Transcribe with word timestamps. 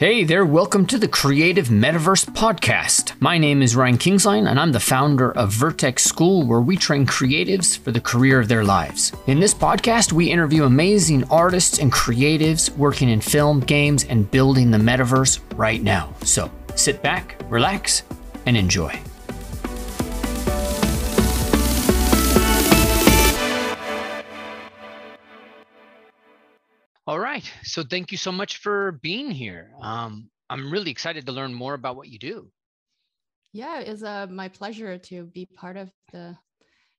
Hey 0.00 0.24
there, 0.24 0.46
welcome 0.46 0.86
to 0.86 0.96
the 0.96 1.06
Creative 1.06 1.68
Metaverse 1.68 2.24
Podcast. 2.30 3.20
My 3.20 3.36
name 3.36 3.60
is 3.60 3.76
Ryan 3.76 3.98
Kingslien, 3.98 4.48
and 4.48 4.58
I'm 4.58 4.72
the 4.72 4.80
founder 4.80 5.30
of 5.32 5.52
Vertex 5.52 6.04
School, 6.04 6.46
where 6.46 6.62
we 6.62 6.78
train 6.78 7.04
creatives 7.04 7.76
for 7.76 7.92
the 7.92 8.00
career 8.00 8.40
of 8.40 8.48
their 8.48 8.64
lives. 8.64 9.12
In 9.26 9.40
this 9.40 9.52
podcast, 9.52 10.10
we 10.10 10.30
interview 10.30 10.64
amazing 10.64 11.24
artists 11.24 11.80
and 11.80 11.92
creatives 11.92 12.74
working 12.78 13.10
in 13.10 13.20
film, 13.20 13.60
games, 13.60 14.04
and 14.04 14.30
building 14.30 14.70
the 14.70 14.78
metaverse 14.78 15.38
right 15.54 15.82
now. 15.82 16.14
So 16.24 16.50
sit 16.76 17.02
back, 17.02 17.38
relax, 17.50 18.02
and 18.46 18.56
enjoy. 18.56 18.98
All 27.10 27.18
right. 27.18 27.42
So 27.64 27.82
thank 27.82 28.12
you 28.12 28.18
so 28.18 28.30
much 28.30 28.58
for 28.58 28.92
being 29.02 29.32
here. 29.32 29.72
Um, 29.80 30.30
I'm 30.48 30.70
really 30.70 30.92
excited 30.92 31.26
to 31.26 31.32
learn 31.32 31.52
more 31.52 31.74
about 31.74 31.96
what 31.96 32.06
you 32.06 32.20
do. 32.20 32.52
Yeah, 33.52 33.80
it's 33.80 34.04
uh, 34.04 34.28
my 34.30 34.46
pleasure 34.46 34.96
to 34.96 35.24
be 35.24 35.44
part 35.44 35.76
of 35.76 35.90
the, 36.12 36.38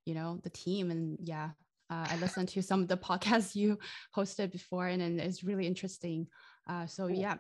you 0.04 0.14
know, 0.14 0.42
the 0.44 0.50
team. 0.50 0.92
And 0.92 1.18
yeah, 1.24 1.52
uh, 1.90 2.08
I 2.10 2.18
listened 2.18 2.50
to 2.50 2.62
some 2.62 2.82
of 2.82 2.90
the 2.90 2.98
podcasts 3.10 3.56
you 3.56 3.80
hosted 4.14 4.52
before, 4.52 4.88
and, 4.88 5.02
and 5.02 5.18
it's 5.22 5.46
really 5.46 5.66
interesting. 5.66 6.28
Uh, 6.68 6.88
so 6.88 7.08
cool. 7.08 7.16
yeah, 7.16 7.36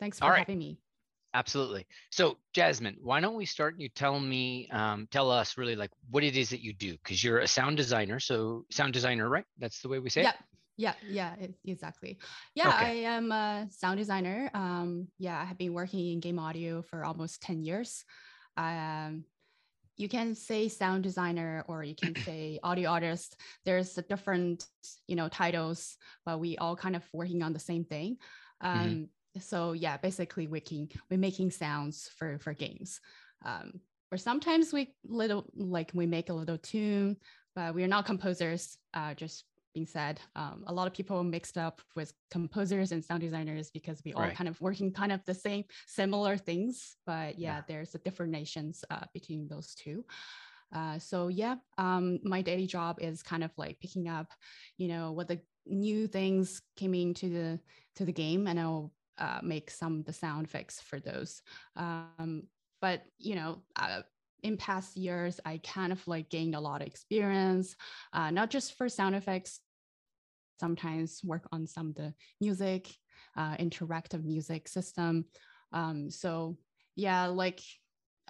thanks 0.00 0.18
for 0.18 0.30
right. 0.30 0.38
having 0.38 0.58
me. 0.58 0.78
Absolutely. 1.34 1.86
So 2.12 2.38
Jasmine, 2.54 2.96
why 3.02 3.20
don't 3.20 3.36
we 3.36 3.44
start? 3.44 3.74
You 3.76 3.90
tell 3.90 4.18
me, 4.18 4.70
um, 4.72 5.06
tell 5.10 5.30
us 5.30 5.58
really 5.58 5.76
like 5.76 5.90
what 6.08 6.24
it 6.24 6.34
is 6.34 6.48
that 6.48 6.62
you 6.62 6.72
do, 6.72 6.92
because 6.92 7.22
you're 7.22 7.40
a 7.40 7.46
sound 7.46 7.76
designer. 7.76 8.20
So 8.20 8.64
sound 8.70 8.94
designer, 8.94 9.28
right? 9.28 9.44
That's 9.58 9.82
the 9.82 9.90
way 9.90 9.98
we 9.98 10.08
say 10.08 10.22
yeah. 10.22 10.30
it. 10.30 10.36
Yeah, 10.76 10.92
yeah, 11.08 11.34
exactly. 11.64 12.18
Yeah, 12.54 12.68
okay. 12.68 13.06
I 13.06 13.16
am 13.16 13.32
a 13.32 13.66
sound 13.70 13.98
designer. 13.98 14.50
Um, 14.52 15.08
yeah, 15.18 15.40
I 15.40 15.44
have 15.44 15.56
been 15.56 15.72
working 15.72 16.12
in 16.12 16.20
game 16.20 16.38
audio 16.38 16.82
for 16.82 17.04
almost 17.04 17.42
10 17.42 17.62
years. 17.62 18.04
Um, 18.56 19.24
you 19.96 20.08
can 20.08 20.34
say 20.34 20.68
sound 20.68 21.02
designer 21.02 21.64
or 21.68 21.82
you 21.82 21.94
can 21.94 22.14
say 22.16 22.58
audio 22.62 22.90
artist. 22.90 23.40
There's 23.64 23.96
a 23.96 24.02
different, 24.02 24.66
you 25.06 25.16
know, 25.16 25.28
titles, 25.28 25.96
but 26.26 26.40
we 26.40 26.58
all 26.58 26.76
kind 26.76 26.94
of 26.94 27.02
working 27.12 27.42
on 27.42 27.54
the 27.54 27.58
same 27.58 27.84
thing. 27.84 28.18
Mm-hmm. 28.62 28.80
Um, 28.80 28.88
mm-hmm. 28.88 29.40
So 29.40 29.72
yeah, 29.72 29.96
basically 29.96 30.46
we're 30.46 30.62
making 31.10 31.50
sounds 31.50 32.10
for, 32.18 32.38
for 32.38 32.52
games. 32.52 33.00
Um, 33.44 33.80
or 34.12 34.18
sometimes 34.18 34.72
we 34.72 34.94
little, 35.04 35.46
like 35.54 35.90
we 35.94 36.06
make 36.06 36.28
a 36.28 36.34
little 36.34 36.58
tune, 36.58 37.16
but 37.54 37.74
we're 37.74 37.88
not 37.88 38.06
composers, 38.06 38.78
uh, 38.94 39.14
just 39.14 39.44
being 39.76 39.86
said, 39.86 40.18
um, 40.36 40.64
a 40.68 40.72
lot 40.72 40.86
of 40.86 40.94
people 40.94 41.22
mixed 41.22 41.58
up 41.58 41.82
with 41.94 42.14
composers 42.30 42.92
and 42.92 43.04
sound 43.04 43.20
designers 43.20 43.70
because 43.70 44.00
we 44.06 44.14
all 44.14 44.22
right. 44.22 44.34
kind 44.34 44.48
of 44.48 44.58
working 44.58 44.90
kind 44.90 45.12
of 45.12 45.22
the 45.26 45.34
same 45.34 45.64
similar 45.86 46.38
things, 46.38 46.96
but 47.04 47.38
yeah, 47.38 47.56
yeah. 47.56 47.62
there's 47.68 47.94
a 47.94 47.98
different 47.98 48.32
nations 48.32 48.82
uh, 48.88 49.04
between 49.12 49.46
those 49.48 49.74
two. 49.74 50.02
Uh, 50.74 50.98
so 50.98 51.28
yeah, 51.28 51.56
um, 51.76 52.18
my 52.22 52.40
daily 52.40 52.66
job 52.66 52.96
is 53.02 53.22
kind 53.22 53.44
of 53.44 53.50
like 53.58 53.78
picking 53.78 54.08
up, 54.08 54.28
you 54.78 54.88
know, 54.88 55.12
what 55.12 55.28
the 55.28 55.40
new 55.66 56.06
things 56.06 56.62
came 56.76 56.94
into 56.94 57.28
the 57.28 57.60
to 57.96 58.06
the 58.06 58.12
game, 58.12 58.46
and 58.46 58.58
I'll 58.58 58.92
uh, 59.18 59.40
make 59.42 59.70
some 59.70 60.04
the 60.04 60.12
sound 60.14 60.46
effects 60.46 60.80
for 60.80 61.00
those. 61.00 61.42
Um, 61.76 62.44
but 62.80 63.02
you 63.18 63.34
know, 63.34 63.60
uh, 63.76 64.00
in 64.42 64.56
past 64.56 64.96
years, 64.96 65.40
I 65.44 65.60
kind 65.62 65.92
of 65.92 66.06
like 66.06 66.30
gained 66.30 66.54
a 66.54 66.60
lot 66.60 66.80
of 66.80 66.86
experience, 66.86 67.74
uh, 68.12 68.30
not 68.30 68.50
just 68.50 68.76
for 68.78 68.88
sound 68.88 69.14
effects, 69.14 69.60
sometimes 70.58 71.20
work 71.24 71.46
on 71.52 71.66
some 71.66 71.88
of 71.88 71.94
the 71.94 72.14
music, 72.40 72.94
uh, 73.36 73.56
interactive 73.56 74.24
music 74.24 74.68
system. 74.68 75.24
Um, 75.72 76.10
so 76.10 76.56
yeah, 76.94 77.26
like 77.26 77.60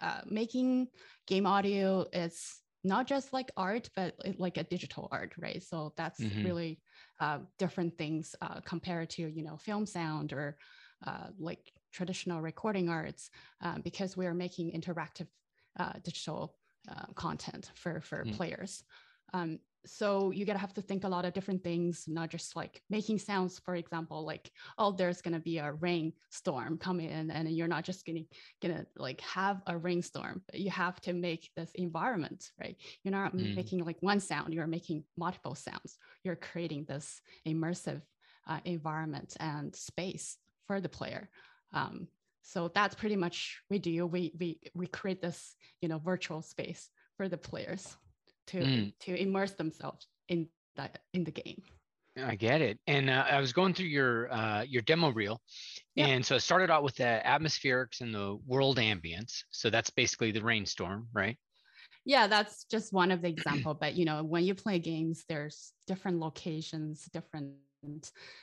uh, 0.03 0.21
making 0.27 0.89
game 1.27 1.47
audio 1.47 2.07
is 2.13 2.61
not 2.85 3.07
just 3.07 3.33
like 3.33 3.51
art, 3.57 3.89
but 3.97 4.15
like 4.39 4.59
a 4.59 4.65
digital 4.65 5.09
art, 5.11 5.35
right? 5.39 5.63
So 5.63 5.93
that's 5.97 6.21
mm-hmm. 6.21 6.45
really 6.45 6.81
uh, 7.21 7.39
different 7.59 7.97
things 7.97 8.35
uh, 8.41 8.61
compared 8.65 9.11
to 9.11 9.23
you 9.23 9.43
know 9.43 9.57
film 9.57 9.87
sound 9.87 10.33
or 10.33 10.57
uh, 11.07 11.29
like 11.39 11.73
traditional 11.93 12.41
recording 12.41 12.89
arts, 12.89 13.31
uh, 13.63 13.79
because 13.83 14.17
we 14.17 14.27
are 14.27 14.35
making 14.35 14.73
interactive 14.73 15.29
digital 16.03 16.57
content 17.15 17.71
for 17.75 18.01
for 18.01 18.25
mm. 18.25 18.33
players. 18.37 18.85
Um, 19.35 19.59
so 19.87 20.31
you 20.31 20.45
gotta 20.45 20.59
have 20.59 20.75
to 20.75 20.83
think 20.83 21.05
a 21.05 21.09
lot 21.09 21.25
of 21.25 21.33
different 21.33 21.63
things 21.63 22.05
not 22.09 22.31
just 22.31 22.57
like 22.57 22.83
making 22.91 23.19
sounds 23.19 23.59
for 23.59 23.77
example 23.77 24.25
like 24.25 24.51
oh 24.79 24.93
there's 24.93 25.23
gonna 25.23 25.39
be 25.41 25.59
a 25.59 25.73
rainstorm 25.75 26.77
coming 26.79 27.09
in 27.09 27.31
and 27.31 27.51
you're 27.51 27.69
not 27.69 27.85
just 27.85 28.05
gonna 28.05 28.21
gonna 28.61 28.87
like 28.97 29.21
have 29.21 29.63
a 29.67 29.77
rainstorm. 29.77 30.43
But 30.51 30.61
you 30.61 30.71
have 30.71 31.01
to 31.03 31.13
make 31.13 31.51
this 31.57 31.71
environment 31.75 32.51
right? 32.61 32.77
You're 33.03 33.13
not 33.13 33.37
mm. 33.37 33.55
making 33.55 33.85
like 33.85 33.99
one 34.01 34.21
sound 34.21 34.55
you're 34.55 34.67
making 34.67 35.05
multiple 35.17 35.55
sounds. 35.55 35.99
You're 36.25 36.37
creating 36.37 36.85
this 36.89 37.21
immersive 37.47 38.03
uh, 38.47 38.61
environment 38.65 39.37
and 39.41 39.75
space 39.75 40.39
for 40.67 40.81
the 40.81 40.89
player. 40.89 41.29
Um, 41.73 42.09
so 42.43 42.71
that's 42.75 42.95
pretty 42.95 43.17
much 43.17 43.61
we 43.71 43.79
do. 43.79 44.07
We 44.07 44.33
we 44.39 44.61
we 44.75 44.87
create 44.87 45.21
this 45.21 45.57
you 45.81 45.89
know 45.89 45.99
virtual 45.99 46.43
space 46.43 46.89
for 47.17 47.29
the 47.29 47.39
players 47.39 47.97
to 48.49 48.59
mm. 48.59 48.93
to 49.01 49.21
immerse 49.21 49.53
themselves 49.53 50.07
in 50.29 50.49
that 50.77 50.99
in 51.15 51.25
the 51.25 51.31
game. 51.31 51.63
I 52.25 52.35
get 52.35 52.63
it. 52.63 52.79
And 52.87 53.11
uh, 53.11 53.27
I 53.31 53.41
was 53.41 53.53
going 53.53 53.75
through 53.75 53.87
your 53.87 54.33
uh, 54.33 54.63
your 54.63 54.83
demo 54.83 55.11
reel, 55.11 55.41
and 55.97 56.25
so 56.25 56.37
it 56.37 56.41
started 56.41 56.71
out 56.71 56.83
with 56.83 56.97
the 56.97 57.21
atmospherics 57.25 58.01
and 58.01 58.15
the 58.15 58.39
world 58.47 58.79
ambience. 58.79 59.43
So 59.51 59.71
that's 59.71 59.91
basically 59.91 60.33
the 60.33 60.43
rainstorm, 60.43 61.09
right? 61.13 61.37
Yeah, 62.05 62.27
that's 62.27 62.65
just 62.65 62.93
one 62.93 63.11
of 63.11 63.21
the 63.21 63.29
example. 63.29 63.75
but 63.75 63.95
you 63.95 64.05
know, 64.05 64.23
when 64.23 64.45
you 64.45 64.55
play 64.55 64.79
games, 64.79 65.25
there's 65.29 65.73
different 65.87 66.21
locations, 66.21 67.05
different 67.13 67.53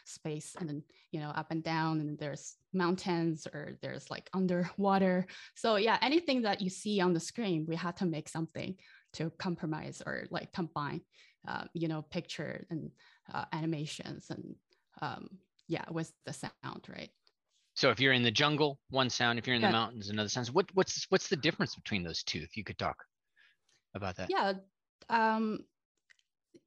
space, 0.05 0.55
and 0.59 0.69
then 0.69 0.83
you 1.11 1.19
know, 1.19 1.29
up 1.29 1.47
and 1.49 1.63
down, 1.63 1.99
and 1.99 2.19
there's 2.19 2.55
mountains 2.73 3.47
or 3.51 3.77
there's 3.81 4.11
like 4.11 4.29
underwater. 4.33 5.25
So 5.55 5.77
yeah, 5.77 5.97
anything 6.01 6.43
that 6.43 6.61
you 6.61 6.69
see 6.69 7.01
on 7.01 7.13
the 7.13 7.19
screen, 7.19 7.65
we 7.67 7.75
had 7.75 7.97
to 7.97 8.05
make 8.05 8.29
something 8.29 8.75
to 9.13 9.31
compromise 9.39 10.01
or 10.05 10.25
like 10.29 10.51
combine, 10.53 11.01
uh, 11.47 11.65
you 11.73 11.87
know, 11.87 12.01
picture 12.01 12.65
and 12.69 12.91
uh, 13.33 13.45
animations 13.53 14.27
and 14.29 14.55
um, 15.01 15.27
yeah, 15.67 15.85
with 15.91 16.11
the 16.25 16.33
sound, 16.33 16.87
right? 16.89 17.09
So 17.75 17.89
if 17.89 17.99
you're 17.99 18.13
in 18.13 18.23
the 18.23 18.31
jungle, 18.31 18.79
one 18.89 19.09
sound. 19.09 19.39
If 19.39 19.47
you're 19.47 19.55
in 19.55 19.61
yeah. 19.61 19.69
the 19.69 19.73
mountains, 19.73 20.09
another 20.09 20.29
sound. 20.29 20.47
What 20.49 20.67
what's 20.73 21.05
what's 21.09 21.27
the 21.27 21.35
difference 21.35 21.75
between 21.75 22.03
those 22.03 22.23
two? 22.23 22.39
If 22.39 22.55
you 22.55 22.63
could 22.63 22.77
talk 22.77 22.97
about 23.95 24.15
that. 24.17 24.29
Yeah, 24.29 24.53
um, 25.09 25.59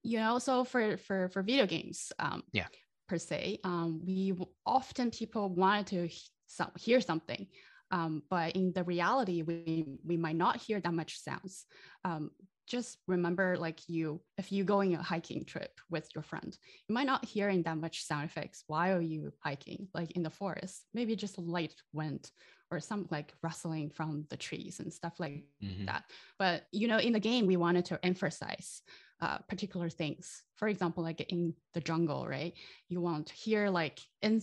you 0.02 0.18
know, 0.18 0.38
so 0.38 0.64
for 0.64 0.96
for 0.96 1.28
for 1.28 1.42
video 1.42 1.66
games, 1.66 2.12
um, 2.18 2.42
yeah, 2.52 2.66
per 3.08 3.18
se, 3.18 3.60
um, 3.62 4.00
we 4.04 4.34
often 4.64 5.10
people 5.10 5.48
wanted 5.48 5.86
to 5.88 6.08
some, 6.46 6.72
hear 6.76 7.00
something 7.00 7.46
um, 7.90 8.22
but 8.28 8.56
in 8.56 8.72
the 8.72 8.84
reality, 8.84 9.42
we, 9.42 9.86
we 10.04 10.16
might 10.16 10.36
not 10.36 10.56
hear 10.56 10.80
that 10.80 10.94
much 10.94 11.20
sounds. 11.20 11.66
Um, 12.04 12.30
just 12.66 12.98
remember 13.06 13.56
like 13.56 13.80
you, 13.86 14.20
if 14.38 14.50
you 14.50 14.64
going 14.64 14.94
a 14.94 15.02
hiking 15.02 15.44
trip 15.44 15.70
with 15.88 16.08
your 16.14 16.22
friend, 16.22 16.56
you 16.88 16.94
might 16.94 17.06
not 17.06 17.24
hearing 17.24 17.62
that 17.62 17.78
much 17.78 18.04
sound 18.04 18.24
effects 18.24 18.64
while 18.66 19.00
you 19.00 19.32
hiking, 19.40 19.88
like 19.94 20.10
in 20.12 20.22
the 20.22 20.30
forest, 20.30 20.82
maybe 20.92 21.14
just 21.14 21.38
light 21.38 21.74
wind 21.92 22.28
or 22.70 22.80
some 22.80 23.06
like 23.10 23.32
rustling 23.42 23.90
from 23.90 24.26
the 24.30 24.36
trees 24.36 24.80
and 24.80 24.92
stuff 24.92 25.14
like 25.20 25.44
mm-hmm. 25.62 25.86
that. 25.86 26.04
But 26.38 26.64
you 26.72 26.88
know, 26.88 26.98
in 26.98 27.12
the 27.12 27.20
game, 27.20 27.46
we 27.46 27.56
wanted 27.56 27.84
to 27.86 28.04
emphasize 28.04 28.82
uh, 29.20 29.38
particular 29.48 29.88
things. 29.88 30.42
For 30.56 30.66
example, 30.66 31.04
like 31.04 31.20
in 31.32 31.54
the 31.74 31.80
jungle, 31.80 32.26
right? 32.26 32.54
You 32.88 33.00
want 33.00 33.28
to 33.28 33.34
hear 33.34 33.70
like 33.70 34.00
in, 34.22 34.42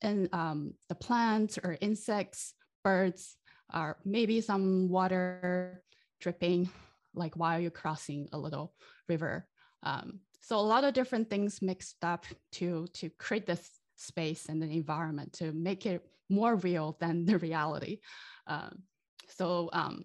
in 0.00 0.30
um, 0.32 0.74
the 0.88 0.94
plants 0.94 1.58
or 1.62 1.76
insects 1.80 2.54
birds, 2.82 3.36
or 3.72 3.96
maybe 4.04 4.40
some 4.40 4.88
water 4.88 5.82
dripping, 6.20 6.70
like 7.14 7.34
while 7.34 7.60
you're 7.60 7.70
crossing 7.70 8.28
a 8.32 8.38
little 8.38 8.74
river. 9.08 9.46
Um, 9.82 10.20
so 10.40 10.58
a 10.58 10.60
lot 10.60 10.84
of 10.84 10.94
different 10.94 11.30
things 11.30 11.62
mixed 11.62 12.02
up 12.02 12.24
to 12.52 12.86
to 12.94 13.10
create 13.18 13.46
this 13.46 13.70
space 13.96 14.46
and 14.48 14.62
the 14.62 14.70
environment 14.70 15.32
to 15.34 15.52
make 15.52 15.86
it 15.86 16.04
more 16.28 16.56
real 16.56 16.96
than 17.00 17.26
the 17.26 17.38
reality. 17.38 18.00
Um, 18.46 18.82
so 19.28 19.68
um, 19.72 20.04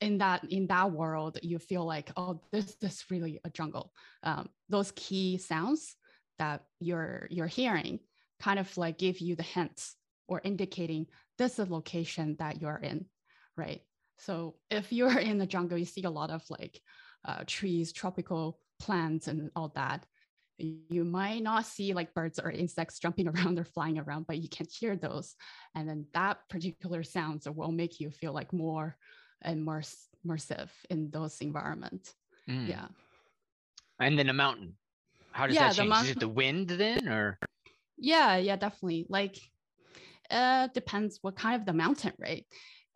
in 0.00 0.18
that 0.18 0.44
in 0.44 0.66
that 0.66 0.90
world, 0.92 1.38
you 1.42 1.58
feel 1.58 1.84
like, 1.84 2.10
oh, 2.16 2.40
this 2.52 2.76
is 2.82 3.04
really 3.10 3.40
a 3.44 3.50
jungle. 3.50 3.92
Um, 4.22 4.48
those 4.68 4.92
key 4.96 5.38
sounds 5.38 5.96
that 6.38 6.64
you're 6.80 7.26
you're 7.30 7.46
hearing 7.46 8.00
kind 8.40 8.58
of 8.58 8.76
like 8.76 8.98
give 8.98 9.18
you 9.18 9.34
the 9.34 9.42
hints 9.42 9.96
or 10.28 10.40
indicating 10.44 11.06
this 11.38 11.58
is 11.58 11.66
the 11.66 11.72
location 11.72 12.36
that 12.38 12.60
you're 12.60 12.80
in, 12.82 13.06
right? 13.56 13.80
So 14.18 14.56
if 14.70 14.92
you're 14.92 15.18
in 15.18 15.38
the 15.38 15.46
jungle, 15.46 15.78
you 15.78 15.84
see 15.84 16.04
a 16.04 16.10
lot 16.10 16.30
of 16.30 16.42
like 16.50 16.80
uh, 17.26 17.44
trees, 17.46 17.92
tropical 17.92 18.58
plants, 18.80 19.28
and 19.28 19.50
all 19.56 19.72
that. 19.74 20.04
you 20.58 21.04
might 21.04 21.42
not 21.42 21.64
see 21.66 21.94
like 21.94 22.14
birds 22.14 22.40
or 22.40 22.50
insects 22.50 22.98
jumping 22.98 23.28
around 23.32 23.58
or 23.58 23.64
flying 23.64 23.98
around, 23.98 24.26
but 24.26 24.38
you 24.38 24.48
can 24.48 24.66
hear 24.78 24.96
those. 24.96 25.34
And 25.74 25.88
then 25.88 26.06
that 26.14 26.38
particular 26.48 27.02
sounds 27.02 27.48
will 27.48 27.72
make 27.72 28.00
you 28.00 28.10
feel 28.10 28.32
like 28.32 28.52
more 28.52 28.96
and 29.42 29.64
more 29.64 29.82
immersive 30.26 30.68
in 30.90 31.10
those 31.10 31.40
environments. 31.40 32.14
Mm. 32.48 32.68
Yeah. 32.68 32.88
And 34.00 34.18
then 34.18 34.28
a 34.28 34.32
mountain. 34.32 34.74
How 35.32 35.46
does 35.46 35.54
yeah, 35.54 35.68
that 35.68 35.76
change? 35.76 35.94
Is 36.02 36.10
it 36.10 36.20
the 36.20 36.28
wind 36.28 36.68
then 36.68 37.08
or? 37.08 37.38
Yeah, 37.96 38.36
yeah, 38.36 38.56
definitely. 38.56 39.06
Like 39.08 39.38
uh 40.30 40.68
depends 40.74 41.18
what 41.22 41.36
kind 41.36 41.56
of 41.56 41.66
the 41.66 41.72
mountain, 41.72 42.12
right? 42.18 42.46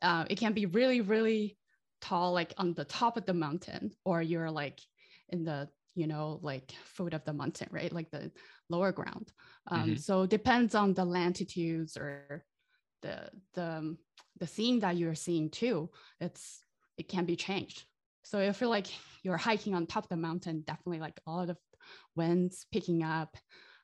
Uh, 0.00 0.24
it 0.28 0.38
can 0.38 0.52
be 0.52 0.66
really, 0.66 1.00
really 1.00 1.56
tall, 2.00 2.32
like 2.32 2.52
on 2.58 2.74
the 2.74 2.84
top 2.84 3.16
of 3.16 3.24
the 3.24 3.34
mountain, 3.34 3.92
or 4.04 4.20
you're 4.20 4.50
like 4.50 4.80
in 5.28 5.44
the 5.44 5.68
you 5.94 6.06
know 6.06 6.38
like 6.42 6.72
foot 6.84 7.14
of 7.14 7.24
the 7.24 7.32
mountain 7.32 7.68
right 7.70 7.92
like 7.92 8.10
the 8.10 8.30
lower 8.70 8.92
ground 8.92 9.32
um, 9.68 9.82
mm-hmm. 9.82 9.96
so 9.96 10.26
depends 10.26 10.74
on 10.74 10.94
the 10.94 11.04
latitudes 11.04 11.96
or 11.96 12.44
the 13.02 13.28
the 13.54 13.96
the 14.38 14.46
scene 14.46 14.80
that 14.80 14.96
you're 14.96 15.14
seeing 15.14 15.50
too 15.50 15.90
it's 16.20 16.62
it 16.96 17.08
can 17.08 17.24
be 17.24 17.36
changed 17.36 17.84
so 18.22 18.38
if 18.38 18.60
you're 18.60 18.70
like 18.70 18.86
you're 19.22 19.36
hiking 19.36 19.74
on 19.74 19.86
top 19.86 20.04
of 20.04 20.08
the 20.10 20.16
mountain 20.16 20.62
definitely 20.66 21.00
like 21.00 21.20
a 21.26 21.30
lot 21.30 21.50
of 21.50 21.58
winds 22.16 22.66
picking 22.72 23.02
up 23.02 23.36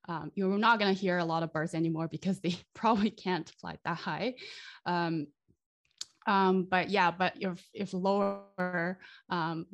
um, 0.08 0.32
you're 0.34 0.58
not 0.58 0.78
going 0.78 0.93
to 0.93 1.00
hear 1.00 1.19
a 1.19 1.25
lot 1.25 1.43
of 1.43 1.52
birds 1.52 1.75
anymore 1.75 2.08
because 2.08 2.40
they 2.40 2.56
probably 2.75 3.10
can't 3.10 3.50
fly 3.60 3.76
that 3.84 3.96
high 3.96 4.34
um, 4.87 5.26
um, 6.26 6.66
but 6.70 6.90
yeah 6.90 7.10
but 7.10 7.34
if 7.37 7.64
if 7.72 7.94
lower 7.94 8.99
um, 9.31 9.66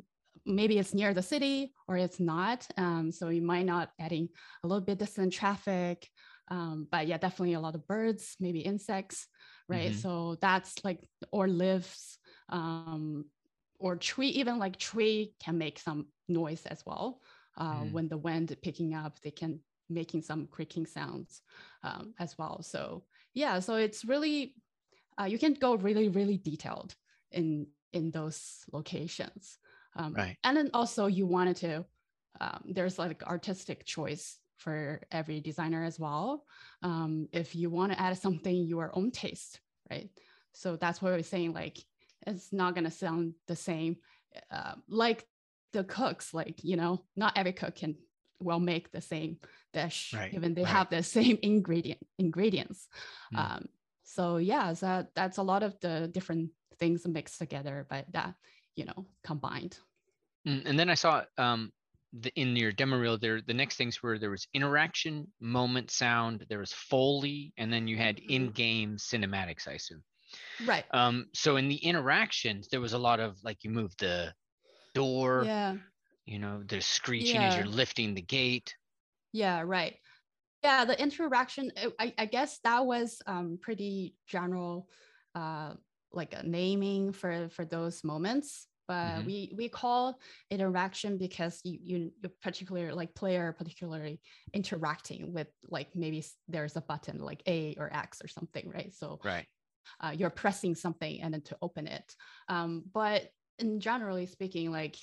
maybe 0.45 0.77
it's 0.77 0.93
near 0.93 1.13
the 1.13 1.21
city 1.21 1.73
or 1.87 1.97
it's 1.97 2.19
not. 2.19 2.67
Um, 2.77 3.11
so 3.11 3.29
you 3.29 3.41
might 3.41 3.65
not 3.65 3.89
adding 3.99 4.29
a 4.63 4.67
little 4.67 4.83
bit 4.83 4.99
distant 4.99 5.33
traffic. 5.33 6.07
Um, 6.49 6.87
but 6.91 7.07
yeah, 7.07 7.17
definitely 7.17 7.53
a 7.53 7.59
lot 7.59 7.75
of 7.75 7.87
birds, 7.87 8.35
maybe 8.39 8.59
insects, 8.59 9.27
right? 9.67 9.91
Mm-hmm. 9.91 9.99
So 9.99 10.37
that's 10.41 10.83
like, 10.83 10.99
or 11.31 11.47
leaves, 11.47 12.19
um, 12.49 13.25
or 13.79 13.95
tree, 13.95 14.27
even 14.27 14.59
like 14.59 14.77
tree 14.77 15.33
can 15.43 15.57
make 15.57 15.79
some 15.79 16.07
noise 16.27 16.65
as 16.67 16.83
well. 16.85 17.19
Uh, 17.57 17.81
mm. 17.81 17.91
When 17.91 18.07
the 18.09 18.17
wind 18.17 18.55
picking 18.61 18.93
up, 18.93 19.19
they 19.21 19.31
can 19.31 19.59
making 19.89 20.21
some 20.21 20.47
creaking 20.47 20.85
sounds 20.85 21.41
um, 21.83 22.13
as 22.19 22.37
well. 22.37 22.61
So 22.61 23.03
yeah, 23.33 23.59
so 23.59 23.75
it's 23.75 24.05
really, 24.05 24.55
uh, 25.19 25.25
you 25.25 25.37
can 25.37 25.53
go 25.53 25.75
really, 25.75 26.09
really 26.09 26.37
detailed 26.37 26.95
in 27.31 27.67
in 27.93 28.11
those 28.11 28.65
locations. 28.73 29.57
Um, 29.95 30.13
right. 30.13 30.37
And 30.43 30.57
then 30.57 30.69
also 30.73 31.05
you 31.07 31.25
wanted 31.25 31.55
to, 31.57 31.85
um, 32.41 32.63
there's 32.65 32.99
like 32.99 33.23
artistic 33.23 33.85
choice 33.85 34.37
for 34.57 35.01
every 35.11 35.39
designer 35.39 35.83
as 35.83 35.97
well. 35.99 36.43
Um, 36.83 37.29
if 37.31 37.55
you 37.55 37.69
want 37.69 37.93
to 37.93 38.01
add 38.01 38.17
something 38.17 38.55
your 38.55 38.91
own 38.93 39.11
taste, 39.11 39.61
right? 39.89 40.09
So 40.53 40.75
that's 40.75 41.01
what 41.01 41.13
we're 41.13 41.23
saying. 41.23 41.53
Like 41.53 41.77
it's 42.27 42.51
not 42.51 42.75
gonna 42.75 42.91
sound 42.91 43.33
the 43.47 43.55
same. 43.55 43.97
Uh, 44.51 44.75
like 44.89 45.25
the 45.71 45.83
cooks, 45.83 46.33
like 46.33 46.63
you 46.63 46.75
know, 46.75 47.03
not 47.15 47.37
every 47.37 47.53
cook 47.53 47.75
can 47.75 47.95
will 48.41 48.59
make 48.59 48.91
the 48.91 49.01
same 49.01 49.37
dish, 49.73 50.13
right. 50.15 50.33
even 50.33 50.53
they 50.53 50.63
right. 50.63 50.71
have 50.71 50.89
the 50.89 51.03
same 51.17 51.37
ingredient 51.41 51.99
ingredients. 52.17 52.87
Mm. 53.33 53.39
Um, 53.39 53.65
so 54.03 54.37
yeah, 54.37 54.73
so 54.73 55.05
that's 55.15 55.37
a 55.37 55.43
lot 55.43 55.63
of 55.63 55.79
the 55.81 56.09
different 56.13 56.51
things 56.79 57.07
mixed 57.07 57.39
together, 57.39 57.85
but 57.89 58.05
that 58.13 58.35
you 58.75 58.85
know, 58.85 59.05
combined. 59.23 59.77
Mm, 60.47 60.63
and 60.65 60.79
then 60.79 60.89
I 60.89 60.95
saw 60.95 61.23
um, 61.37 61.71
the, 62.13 62.31
in 62.35 62.55
your 62.55 62.71
demo 62.71 62.97
reel 62.97 63.17
there, 63.17 63.41
the 63.41 63.53
next 63.53 63.77
things 63.77 64.01
were 64.03 64.19
there 64.19 64.29
was 64.29 64.47
interaction, 64.53 65.27
moment, 65.39 65.91
sound, 65.91 66.45
there 66.49 66.59
was 66.59 66.73
Foley, 66.73 67.53
and 67.57 67.71
then 67.71 67.87
you 67.87 67.97
had 67.97 68.17
mm-hmm. 68.17 68.29
in-game 68.29 68.97
cinematics, 68.97 69.67
I 69.67 69.73
assume. 69.73 70.03
Right. 70.65 70.85
Um, 70.91 71.27
so 71.33 71.55
in 71.55 71.69
the 71.69 71.77
interactions, 71.77 72.67
there 72.67 72.81
was 72.81 72.93
a 72.93 72.97
lot 72.97 73.19
of 73.19 73.37
like 73.43 73.63
you 73.63 73.69
move 73.69 73.93
the 73.97 74.33
door, 74.93 75.43
yeah. 75.45 75.75
You 76.25 76.39
know, 76.39 76.63
the 76.67 76.81
screeching 76.81 77.41
yeah. 77.41 77.49
as 77.49 77.55
you're 77.55 77.65
lifting 77.65 78.13
the 78.13 78.21
gate. 78.21 78.75
Yeah, 79.31 79.61
right. 79.65 79.95
Yeah, 80.63 80.85
the 80.85 80.99
interaction, 80.99 81.71
I, 81.99 82.13
I 82.17 82.25
guess 82.25 82.59
that 82.63 82.85
was 82.85 83.21
um, 83.27 83.59
pretty 83.61 84.15
general 84.27 84.89
uh, 85.35 85.73
like 86.11 86.33
a 86.33 86.47
naming 86.47 87.11
for 87.11 87.49
for 87.49 87.65
those 87.65 88.03
moments 88.03 88.67
but 88.87 88.93
mm-hmm. 88.93 89.25
we 89.25 89.53
we 89.55 89.69
call 89.69 90.19
interaction 90.51 91.17
because 91.17 91.59
you 91.63 91.79
you 91.81 92.29
particular 92.41 92.93
like 92.93 93.13
player 93.15 93.53
particularly 93.57 94.19
interacting 94.53 95.33
with 95.33 95.47
like 95.69 95.87
maybe 95.95 96.23
there's 96.47 96.75
a 96.75 96.81
button 96.81 97.19
like 97.19 97.41
a 97.47 97.75
or 97.77 97.91
x 97.93 98.21
or 98.23 98.27
something 98.27 98.69
right 98.69 98.93
so 98.93 99.19
right 99.23 99.45
uh, 100.01 100.11
you're 100.15 100.31
pressing 100.31 100.73
something 100.73 101.21
and 101.21 101.33
then 101.33 101.41
to 101.41 101.55
open 101.61 101.87
it 101.87 102.15
um, 102.49 102.83
but 102.93 103.29
in 103.59 103.79
generally 103.79 104.25
speaking 104.25 104.71
like 104.71 104.95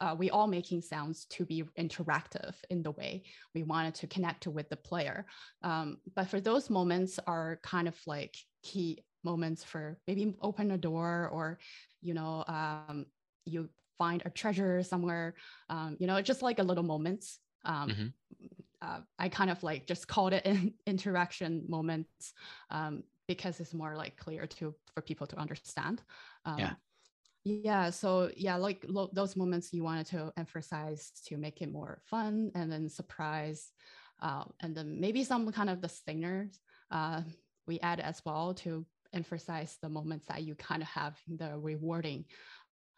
uh, 0.00 0.14
we 0.16 0.30
all 0.30 0.46
making 0.46 0.80
sounds 0.80 1.24
to 1.26 1.44
be 1.44 1.64
interactive 1.78 2.54
in 2.70 2.82
the 2.82 2.92
way 2.92 3.22
we 3.54 3.62
wanted 3.62 3.94
to 3.94 4.06
connect 4.06 4.46
with 4.46 4.68
the 4.68 4.76
player. 4.76 5.26
Um, 5.62 5.98
but 6.14 6.28
for 6.28 6.40
those 6.40 6.70
moments 6.70 7.18
are 7.26 7.58
kind 7.62 7.88
of 7.88 7.96
like 8.06 8.36
key 8.62 9.04
moments 9.24 9.64
for 9.64 9.98
maybe 10.06 10.34
open 10.40 10.70
a 10.70 10.78
door 10.78 11.28
or 11.32 11.58
you 12.00 12.14
know 12.14 12.44
um, 12.46 13.06
you 13.44 13.68
find 13.98 14.22
a 14.24 14.30
treasure 14.30 14.82
somewhere 14.82 15.34
um, 15.68 15.96
you 15.98 16.06
know 16.06 16.22
just 16.22 16.42
like 16.42 16.58
a 16.58 16.62
little 16.62 16.84
moments. 16.84 17.40
Um, 17.64 17.88
mm-hmm. 17.88 18.06
uh, 18.80 19.00
i 19.18 19.28
kind 19.28 19.50
of 19.50 19.60
like 19.64 19.84
just 19.84 20.06
called 20.06 20.32
it 20.32 20.46
in 20.46 20.72
interaction 20.86 21.64
moments 21.68 22.32
um, 22.70 23.02
because 23.26 23.58
it's 23.58 23.74
more 23.74 23.96
like 23.96 24.16
clear 24.16 24.46
to 24.46 24.74
for 24.94 25.02
people 25.02 25.26
to 25.26 25.36
understand. 25.36 26.02
Um, 26.44 26.58
yeah 26.58 26.74
yeah 27.48 27.90
so 27.90 28.30
yeah 28.36 28.56
like 28.56 28.84
lo- 28.88 29.10
those 29.12 29.36
moments 29.36 29.72
you 29.72 29.82
wanted 29.82 30.06
to 30.06 30.32
emphasize 30.36 31.12
to 31.26 31.36
make 31.36 31.62
it 31.62 31.72
more 31.72 32.00
fun 32.04 32.50
and 32.54 32.70
then 32.70 32.88
surprise 32.88 33.72
uh, 34.20 34.44
and 34.60 34.76
then 34.76 35.00
maybe 35.00 35.22
some 35.22 35.50
kind 35.52 35.70
of 35.70 35.80
the 35.80 35.88
singers 35.88 36.60
uh, 36.90 37.22
we 37.66 37.78
add 37.80 38.00
as 38.00 38.20
well 38.24 38.54
to 38.54 38.84
emphasize 39.12 39.76
the 39.82 39.88
moments 39.88 40.26
that 40.26 40.42
you 40.42 40.54
kind 40.54 40.82
of 40.82 40.88
have 40.88 41.16
the 41.28 41.58
rewarding 41.58 42.24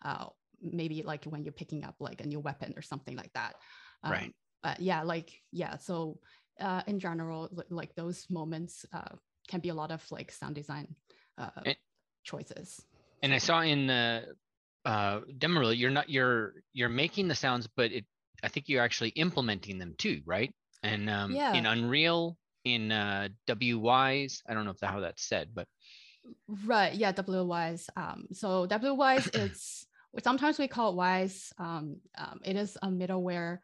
uh, 0.04 0.26
maybe 0.60 1.02
like 1.02 1.24
when 1.24 1.44
you're 1.44 1.52
picking 1.52 1.84
up 1.84 1.94
like 2.00 2.20
a 2.20 2.26
new 2.26 2.40
weapon 2.40 2.72
or 2.76 2.82
something 2.82 3.16
like 3.16 3.32
that 3.34 3.54
um, 4.02 4.12
right. 4.12 4.34
but 4.62 4.80
yeah 4.80 5.02
like 5.02 5.30
yeah 5.52 5.76
so 5.76 6.18
uh, 6.60 6.82
in 6.86 6.98
general 6.98 7.48
like 7.70 7.94
those 7.94 8.26
moments 8.30 8.84
uh, 8.92 9.14
can 9.48 9.60
be 9.60 9.68
a 9.68 9.74
lot 9.74 9.90
of 9.90 10.04
like 10.10 10.30
sound 10.30 10.54
design 10.54 10.86
uh, 11.38 11.50
and, 11.64 11.76
choices. 12.24 12.82
and 13.22 13.32
i 13.32 13.38
saw 13.38 13.60
in 13.60 13.86
the 13.86 14.24
uh, 14.84 15.20
demo 15.38 15.70
you're 15.70 15.90
not 15.90 16.08
you're 16.08 16.54
you're 16.72 16.88
making 16.88 17.28
the 17.28 17.34
sounds 17.34 17.68
but 17.76 17.92
it 17.92 18.04
i 18.42 18.48
think 18.48 18.68
you're 18.68 18.82
actually 18.82 19.10
implementing 19.10 19.78
them 19.78 19.94
too 19.98 20.20
right 20.24 20.52
and 20.82 21.10
um, 21.10 21.32
yeah. 21.32 21.52
in 21.52 21.66
unreal 21.66 22.36
in 22.64 22.90
uh, 22.92 23.28
WWise 23.46 24.40
i 24.48 24.54
don't 24.54 24.64
know 24.64 24.70
if 24.70 24.78
that, 24.78 24.90
how 24.90 25.00
that's 25.00 25.26
said 25.26 25.48
but 25.54 25.66
Right. 26.64 26.94
Yeah. 26.94 27.12
WWise. 27.12 27.88
Um, 27.96 28.26
so 28.32 28.66
WWise 28.66 29.34
it's 29.34 29.86
sometimes 30.22 30.58
we 30.58 30.68
call 30.68 30.90
it 30.90 30.96
Wise. 30.96 31.52
Um, 31.58 32.00
um, 32.18 32.40
it 32.44 32.56
is 32.56 32.76
a 32.82 32.88
middleware, 32.88 33.58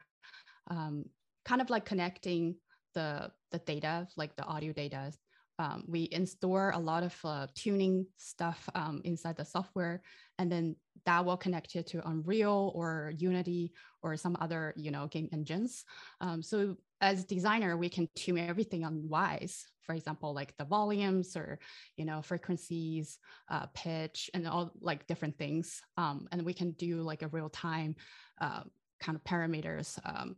um, 0.68 1.04
kind 1.44 1.60
of 1.60 1.70
like 1.70 1.84
connecting 1.84 2.56
the 2.94 3.30
the 3.52 3.58
data, 3.58 4.08
like 4.16 4.36
the 4.36 4.44
audio 4.44 4.72
data. 4.72 5.12
Um, 5.58 5.84
we 5.86 6.08
install 6.12 6.70
a 6.74 6.78
lot 6.78 7.02
of 7.02 7.14
uh, 7.24 7.46
tuning 7.54 8.06
stuff 8.16 8.68
um, 8.74 9.00
inside 9.04 9.36
the 9.36 9.44
software, 9.44 10.02
and 10.38 10.50
then 10.50 10.76
that 11.04 11.24
will 11.24 11.36
connect 11.36 11.76
it 11.76 11.86
to 11.88 12.06
Unreal 12.08 12.72
or 12.74 13.12
Unity 13.16 13.72
or 14.02 14.16
some 14.16 14.36
other 14.40 14.74
you 14.76 14.90
know 14.90 15.06
game 15.06 15.28
engines. 15.32 15.84
Um, 16.20 16.42
so 16.42 16.76
as 17.00 17.24
designer, 17.24 17.76
we 17.76 17.88
can 17.88 18.08
tune 18.14 18.38
everything 18.38 18.84
on 18.84 19.08
Wise, 19.08 19.66
for 19.82 19.94
example, 19.94 20.34
like 20.34 20.56
the 20.56 20.64
volumes 20.64 21.36
or, 21.36 21.58
you 21.96 22.04
know, 22.04 22.22
frequencies, 22.22 23.18
uh, 23.50 23.66
pitch, 23.74 24.30
and 24.34 24.46
all 24.48 24.72
like 24.80 25.06
different 25.06 25.38
things. 25.38 25.82
Um, 25.96 26.26
and 26.32 26.42
we 26.44 26.54
can 26.54 26.72
do 26.72 27.02
like 27.02 27.22
a 27.22 27.28
real 27.28 27.50
time 27.50 27.96
uh, 28.40 28.62
kind 29.00 29.16
of 29.16 29.24
parameters 29.24 29.98
um, 30.04 30.36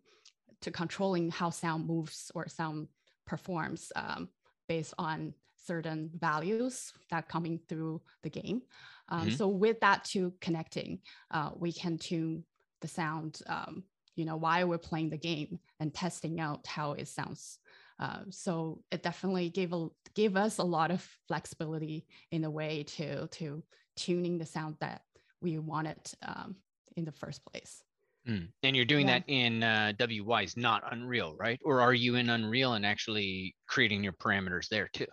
to 0.63 0.71
controlling 0.71 1.31
how 1.31 1.51
sound 1.51 1.87
moves 1.87 2.31
or 2.35 2.49
sound 2.49 2.89
performs 3.27 3.93
um, 3.95 4.29
based 4.69 4.95
on 4.99 5.35
certain 5.67 6.11
values 6.19 6.93
that 7.11 7.29
coming 7.29 7.61
through 7.69 8.01
the 8.23 8.31
game. 8.31 8.63
Um, 9.09 9.23
mm-hmm. 9.23 9.37
So 9.37 9.49
with 9.49 9.81
that 9.81 10.05
to 10.07 10.33
connecting, 10.41 11.01
uh, 11.31 11.51
we 11.57 11.73
can 11.73 11.99
tune 11.99 12.45
the 12.81 12.89
sound 12.89 13.41
um, 13.47 13.85
you 14.19 14.25
know, 14.25 14.37
while 14.37 14.67
we're 14.67 14.79
playing 14.79 15.11
the 15.11 15.17
game 15.17 15.61
and 15.79 15.95
testing 15.95 16.41
out 16.41 16.67
how 16.67 16.93
it 16.93 17.07
sounds. 17.07 17.61
Uh, 18.01 18.19
so 18.31 18.83
it 18.91 19.03
definitely 19.03 19.49
gave 19.49 19.73
a 19.73 19.89
gave 20.15 20.37
us 20.37 20.59
a 20.59 20.65
lot 20.65 20.91
of 20.91 21.01
flexibility 21.29 22.05
in 22.33 22.45
a 22.45 22.51
way 22.51 22.83
to 22.83 23.29
to 23.29 23.63
tuning 23.97 24.37
the 24.37 24.47
sound 24.47 24.77
that 24.81 25.03
we 25.41 25.59
wanted 25.59 25.99
um, 26.27 26.57
in 26.97 27.05
the 27.05 27.13
first 27.13 27.45
place. 27.47 27.83
Mm. 28.29 28.49
And 28.63 28.77
you're 28.77 28.85
doing 28.85 29.09
yeah. 29.09 29.21
that 29.21 29.25
in 29.29 29.63
uh, 29.63 29.93
WWise, 29.99 30.57
not 30.57 30.83
Unreal, 30.93 31.35
right? 31.39 31.59
Or 31.65 31.81
are 31.81 31.95
you 31.95 32.17
in 32.17 32.29
Unreal 32.29 32.75
and 32.75 32.85
actually 32.85 33.55
creating 33.67 34.05
your 34.05 34.13
parameters 34.13 34.69
there 34.69 34.89
too? 34.93 35.07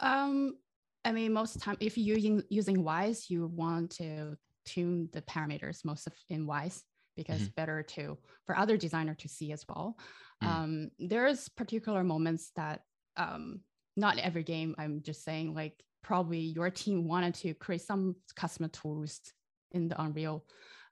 Um, 0.00 0.56
I 1.04 1.12
mean, 1.12 1.32
most 1.32 1.54
of 1.54 1.60
the 1.60 1.66
time, 1.66 1.76
if 1.80 1.98
you're 1.98 2.16
using, 2.16 2.42
using 2.48 2.82
Wise, 2.82 3.28
you 3.28 3.46
want 3.46 3.90
to 3.96 4.36
tune 4.64 5.10
the 5.12 5.22
parameters 5.22 5.84
most 5.84 6.06
of 6.06 6.14
in 6.30 6.46
Wise 6.46 6.82
because 7.16 7.42
mm-hmm. 7.42 7.54
better 7.56 7.82
to 7.82 8.18
for 8.46 8.56
other 8.56 8.76
designer 8.76 9.14
to 9.14 9.28
see 9.28 9.52
as 9.52 9.64
well. 9.68 9.96
Mm. 10.42 10.48
Um, 10.48 10.90
there's 10.98 11.48
particular 11.48 12.02
moments 12.02 12.50
that 12.56 12.80
um, 13.16 13.60
not 13.96 14.18
every 14.18 14.42
game. 14.42 14.74
I'm 14.78 15.02
just 15.02 15.24
saying, 15.24 15.54
like 15.54 15.80
probably 16.02 16.38
your 16.38 16.70
team 16.70 17.06
wanted 17.06 17.34
to 17.34 17.54
create 17.54 17.82
some 17.82 18.16
custom 18.34 18.68
tools 18.70 19.20
in 19.72 19.88
the 19.88 20.00
Unreal 20.00 20.44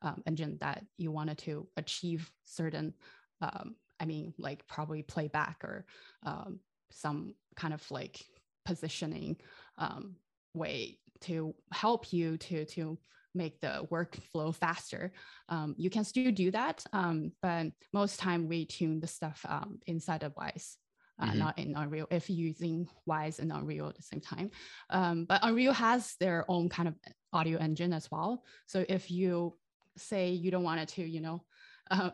um, 0.03 0.23
engine 0.27 0.59
that 0.61 0.85
you 0.99 1.11
wanted 1.11 1.39
to 1.39 1.67
achieve 1.77 2.31
certain. 2.45 2.95
Um, 3.41 3.77
I 4.01 4.05
mean, 4.05 4.35
like 4.39 4.67
probably 4.67 5.03
playback 5.03 5.59
or 5.65 5.87
um, 6.25 6.61
some 6.91 7.35
kind 7.57 7.75
of 7.75 7.89
like 7.91 8.25
positioning 8.65 9.37
um, 9.79 10.17
way 10.55 10.99
to 11.23 11.55
help 11.73 12.13
you 12.13 12.37
to 12.37 12.65
to 12.65 12.99
make 13.35 13.61
the 13.61 13.87
workflow 13.91 14.55
faster. 14.55 15.13
Um, 15.49 15.75
you 15.79 15.89
can 15.89 16.05
still 16.05 16.33
do 16.33 16.51
that, 16.51 16.85
um, 16.93 17.33
but 17.41 17.69
most 17.93 18.19
time 18.19 18.49
we 18.49 18.67
tune 18.67 19.01
the 19.01 19.07
stuff 19.07 19.45
um, 19.49 19.79
inside 19.87 20.23
of 20.23 20.35
Wise. 20.37 20.77
Uh, 21.21 21.27
mm-hmm. 21.27 21.39
Not 21.39 21.59
in 21.59 21.77
Unreal, 21.77 22.09
if 22.11 22.29
you 22.29 22.37
using 22.37 22.89
Wise 23.07 23.39
and 23.39 23.53
Unreal 23.53 23.89
at 23.89 23.97
the 23.97 24.03
same 24.03 24.21
time. 24.21 24.51
Um, 24.91 25.27
but 25.27 25.41
Unreal 25.43 25.73
has 25.73 26.15
their 26.19 26.45
own 26.49 26.69
kind 26.69 26.89
of 26.89 26.95
audio 27.33 27.59
engine 27.59 27.93
as 27.93 28.11
well. 28.11 28.43
So 28.67 28.85
if 28.89 29.11
you 29.11 29.55
say 29.97 30.31
you 30.31 30.51
don't 30.51 30.63
want 30.63 30.81
it 30.81 30.89
to, 30.91 31.03
you 31.03 31.21
know, 31.21 31.45
uh, 31.91 32.11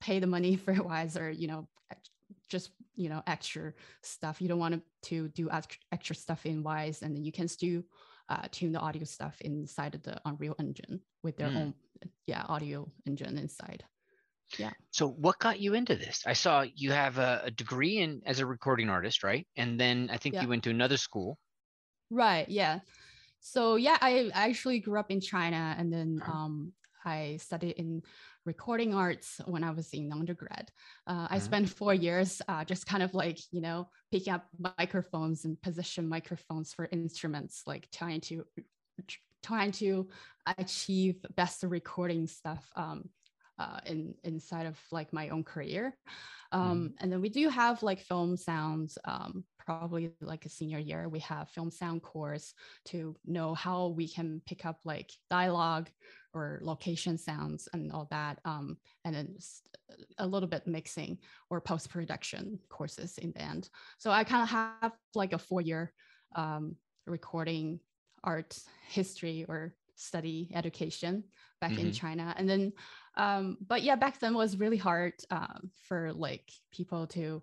pay 0.00 0.18
the 0.18 0.26
money 0.26 0.56
for 0.64 0.72
Wise 0.74 1.16
or 1.16 1.30
you 1.30 1.48
know, 1.48 1.68
just 2.48 2.70
you 2.94 3.08
know 3.08 3.22
extra 3.26 3.72
stuff, 4.02 4.40
you 4.40 4.48
don't 4.48 4.58
want 4.58 4.82
to 5.02 5.28
do 5.28 5.48
extra 5.92 6.16
stuff 6.16 6.46
in 6.46 6.62
Wise, 6.62 7.02
and 7.02 7.14
then 7.14 7.24
you 7.24 7.32
can 7.32 7.48
still 7.48 7.82
uh, 8.28 8.46
tune 8.50 8.72
the 8.72 8.80
audio 8.80 9.04
stuff 9.04 9.40
inside 9.40 9.94
of 9.94 10.02
the 10.02 10.20
Unreal 10.24 10.54
Engine 10.58 11.00
with 11.22 11.36
their 11.36 11.48
mm. 11.48 11.56
own 11.56 11.74
yeah 12.26 12.44
audio 12.48 12.90
engine 13.06 13.38
inside. 13.38 13.84
Yeah. 14.58 14.70
So 14.92 15.08
what 15.08 15.38
got 15.38 15.60
you 15.60 15.74
into 15.74 15.94
this? 15.94 16.22
I 16.26 16.32
saw 16.32 16.64
you 16.74 16.90
have 16.92 17.18
a, 17.18 17.42
a 17.44 17.50
degree 17.50 17.98
in 17.98 18.22
as 18.24 18.40
a 18.40 18.46
recording 18.46 18.88
artist, 18.88 19.22
right? 19.22 19.46
And 19.56 19.78
then 19.78 20.08
I 20.10 20.16
think 20.16 20.34
yeah. 20.34 20.42
you 20.42 20.48
went 20.48 20.64
to 20.64 20.70
another 20.70 20.96
school. 20.96 21.38
Right. 22.10 22.48
Yeah. 22.48 22.80
So 23.40 23.76
yeah, 23.76 23.98
I 24.00 24.30
actually 24.32 24.80
grew 24.80 24.98
up 24.98 25.10
in 25.10 25.20
China, 25.20 25.76
and 25.78 25.92
then 25.92 26.20
uh-huh. 26.22 26.32
um, 26.32 26.72
I 27.08 27.38
studied 27.38 27.76
in 27.82 28.02
recording 28.44 28.94
arts 28.94 29.40
when 29.46 29.64
I 29.64 29.70
was 29.70 29.88
in 29.92 30.12
undergrad. 30.12 30.70
Uh, 31.06 31.26
I 31.30 31.36
mm-hmm. 31.36 31.44
spent 31.44 31.68
four 31.68 31.94
years 31.94 32.42
uh, 32.48 32.64
just 32.64 32.86
kind 32.86 33.02
of 33.02 33.14
like, 33.14 33.38
you 33.50 33.60
know, 33.60 33.88
picking 34.12 34.32
up 34.32 34.46
microphones 34.78 35.44
and 35.44 35.60
position 35.62 36.08
microphones 36.08 36.72
for 36.74 36.88
instruments, 36.92 37.62
like 37.66 37.88
trying 37.90 38.20
to 38.28 38.44
trying 39.42 39.72
to 39.72 40.08
achieve 40.58 41.16
best 41.36 41.62
recording 41.62 42.26
stuff 42.26 42.64
um, 42.76 43.08
uh, 43.58 43.80
in 43.86 44.14
inside 44.24 44.66
of 44.66 44.76
like 44.90 45.12
my 45.12 45.28
own 45.30 45.44
career. 45.44 45.96
Um, 46.52 46.78
mm. 46.78 46.92
And 47.00 47.12
then 47.12 47.20
we 47.20 47.28
do 47.28 47.48
have 47.48 47.82
like 47.82 48.00
film 48.00 48.36
sounds, 48.36 48.98
um, 49.04 49.44
probably 49.68 50.10
like 50.22 50.46
a 50.46 50.48
senior 50.48 50.78
year, 50.78 51.10
we 51.10 51.18
have 51.18 51.50
film 51.50 51.70
sound 51.70 52.00
course 52.02 52.54
to 52.86 53.14
know 53.26 53.52
how 53.52 53.88
we 53.88 54.08
can 54.08 54.40
pick 54.46 54.64
up 54.64 54.78
like 54.86 55.12
dialogue 55.28 55.90
or 56.32 56.58
location 56.62 57.18
sounds 57.18 57.68
and 57.74 57.92
all 57.92 58.08
that. 58.10 58.38
Um, 58.46 58.78
and 59.04 59.14
then 59.14 59.36
a 60.16 60.26
little 60.26 60.48
bit 60.48 60.66
mixing 60.66 61.18
or 61.50 61.60
post 61.60 61.90
production 61.90 62.58
courses 62.70 63.18
in 63.18 63.32
the 63.32 63.42
end. 63.42 63.68
So 63.98 64.10
I 64.10 64.24
kind 64.24 64.42
of 64.42 64.48
have 64.48 64.92
like 65.14 65.34
a 65.34 65.38
four 65.38 65.60
year 65.60 65.92
um, 66.34 66.76
recording 67.06 67.78
art 68.24 68.58
history 68.88 69.44
or 69.50 69.74
study 69.96 70.50
education 70.54 71.24
back 71.60 71.72
mm-hmm. 71.72 71.88
in 71.88 71.92
China. 71.92 72.34
And 72.38 72.48
then, 72.48 72.72
um, 73.18 73.58
but 73.66 73.82
yeah, 73.82 73.96
back 73.96 74.18
then 74.18 74.32
was 74.32 74.58
really 74.58 74.78
hard 74.78 75.12
uh, 75.30 75.58
for 75.82 76.14
like 76.14 76.50
people 76.72 77.06
to 77.08 77.42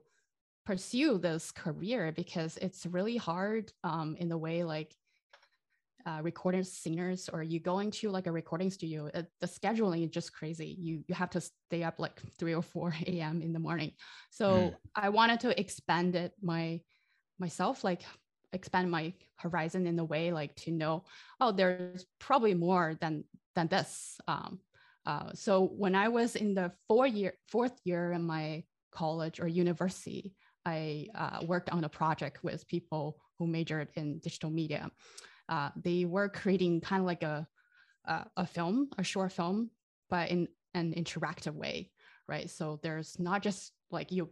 pursue 0.65 1.17
this 1.17 1.51
career 1.51 2.11
because 2.11 2.57
it's 2.57 2.85
really 2.85 3.17
hard 3.17 3.71
um, 3.83 4.15
in 4.19 4.29
the 4.29 4.37
way 4.37 4.63
like 4.63 4.95
uh, 6.07 6.19
recording 6.21 6.63
singers 6.63 7.29
or 7.33 7.41
you 7.41 7.59
going 7.59 7.89
to 7.89 8.09
like 8.09 8.27
a 8.27 8.31
recording 8.31 8.69
studio 8.69 9.09
uh, 9.15 9.23
the 9.41 9.47
scheduling 9.47 10.03
is 10.03 10.11
just 10.11 10.33
crazy. 10.33 10.75
You 10.79 11.03
you 11.07 11.15
have 11.15 11.31
to 11.31 11.41
stay 11.41 11.83
up 11.83 11.99
like 11.99 12.19
3 12.37 12.53
or 12.53 12.61
4 12.61 12.95
a.m 13.07 13.41
in 13.41 13.53
the 13.53 13.59
morning. 13.59 13.91
So 14.29 14.45
mm. 14.45 14.75
i 14.95 15.09
wanted 15.09 15.39
to 15.41 15.59
expand 15.59 16.15
it 16.15 16.33
my 16.41 16.81
myself 17.39 17.83
like 17.83 18.03
expand 18.53 18.89
my 18.89 19.13
horizon 19.35 19.85
in 19.87 19.99
a 19.99 20.05
way 20.05 20.31
like 20.31 20.55
to 20.55 20.71
know 20.71 21.03
oh 21.41 21.51
there's 21.51 22.05
probably 22.19 22.53
more 22.53 22.95
than 23.01 23.23
than 23.55 23.67
this. 23.67 24.19
Um, 24.27 24.59
uh, 25.05 25.31
so 25.33 25.65
when 25.65 25.95
i 25.95 26.07
was 26.07 26.35
in 26.35 26.53
the 26.53 26.71
four 26.87 27.07
year 27.07 27.33
fourth 27.47 27.79
year 27.83 28.11
in 28.11 28.23
my 28.23 28.63
college 28.91 29.39
or 29.39 29.47
university 29.47 30.33
i 30.65 31.07
uh, 31.15 31.39
worked 31.45 31.69
on 31.69 31.83
a 31.83 31.89
project 31.89 32.43
with 32.43 32.67
people 32.67 33.17
who 33.37 33.47
majored 33.47 33.89
in 33.95 34.19
digital 34.19 34.49
media. 34.49 34.89
Uh, 35.49 35.69
they 35.83 36.05
were 36.05 36.29
creating 36.29 36.81
kind 36.81 37.01
of 37.01 37.05
like 37.05 37.23
a, 37.23 37.47
a, 38.05 38.25
a 38.37 38.45
film 38.45 38.89
a 38.97 39.03
short 39.03 39.31
film 39.31 39.69
but 40.09 40.29
in 40.29 40.47
an 40.73 40.93
interactive 40.93 41.53
way 41.53 41.91
right? 42.27 42.49
So 42.49 42.79
there's 42.81 43.19
not 43.19 43.41
just 43.41 43.71
like 43.91 44.11
you 44.11 44.29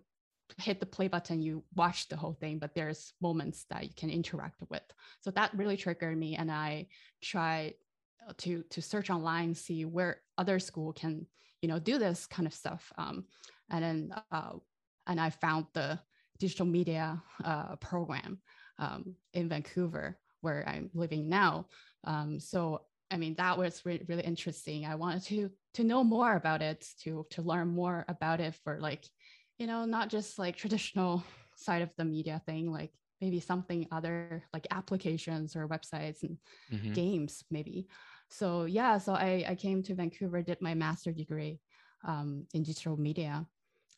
hit 0.58 0.80
the 0.80 0.86
play 0.86 1.08
button, 1.08 1.42
you 1.42 1.64
watch 1.76 2.08
the 2.10 2.18
whole 2.18 2.34
thing, 2.34 2.60
but 2.60 2.76
there's 2.76 3.14
moments 3.22 3.66
that 3.70 3.84
you 3.84 3.92
can 3.96 4.10
interact 4.10 4.56
with. 4.70 4.84
So 5.22 5.32
that 5.32 5.54
really 5.56 5.78
triggered 5.78 6.18
me, 6.18 6.36
and 6.36 6.52
I 6.52 6.88
tried 7.22 7.76
uh, 8.28 8.34
to 8.40 8.64
to 8.70 8.82
search 8.82 9.10
online, 9.10 9.56
see 9.56 9.86
where 9.86 10.22
other 10.38 10.60
school 10.60 10.94
can 10.94 11.26
you 11.62 11.70
know 11.70 11.80
do 11.80 11.98
this 11.98 12.28
kind 12.28 12.48
of 12.48 12.54
stuff, 12.54 12.92
um, 12.98 13.26
and 13.70 13.84
then 13.84 14.14
uh, 14.32 14.54
and 15.08 15.20
I 15.20 15.30
found 15.30 15.68
the 15.74 16.00
digital 16.44 16.66
media 16.66 17.08
uh, 17.46 17.76
program 17.78 18.32
um, 18.80 19.16
in 19.34 19.48
Vancouver 19.48 20.18
where 20.42 20.62
I'm 20.68 20.90
living 20.94 21.30
now. 21.30 21.52
Um, 22.04 22.40
so 22.40 22.60
I 23.10 23.18
mean 23.18 23.36
that 23.36 23.58
was 23.58 23.82
really, 23.86 24.06
really 24.10 24.28
interesting. 24.34 24.86
I 24.86 24.96
wanted 24.96 25.24
to 25.32 25.50
to 25.76 25.84
know 25.90 26.04
more 26.04 26.34
about 26.36 26.62
it, 26.62 26.80
to 27.04 27.12
to 27.36 27.42
learn 27.42 27.70
more 27.82 28.04
about 28.16 28.40
it 28.46 28.54
for 28.64 28.74
like 28.90 29.04
you 29.60 29.68
know, 29.68 29.86
not 29.86 30.10
just 30.10 30.40
like 30.44 30.56
traditional 30.56 31.24
side 31.56 31.84
of 31.84 31.92
the 31.98 32.06
media 32.06 32.42
thing, 32.46 32.72
like 32.80 32.92
maybe 33.22 33.40
something 33.40 33.88
other 33.92 34.44
like 34.54 34.68
applications 34.72 35.56
or 35.56 35.74
websites 35.76 36.24
and 36.24 36.38
mm-hmm. 36.74 36.94
games, 36.94 37.44
maybe. 37.50 37.88
So 38.30 38.66
yeah, 38.66 38.98
so 38.98 39.14
I, 39.14 39.46
I 39.48 39.56
came 39.56 39.84
to 39.84 39.96
Vancouver, 39.96 40.42
did 40.42 40.60
my 40.62 40.74
master 40.74 41.12
degree 41.14 41.60
um, 42.12 42.48
in 42.54 42.64
digital 42.64 42.98
media, 42.98 43.46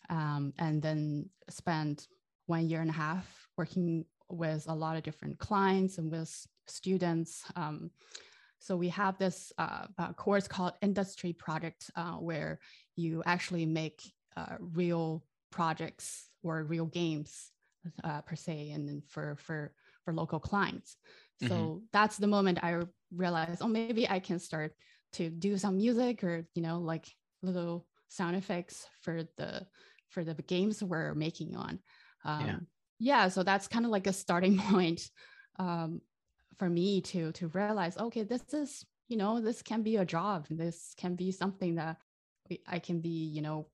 um, 0.10 0.54
and 0.60 0.82
then 0.82 1.30
spent 1.50 2.08
one 2.46 2.70
year 2.70 2.82
and 2.82 2.90
a 2.90 2.94
half 2.94 3.48
working 3.58 4.06
with 4.30 4.66
a 4.68 4.74
lot 4.74 4.98
of 4.98 5.04
different 5.04 5.38
clients 5.40 5.98
and 5.98 6.12
with 6.12 6.48
students. 6.68 7.44
Um, 7.56 7.92
so 8.60 8.76
we 8.76 8.90
have 8.90 9.18
this 9.18 9.54
uh, 9.58 9.86
uh, 9.98 10.14
course 10.14 10.48
called 10.48 10.74
Industry 10.82 11.34
Project, 11.34 11.92
uh, 11.96 12.14
where 12.14 12.60
you 12.96 13.22
actually 13.26 13.66
make 13.66 14.02
uh, 14.36 14.56
real 14.60 15.24
projects 15.52 16.30
or 16.44 16.64
real 16.64 16.86
games 16.86 17.52
uh, 18.04 18.22
per 18.22 18.36
se 18.36 18.72
and 18.72 18.88
then 18.88 19.02
for 19.08 19.38
for 19.40 19.74
for 20.04 20.14
local 20.14 20.40
clients 20.40 20.98
so 21.42 21.48
mm-hmm. 21.48 21.78
that's 21.92 22.18
the 22.18 22.28
moment 22.28 22.60
i 22.64 22.82
realized 23.16 23.62
oh 23.62 23.68
maybe 23.68 24.08
i 24.10 24.20
can 24.20 24.40
start 24.40 24.74
to 25.14 25.30
do 25.30 25.58
some 25.58 25.78
music 25.78 26.24
or 26.24 26.48
you 26.56 26.62
know 26.62 26.80
like 26.80 27.08
little 27.42 27.86
sound 28.08 28.36
effects 28.36 28.88
for 29.02 29.24
the 29.38 29.66
for 30.10 30.24
the 30.24 30.34
games 30.44 30.84
we're 30.84 31.14
making 31.14 31.56
on 31.56 31.80
um, 32.26 32.46
yeah. 32.46 32.58
yeah 33.00 33.28
so 33.28 33.44
that's 33.44 33.68
kind 33.68 33.86
of 33.86 33.92
like 33.92 34.08
a 34.08 34.14
starting 34.14 34.58
point 34.70 35.10
um, 35.60 36.02
for 36.58 36.70
me 36.70 37.02
to 37.02 37.32
to 37.32 37.48
realize 37.50 37.98
okay 37.98 38.24
this 38.24 38.44
is 38.54 38.86
you 39.08 39.18
know 39.18 39.40
this 39.40 39.62
can 39.62 39.84
be 39.84 39.98
a 39.98 40.06
job 40.06 40.46
this 40.50 40.94
can 40.98 41.16
be 41.16 41.32
something 41.32 41.76
that 41.76 41.98
i 42.68 42.80
can 42.80 43.00
be 43.00 43.10
you 43.10 43.42
know 43.42 43.68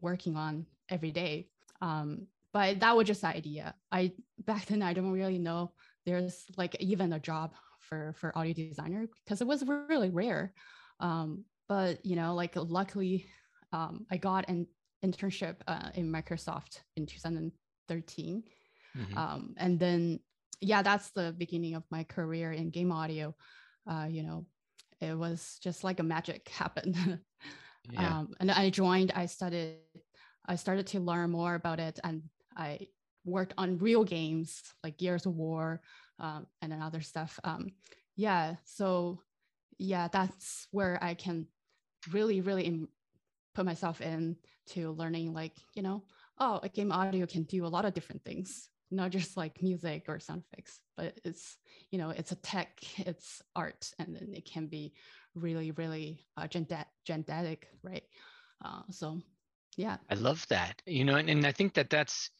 working 0.00 0.36
on 0.36 0.66
every 0.88 1.10
day. 1.10 1.48
Um, 1.80 2.26
but 2.52 2.80
that 2.80 2.96
was 2.96 3.06
just 3.06 3.22
the 3.22 3.28
idea. 3.28 3.74
I 3.90 4.12
back 4.38 4.66
then 4.66 4.82
I 4.82 4.92
don't 4.92 5.12
really 5.12 5.38
know 5.38 5.72
there's 6.04 6.44
like 6.56 6.76
even 6.80 7.12
a 7.12 7.20
job 7.20 7.54
for 7.80 8.14
for 8.18 8.36
audio 8.36 8.52
designer 8.52 9.06
because 9.24 9.40
it 9.40 9.46
was 9.46 9.64
really 9.66 10.10
rare. 10.10 10.52
Um, 11.00 11.44
but 11.68 12.04
you 12.04 12.16
know, 12.16 12.34
like 12.34 12.52
luckily, 12.56 13.26
um, 13.72 14.06
I 14.10 14.18
got 14.18 14.48
an 14.48 14.66
internship 15.04 15.56
uh, 15.66 15.90
in 15.94 16.12
Microsoft 16.12 16.80
in 16.96 17.06
2013, 18.00 18.42
mm-hmm. 18.96 19.18
um, 19.18 19.54
and 19.56 19.78
then 19.78 20.20
yeah, 20.60 20.82
that's 20.82 21.10
the 21.10 21.34
beginning 21.36 21.74
of 21.74 21.82
my 21.90 22.04
career 22.04 22.52
in 22.52 22.70
game 22.70 22.92
audio. 22.92 23.34
Uh, 23.90 24.06
you 24.08 24.22
know, 24.22 24.46
it 25.00 25.18
was 25.18 25.58
just 25.60 25.82
like 25.82 25.98
a 25.98 26.04
magic 26.04 26.48
happened. 26.48 26.96
Yeah. 27.90 28.18
Um, 28.18 28.34
and 28.38 28.48
I 28.48 28.70
joined, 28.70 29.10
I 29.14 29.26
started, 29.26 29.76
I 30.46 30.54
started 30.54 30.86
to 30.88 31.00
learn 31.00 31.30
more 31.30 31.56
about 31.56 31.80
it 31.80 31.98
and 32.04 32.22
I 32.56 32.86
worked 33.24 33.54
on 33.58 33.78
real 33.78 34.04
games 34.04 34.62
like 34.84 34.98
Gears 34.98 35.26
of 35.26 35.34
War 35.34 35.80
um, 36.20 36.46
and 36.60 36.70
then 36.70 36.80
other 36.80 37.00
stuff. 37.00 37.40
Um, 37.42 37.70
yeah. 38.14 38.54
So 38.64 39.20
yeah, 39.78 40.08
that's 40.12 40.68
where 40.70 40.98
I 41.02 41.14
can 41.14 41.48
really, 42.12 42.40
really 42.40 42.66
in, 42.66 42.88
put 43.54 43.66
myself 43.66 44.00
in 44.00 44.36
to 44.68 44.92
learning 44.92 45.32
like, 45.34 45.54
you 45.74 45.82
know, 45.82 46.04
oh, 46.38 46.60
a 46.62 46.68
game 46.68 46.92
audio 46.92 47.26
can 47.26 47.44
do 47.44 47.64
a 47.64 47.68
lot 47.68 47.84
of 47.84 47.94
different 47.94 48.24
things, 48.24 48.68
not 48.90 49.10
just 49.10 49.36
like 49.36 49.62
music 49.62 50.04
or 50.08 50.18
sound 50.18 50.42
effects, 50.52 50.80
but 50.96 51.18
it's, 51.24 51.56
you 51.90 51.98
know, 51.98 52.10
it's 52.10 52.32
a 52.32 52.36
tech, 52.36 52.80
it's 52.98 53.42
art, 53.54 53.90
and 53.98 54.14
then 54.14 54.32
it 54.34 54.44
can 54.44 54.66
be 54.66 54.94
really, 55.34 55.70
really 55.72 56.26
uh, 56.36 56.46
genetic, 56.46 57.68
right? 57.82 58.04
Uh, 58.64 58.82
so, 58.90 59.20
yeah. 59.76 59.96
I 60.10 60.14
love 60.14 60.46
that, 60.48 60.80
you 60.86 61.04
know, 61.04 61.16
and, 61.16 61.30
and 61.30 61.46
I 61.46 61.52
think 61.52 61.74
that 61.74 61.90
that's, 61.90 62.30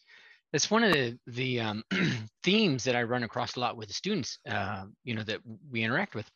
that's 0.52 0.70
one 0.70 0.84
of 0.84 0.92
the, 0.92 1.18
the 1.28 1.60
um, 1.60 1.82
themes 2.42 2.84
that 2.84 2.94
I 2.94 3.02
run 3.04 3.22
across 3.22 3.56
a 3.56 3.60
lot 3.60 3.76
with 3.76 3.88
the 3.88 3.94
students, 3.94 4.38
uh, 4.48 4.84
you 5.02 5.14
know, 5.14 5.22
that 5.22 5.40
we 5.70 5.82
interact 5.82 6.14
with. 6.14 6.30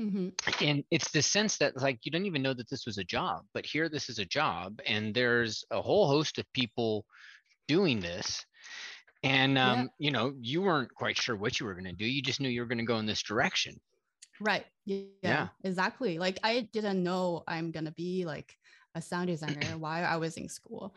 Mm-hmm. 0.00 0.64
And 0.64 0.84
it's 0.90 1.10
the 1.10 1.22
sense 1.22 1.58
that 1.58 1.80
like 1.80 1.98
you 2.04 2.12
don't 2.12 2.26
even 2.26 2.42
know 2.42 2.54
that 2.54 2.70
this 2.70 2.86
was 2.86 2.98
a 2.98 3.04
job, 3.04 3.42
but 3.52 3.66
here 3.66 3.88
this 3.88 4.08
is 4.08 4.18
a 4.18 4.24
job, 4.24 4.80
and 4.86 5.14
there's 5.14 5.64
a 5.70 5.82
whole 5.82 6.06
host 6.06 6.38
of 6.38 6.52
people 6.52 7.04
doing 7.66 8.00
this. 8.00 8.44
And 9.24 9.58
um, 9.58 9.78
yeah. 9.78 9.86
you 9.98 10.10
know, 10.12 10.32
you 10.40 10.62
weren't 10.62 10.94
quite 10.94 11.16
sure 11.16 11.36
what 11.36 11.58
you 11.58 11.66
were 11.66 11.74
going 11.74 11.84
to 11.84 11.92
do. 11.92 12.06
You 12.06 12.22
just 12.22 12.40
knew 12.40 12.48
you 12.48 12.60
were 12.60 12.68
going 12.68 12.78
to 12.78 12.84
go 12.84 12.98
in 12.98 13.06
this 13.06 13.22
direction. 13.22 13.80
Right. 14.40 14.64
Yeah, 14.84 15.04
yeah. 15.22 15.48
Exactly. 15.64 16.18
Like 16.18 16.38
I 16.44 16.68
didn't 16.72 17.02
know 17.02 17.42
I'm 17.46 17.70
gonna 17.70 17.92
be 17.92 18.24
like 18.24 18.54
a 18.98 19.02
sound 19.02 19.28
designer 19.28 19.60
while 19.78 20.04
I 20.04 20.16
was 20.16 20.36
in 20.36 20.48
school, 20.48 20.94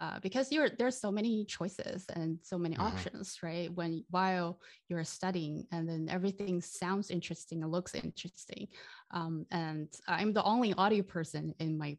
uh, 0.00 0.18
because 0.20 0.50
you're 0.50 0.70
there's 0.78 0.98
so 0.98 1.10
many 1.12 1.44
choices 1.44 2.06
and 2.14 2.38
so 2.42 2.56
many 2.56 2.76
mm-hmm. 2.76 2.86
options, 2.86 3.38
right? 3.42 3.68
When 3.74 4.04
while 4.08 4.60
you're 4.88 5.04
studying, 5.04 5.66
and 5.72 5.88
then 5.88 6.08
everything 6.08 6.62
sounds 6.62 7.10
interesting 7.10 7.62
and 7.62 7.72
looks 7.72 7.94
interesting, 7.94 8.68
um, 9.10 9.44
and 9.50 9.88
I'm 10.08 10.32
the 10.32 10.44
only 10.44 10.72
audio 10.74 11.02
person 11.02 11.54
in 11.58 11.76
my 11.76 11.98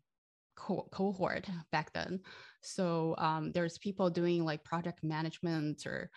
co- 0.55 0.88
cohort 0.91 1.46
back 1.72 1.93
then, 1.93 2.22
so 2.62 3.15
um, 3.17 3.51
there's 3.51 3.77
people 3.77 4.10
doing 4.10 4.43
like 4.46 4.63
project 4.63 5.03
management 5.03 5.86
or 5.86 6.10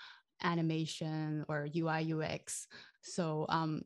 animation 0.42 1.44
or 1.48 1.68
UI 1.74 2.12
UX. 2.12 2.66
So 3.02 3.46
um, 3.48 3.82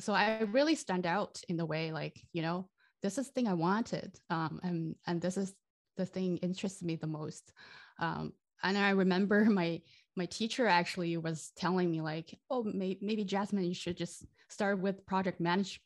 so 0.00 0.14
I 0.14 0.40
really 0.50 0.74
stand 0.74 1.06
out 1.06 1.40
in 1.48 1.56
the 1.56 1.66
way 1.66 1.92
like 1.92 2.18
you 2.32 2.42
know 2.42 2.68
this 3.02 3.18
is 3.18 3.26
the 3.26 3.32
thing 3.32 3.48
I 3.48 3.54
wanted. 3.54 4.14
Um, 4.30 4.60
and, 4.62 4.94
and 5.06 5.20
this 5.20 5.36
is 5.36 5.54
the 5.96 6.06
thing 6.06 6.38
interests 6.38 6.82
me 6.82 6.96
the 6.96 7.06
most. 7.06 7.52
Um, 7.98 8.32
and 8.62 8.78
I 8.78 8.90
remember 8.90 9.44
my 9.50 9.80
my 10.14 10.26
teacher 10.26 10.66
actually 10.66 11.16
was 11.16 11.52
telling 11.56 11.90
me 11.90 12.02
like, 12.02 12.38
oh, 12.50 12.62
may, 12.64 12.98
maybe 13.00 13.24
Jasmine, 13.24 13.64
you 13.64 13.74
should 13.74 13.96
just 13.96 14.26
start 14.50 14.78
with 14.78 15.06
project 15.06 15.40
management 15.40 15.80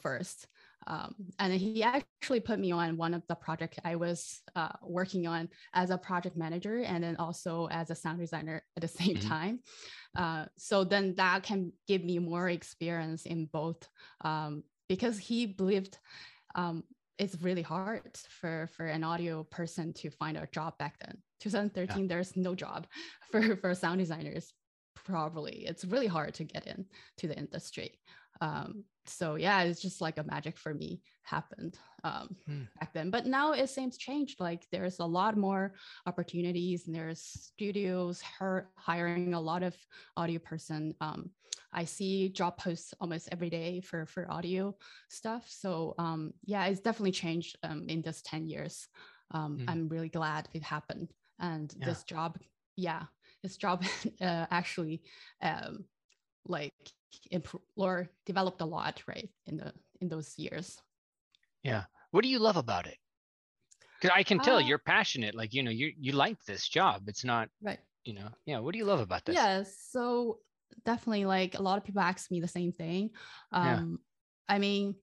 first. 0.00 0.46
Um, 0.86 1.14
and 1.38 1.52
he 1.52 1.82
actually 1.82 2.40
put 2.40 2.58
me 2.58 2.72
on 2.72 2.96
one 2.96 3.14
of 3.14 3.22
the 3.28 3.34
project 3.34 3.78
I 3.84 3.96
was 3.96 4.40
uh, 4.56 4.72
working 4.82 5.26
on 5.26 5.48
as 5.74 5.90
a 5.90 5.98
project 5.98 6.36
manager 6.36 6.82
and 6.82 7.04
then 7.04 7.16
also 7.16 7.68
as 7.70 7.90
a 7.90 7.94
sound 7.94 8.20
designer 8.20 8.64
at 8.76 8.80
the 8.80 8.88
same 8.88 9.16
mm-hmm. 9.16 9.28
time. 9.28 9.60
Uh, 10.16 10.46
so 10.56 10.82
then 10.82 11.14
that 11.16 11.42
can 11.42 11.72
give 11.86 12.02
me 12.02 12.18
more 12.18 12.48
experience 12.48 13.26
in 13.26 13.46
both 13.52 13.86
um, 14.22 14.64
because 14.88 15.18
he 15.18 15.46
believed 15.46 15.98
um, 16.54 16.84
it's 17.18 17.40
really 17.42 17.62
hard 17.62 18.16
for 18.40 18.68
for 18.74 18.86
an 18.86 19.04
audio 19.04 19.44
person 19.44 19.92
to 19.94 20.10
find 20.10 20.36
a 20.36 20.48
job 20.52 20.76
back 20.78 20.96
then. 21.04 21.16
2013 21.40 22.02
yeah. 22.02 22.06
there's 22.08 22.36
no 22.36 22.54
job 22.54 22.86
for 23.30 23.56
for 23.56 23.74
sound 23.74 23.98
designers 23.98 24.52
probably. 25.04 25.64
It's 25.66 25.84
really 25.84 26.06
hard 26.06 26.34
to 26.34 26.44
get 26.44 26.66
in 26.66 26.86
to 27.18 27.28
the 27.28 27.36
industry. 27.36 27.98
Um, 28.40 28.84
so 29.06 29.34
yeah 29.34 29.62
it's 29.62 29.82
just 29.82 30.00
like 30.00 30.18
a 30.18 30.24
magic 30.24 30.56
for 30.56 30.74
me 30.74 31.00
happened 31.22 31.78
um, 32.04 32.34
hmm. 32.46 32.62
back 32.78 32.92
then 32.92 33.10
but 33.10 33.26
now 33.26 33.52
it 33.52 33.68
seems 33.68 33.96
changed 33.96 34.40
like 34.40 34.66
there's 34.70 34.98
a 34.98 35.04
lot 35.04 35.36
more 35.36 35.74
opportunities 36.06 36.86
and 36.86 36.94
there's 36.94 37.20
studios 37.20 38.22
her 38.38 38.68
hiring 38.76 39.34
a 39.34 39.40
lot 39.40 39.62
of 39.62 39.74
audio 40.16 40.38
person 40.38 40.94
um, 41.00 41.30
i 41.72 41.84
see 41.84 42.28
job 42.28 42.56
posts 42.56 42.94
almost 43.00 43.28
every 43.32 43.50
day 43.50 43.80
for 43.80 44.06
for 44.06 44.30
audio 44.30 44.74
stuff 45.08 45.44
so 45.48 45.94
um, 45.98 46.32
yeah 46.44 46.66
it's 46.66 46.80
definitely 46.80 47.12
changed 47.12 47.56
um, 47.62 47.86
in 47.88 48.02
this 48.02 48.22
10 48.22 48.46
years 48.46 48.88
um, 49.32 49.58
hmm. 49.58 49.64
i'm 49.68 49.88
really 49.88 50.08
glad 50.08 50.48
it 50.54 50.62
happened 50.62 51.12
and 51.40 51.74
yeah. 51.78 51.86
this 51.86 52.04
job 52.04 52.38
yeah 52.76 53.02
this 53.42 53.56
job 53.56 53.84
uh, 54.20 54.46
actually 54.50 55.02
um, 55.42 55.84
like 56.46 56.74
improve 57.30 57.62
or 57.76 58.08
developed 58.26 58.60
a 58.60 58.64
lot 58.64 59.02
right 59.06 59.28
in 59.46 59.56
the 59.56 59.72
in 60.00 60.08
those 60.08 60.34
years. 60.38 60.80
Yeah. 61.62 61.84
What 62.10 62.22
do 62.22 62.28
you 62.28 62.38
love 62.38 62.56
about 62.56 62.86
it? 62.86 62.98
Because 64.00 64.16
i 64.16 64.24
can 64.24 64.40
tell 64.40 64.56
uh, 64.56 64.60
you're 64.60 64.78
passionate 64.78 65.34
like 65.34 65.54
you 65.54 65.62
know 65.62 65.70
you 65.70 65.92
you 65.98 66.12
like 66.12 66.42
this 66.44 66.68
job. 66.68 67.02
It's 67.06 67.24
not 67.24 67.48
right. 67.62 67.78
you 68.04 68.14
know 68.14 68.28
yeah 68.46 68.58
what 68.58 68.72
do 68.72 68.78
you 68.78 68.84
love 68.84 69.00
about 69.00 69.24
this? 69.24 69.36
Yeah 69.36 69.62
so 69.90 70.38
definitely 70.84 71.24
like 71.24 71.58
a 71.58 71.62
lot 71.62 71.78
of 71.78 71.84
people 71.84 72.00
ask 72.00 72.30
me 72.30 72.40
the 72.40 72.48
same 72.48 72.72
thing. 72.72 73.10
Um 73.52 74.00
yeah. 74.48 74.54
i 74.56 74.58
mean 74.58 74.96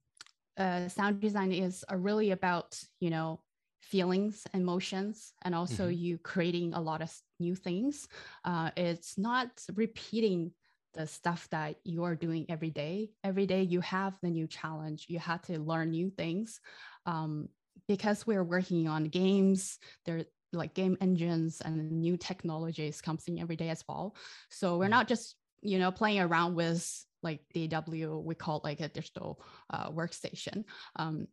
uh, 0.58 0.89
sound 0.89 1.21
design 1.21 1.54
is 1.54 1.86
uh, 1.89 1.95
really 1.95 2.32
about 2.32 2.78
you 2.99 3.10
know 3.10 3.39
feelings 3.82 4.45
emotions 4.54 5.34
and 5.43 5.56
also 5.56 5.84
mm-hmm. 5.84 6.04
you 6.04 6.17
creating 6.17 6.73
a 6.73 6.82
lot 6.82 7.02
of 7.02 7.12
new 7.39 7.56
things. 7.56 8.08
Uh, 8.43 8.69
it's 8.75 9.17
not 9.17 9.49
repeating 9.75 10.52
the 10.93 11.08
stuff 11.08 11.47
that 11.52 11.75
you 11.84 12.04
are 12.04 12.15
doing 12.15 12.45
every 12.49 12.69
day. 12.69 13.12
Every 13.23 13.45
day 13.45 13.63
you 13.63 13.82
have 13.82 14.17
the 14.21 14.30
new 14.30 14.47
challenge. 14.47 15.06
You 15.08 15.19
have 15.19 15.41
to 15.43 15.60
learn 15.60 15.91
new 15.91 16.10
things. 16.10 16.60
Um, 17.06 17.49
because 17.88 18.28
we're 18.28 18.43
working 18.43 18.88
on 18.88 19.06
games, 19.06 19.80
there 20.06 20.25
like 20.52 20.73
game 20.73 20.97
engines 20.99 21.62
and 21.63 21.91
new 21.91 22.17
technologies 22.17 23.02
comes 23.02 23.25
in 23.28 23.39
every 23.39 23.56
day 23.56 23.69
as 23.69 23.84
well. 23.88 24.15
So 24.49 24.78
we're 24.78 24.88
mm. 24.88 24.91
not 24.91 25.08
just 25.08 25.36
you 25.62 25.80
know 25.80 25.91
playing 25.91 26.19
around 26.19 26.56
with 26.56 27.06
like 27.21 27.41
DAW. 27.54 28.19
We 28.19 28.36
call 28.36 28.58
it 28.58 28.63
like 28.63 28.80
a 28.80 28.88
digital 28.88 29.41
uh, 29.69 29.89
workstation. 29.91 30.63
Um, 30.95 31.28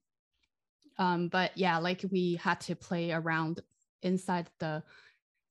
um, 0.99 1.29
but 1.29 1.57
yeah, 1.57 1.79
like 1.79 2.05
we 2.11 2.37
had 2.37 2.61
to 2.63 2.75
play 2.75 3.13
around 3.13 3.61
inside 4.03 4.49
the 4.59 4.83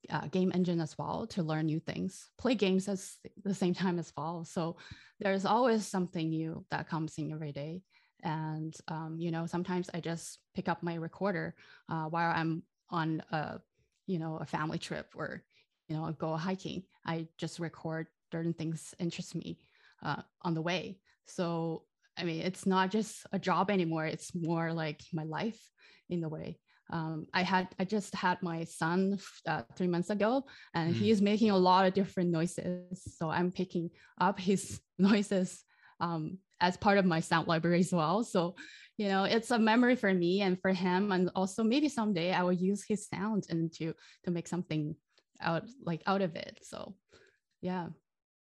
uh, 0.09 0.27
game 0.27 0.51
engine 0.53 0.81
as 0.81 0.97
well 0.97 1.27
to 1.27 1.43
learn 1.43 1.65
new 1.65 1.79
things, 1.79 2.29
play 2.37 2.55
games 2.55 2.87
at 2.87 2.99
the 3.43 3.53
same 3.53 3.73
time 3.73 3.99
as 3.99 4.11
well. 4.17 4.43
So 4.45 4.77
there's 5.19 5.45
always 5.45 5.85
something 5.87 6.29
new 6.29 6.65
that 6.71 6.89
comes 6.89 7.17
in 7.17 7.31
every 7.31 7.51
day. 7.51 7.81
And, 8.23 8.75
um, 8.87 9.17
you 9.19 9.31
know, 9.31 9.45
sometimes 9.45 9.89
I 9.93 9.99
just 9.99 10.39
pick 10.55 10.67
up 10.67 10.81
my 10.81 10.95
recorder 10.95 11.55
uh, 11.89 12.05
while 12.05 12.31
I'm 12.35 12.63
on 12.89 13.21
a, 13.31 13.59
you 14.07 14.19
know, 14.19 14.37
a 14.37 14.45
family 14.45 14.77
trip 14.79 15.13
or, 15.15 15.43
you 15.87 15.95
know, 15.95 16.11
go 16.17 16.35
hiking. 16.35 16.83
I 17.05 17.27
just 17.37 17.59
record 17.59 18.07
certain 18.31 18.53
things 18.53 18.93
interest 18.99 19.35
me 19.35 19.59
uh, 20.03 20.21
on 20.41 20.53
the 20.53 20.61
way. 20.61 20.99
So, 21.25 21.83
I 22.17 22.23
mean, 22.23 22.41
it's 22.41 22.65
not 22.65 22.91
just 22.91 23.25
a 23.31 23.39
job 23.39 23.69
anymore. 23.69 24.05
It's 24.05 24.33
more 24.33 24.73
like 24.73 25.01
my 25.13 25.23
life 25.23 25.59
in 26.09 26.23
a 26.23 26.29
way 26.29 26.59
um, 26.91 27.25
I 27.33 27.41
had 27.41 27.67
I 27.79 27.85
just 27.85 28.13
had 28.13 28.41
my 28.41 28.63
son 28.63 29.17
uh, 29.47 29.63
three 29.75 29.87
months 29.87 30.09
ago, 30.09 30.45
and 30.73 30.93
mm. 30.93 30.97
he 30.97 31.11
is 31.11 31.21
making 31.21 31.49
a 31.49 31.57
lot 31.57 31.87
of 31.87 31.93
different 31.93 32.29
noises. 32.29 33.01
So 33.17 33.29
I'm 33.29 33.51
picking 33.51 33.89
up 34.21 34.39
his 34.39 34.79
noises 34.99 35.63
um, 35.99 36.37
as 36.61 36.77
part 36.77 36.97
of 36.97 37.05
my 37.05 37.19
sound 37.19 37.47
library 37.47 37.79
as 37.79 37.91
well. 37.91 38.23
So 38.23 38.55
you 38.97 39.09
know, 39.09 39.25
it's 39.25 39.51
a 39.51 39.59
memory 39.59 39.95
for 39.95 40.13
me 40.13 40.41
and 40.41 40.59
for 40.61 40.71
him, 40.71 41.11
and 41.11 41.29
also 41.35 41.63
maybe 41.63 41.89
someday 41.89 42.31
I 42.31 42.43
will 42.43 42.53
use 42.53 42.85
his 42.87 43.07
sound 43.07 43.45
and 43.49 43.73
to 43.73 43.93
to 44.23 44.31
make 44.31 44.47
something 44.47 44.95
out 45.41 45.63
like 45.83 46.01
out 46.05 46.21
of 46.21 46.35
it. 46.35 46.59
So 46.61 46.95
yeah. 47.61 47.87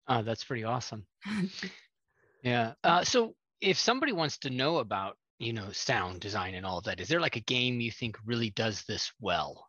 Oh, 0.08 0.22
that's 0.22 0.44
pretty 0.44 0.64
awesome. 0.64 1.04
yeah. 2.44 2.74
Uh, 2.84 3.02
so 3.02 3.34
if 3.60 3.78
somebody 3.78 4.12
wants 4.12 4.38
to 4.38 4.50
know 4.50 4.76
about 4.76 5.16
you 5.38 5.52
know 5.52 5.70
sound 5.72 6.20
design 6.20 6.54
and 6.54 6.64
all 6.64 6.78
of 6.78 6.84
that 6.84 7.00
is 7.00 7.08
there 7.08 7.20
like 7.20 7.36
a 7.36 7.40
game 7.40 7.80
you 7.80 7.90
think 7.90 8.16
really 8.24 8.50
does 8.50 8.82
this 8.88 9.12
well 9.20 9.66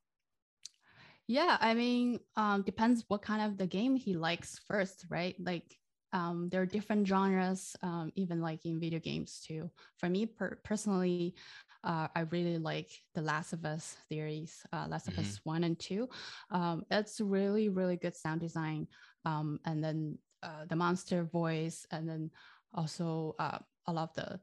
yeah 1.28 1.58
i 1.60 1.74
mean 1.74 2.20
um, 2.36 2.62
depends 2.62 3.04
what 3.08 3.22
kind 3.22 3.42
of 3.42 3.58
the 3.58 3.68
game 3.68 3.96
he 3.96 4.16
likes 4.16 4.60
first 4.68 5.06
right 5.10 5.36
like 5.40 5.78
um, 6.14 6.48
there 6.50 6.62
are 6.62 6.66
different 6.66 7.06
genres 7.06 7.76
um, 7.84 8.14
even 8.16 8.42
like 8.42 8.66
in 8.66 8.80
video 8.80 9.00
games 9.00 9.44
too 9.46 9.70
for 9.98 10.08
me 10.08 10.26
per- 10.26 10.58
personally 10.64 11.36
uh, 11.84 12.08
i 12.16 12.22
really 12.32 12.58
like 12.58 12.90
the 13.14 13.22
last 13.22 13.52
of 13.52 13.66
us 13.66 13.98
series 14.08 14.66
uh, 14.72 14.86
last 14.88 15.10
mm-hmm. 15.10 15.20
of 15.20 15.28
us. 15.28 15.40
1 15.44 15.64
and 15.66 15.80
2 15.80 16.08
um, 16.52 16.84
it's 16.92 17.20
really 17.20 17.68
really 17.68 17.98
good 17.98 18.16
sound 18.16 18.40
design 18.40 18.88
um, 19.26 19.60
and 19.66 19.84
then 19.84 20.18
uh, 20.44 20.64
the 20.70 20.76
monster 20.76 21.26
voice 21.26 21.86
and 21.92 22.08
then 22.08 22.32
also 22.74 23.36
uh, 23.38 23.58
i 23.86 23.92
love 23.92 24.14
the 24.16 24.40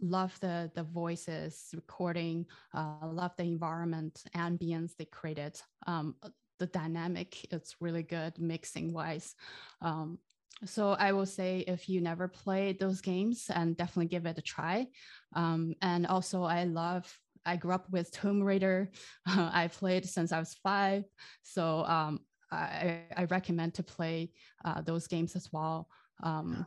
love 0.00 0.38
the 0.40 0.70
the 0.74 0.82
voices 0.82 1.68
recording 1.74 2.46
uh, 2.74 3.06
love 3.10 3.32
the 3.36 3.44
environment 3.44 4.24
ambience 4.36 4.96
they 4.96 5.04
created. 5.06 5.60
Um, 5.86 6.14
the 6.58 6.66
dynamic 6.66 7.46
it's 7.52 7.76
really 7.80 8.02
good 8.02 8.38
mixing 8.38 8.92
wise. 8.92 9.34
Um, 9.80 10.18
so 10.64 10.90
i 10.90 11.12
will 11.12 11.26
say 11.26 11.60
if 11.68 11.88
you 11.88 12.00
never 12.00 12.26
played 12.26 12.80
those 12.80 13.00
games 13.00 13.48
and 13.54 13.76
definitely 13.76 14.06
give 14.06 14.26
it 14.26 14.38
a 14.38 14.42
try. 14.42 14.86
Um, 15.34 15.74
and 15.82 16.06
also 16.06 16.42
i 16.42 16.64
love 16.64 17.06
i 17.46 17.56
grew 17.56 17.72
up 17.72 17.88
with 17.90 18.10
tomb 18.10 18.42
raider. 18.42 18.90
I 19.26 19.68
played 19.68 20.04
since 20.06 20.32
i 20.32 20.38
was 20.38 20.54
five. 20.62 21.04
So 21.42 21.84
um, 21.84 22.20
I, 22.50 23.02
I, 23.16 23.24
recommend 23.24 23.74
to 23.74 23.82
play 23.82 24.32
uh, 24.64 24.80
those 24.80 25.06
games 25.06 25.36
as 25.36 25.52
well. 25.52 25.88
Um, 26.22 26.66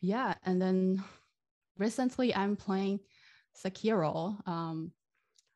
yeah 0.00 0.34
and 0.44 0.60
then 0.60 1.02
recently 1.78 2.34
I'm 2.34 2.56
playing 2.56 3.00
Sekiro, 3.64 4.36
um, 4.48 4.92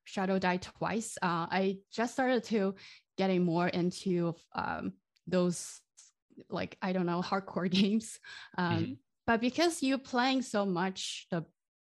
Shadow 0.05 0.39
Die 0.39 0.57
Twice. 0.57 1.17
Uh, 1.23 1.47
I 1.51 1.79
just 1.93 2.15
started 2.15 2.45
to 2.45 2.75
getting 3.17 3.45
more 3.45 3.69
into 3.69 4.35
um, 4.55 4.93
those 5.27 5.81
like 6.49 6.77
I 6.83 6.93
don't 6.93 7.07
know 7.07 7.23
hardcore 7.23 7.71
games, 7.81 8.19
um, 8.59 8.79
mm-hmm. 8.79 8.93
but 9.27 9.41
because 9.41 9.83
you're 9.83 9.99
playing 9.99 10.43
so 10.43 10.67
much 10.67 11.27
the 11.31 11.45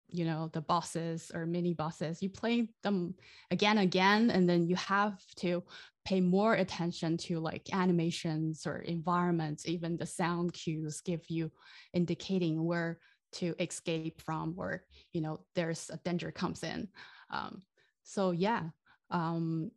you 0.10 0.24
know 0.24 0.50
the 0.54 0.62
bosses 0.62 1.32
or 1.34 1.46
mini 1.46 1.74
bosses, 1.74 2.22
you 2.22 2.30
play 2.30 2.70
them 2.84 3.16
again 3.52 3.80
again, 3.80 4.30
and 4.30 4.48
then 4.48 4.68
you 4.68 4.76
have 4.76 5.20
to 5.38 5.64
pay 6.06 6.22
more 6.22 6.54
attention 6.54 7.18
to 7.18 7.40
like 7.40 7.74
animations 7.74 8.68
or 8.68 8.78
environments, 8.78 9.68
even 9.68 9.98
the 9.98 10.06
sound 10.06 10.54
cues 10.54 11.02
give 11.02 11.22
you 11.30 11.52
indicating 11.94 12.64
where 12.64 13.00
to 13.36 13.54
escape 13.60 14.22
from 14.22 14.56
or 14.58 14.84
you 15.14 15.22
know 15.22 15.40
there's 15.56 15.90
a 15.90 15.98
danger 15.98 16.32
comes 16.32 16.64
in. 16.64 16.88
Um, 17.30 17.62
so 18.04 18.32
yeah 18.32 18.64
um, 19.10 19.72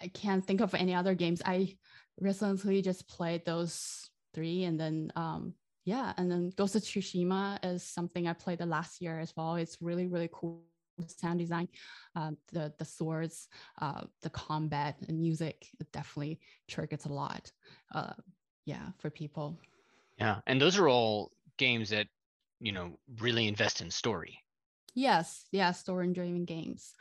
i 0.00 0.08
can't 0.08 0.44
think 0.44 0.60
of 0.60 0.74
any 0.74 0.94
other 0.94 1.14
games. 1.14 1.42
I 1.44 1.76
recently 2.20 2.82
just 2.82 3.08
played 3.08 3.44
those 3.44 4.10
three 4.34 4.64
and 4.64 4.78
then 4.78 5.12
um, 5.16 5.54
yeah 5.84 6.12
and 6.16 6.30
then 6.30 6.52
ghost 6.56 6.76
of 6.76 6.82
tsushima 6.82 7.58
is 7.64 7.82
something 7.82 8.26
i 8.26 8.32
played 8.32 8.58
the 8.58 8.66
last 8.66 9.00
year 9.00 9.18
as 9.18 9.32
well. 9.36 9.56
It's 9.56 9.78
really 9.80 10.06
really 10.06 10.30
cool 10.32 10.62
sound 11.06 11.38
design 11.38 11.68
uh, 12.16 12.32
the 12.52 12.72
the 12.78 12.84
swords 12.84 13.48
uh, 13.80 14.02
the 14.22 14.30
combat 14.30 14.96
and 15.08 15.20
music 15.20 15.68
definitely 15.92 16.40
triggers 16.66 17.06
a 17.06 17.12
lot 17.12 17.52
uh, 17.94 18.14
yeah 18.66 18.88
for 18.98 19.10
people. 19.10 19.58
Yeah 20.18 20.40
and 20.46 20.60
those 20.60 20.76
are 20.78 20.88
all 20.88 21.32
games 21.56 21.90
that 21.90 22.08
you 22.60 22.72
know 22.72 22.98
really 23.20 23.46
invest 23.48 23.80
in 23.80 23.90
story. 23.90 24.38
Yes 24.94 25.46
yeah 25.52 25.72
story 25.72 26.12
driven 26.12 26.44
games. 26.44 26.94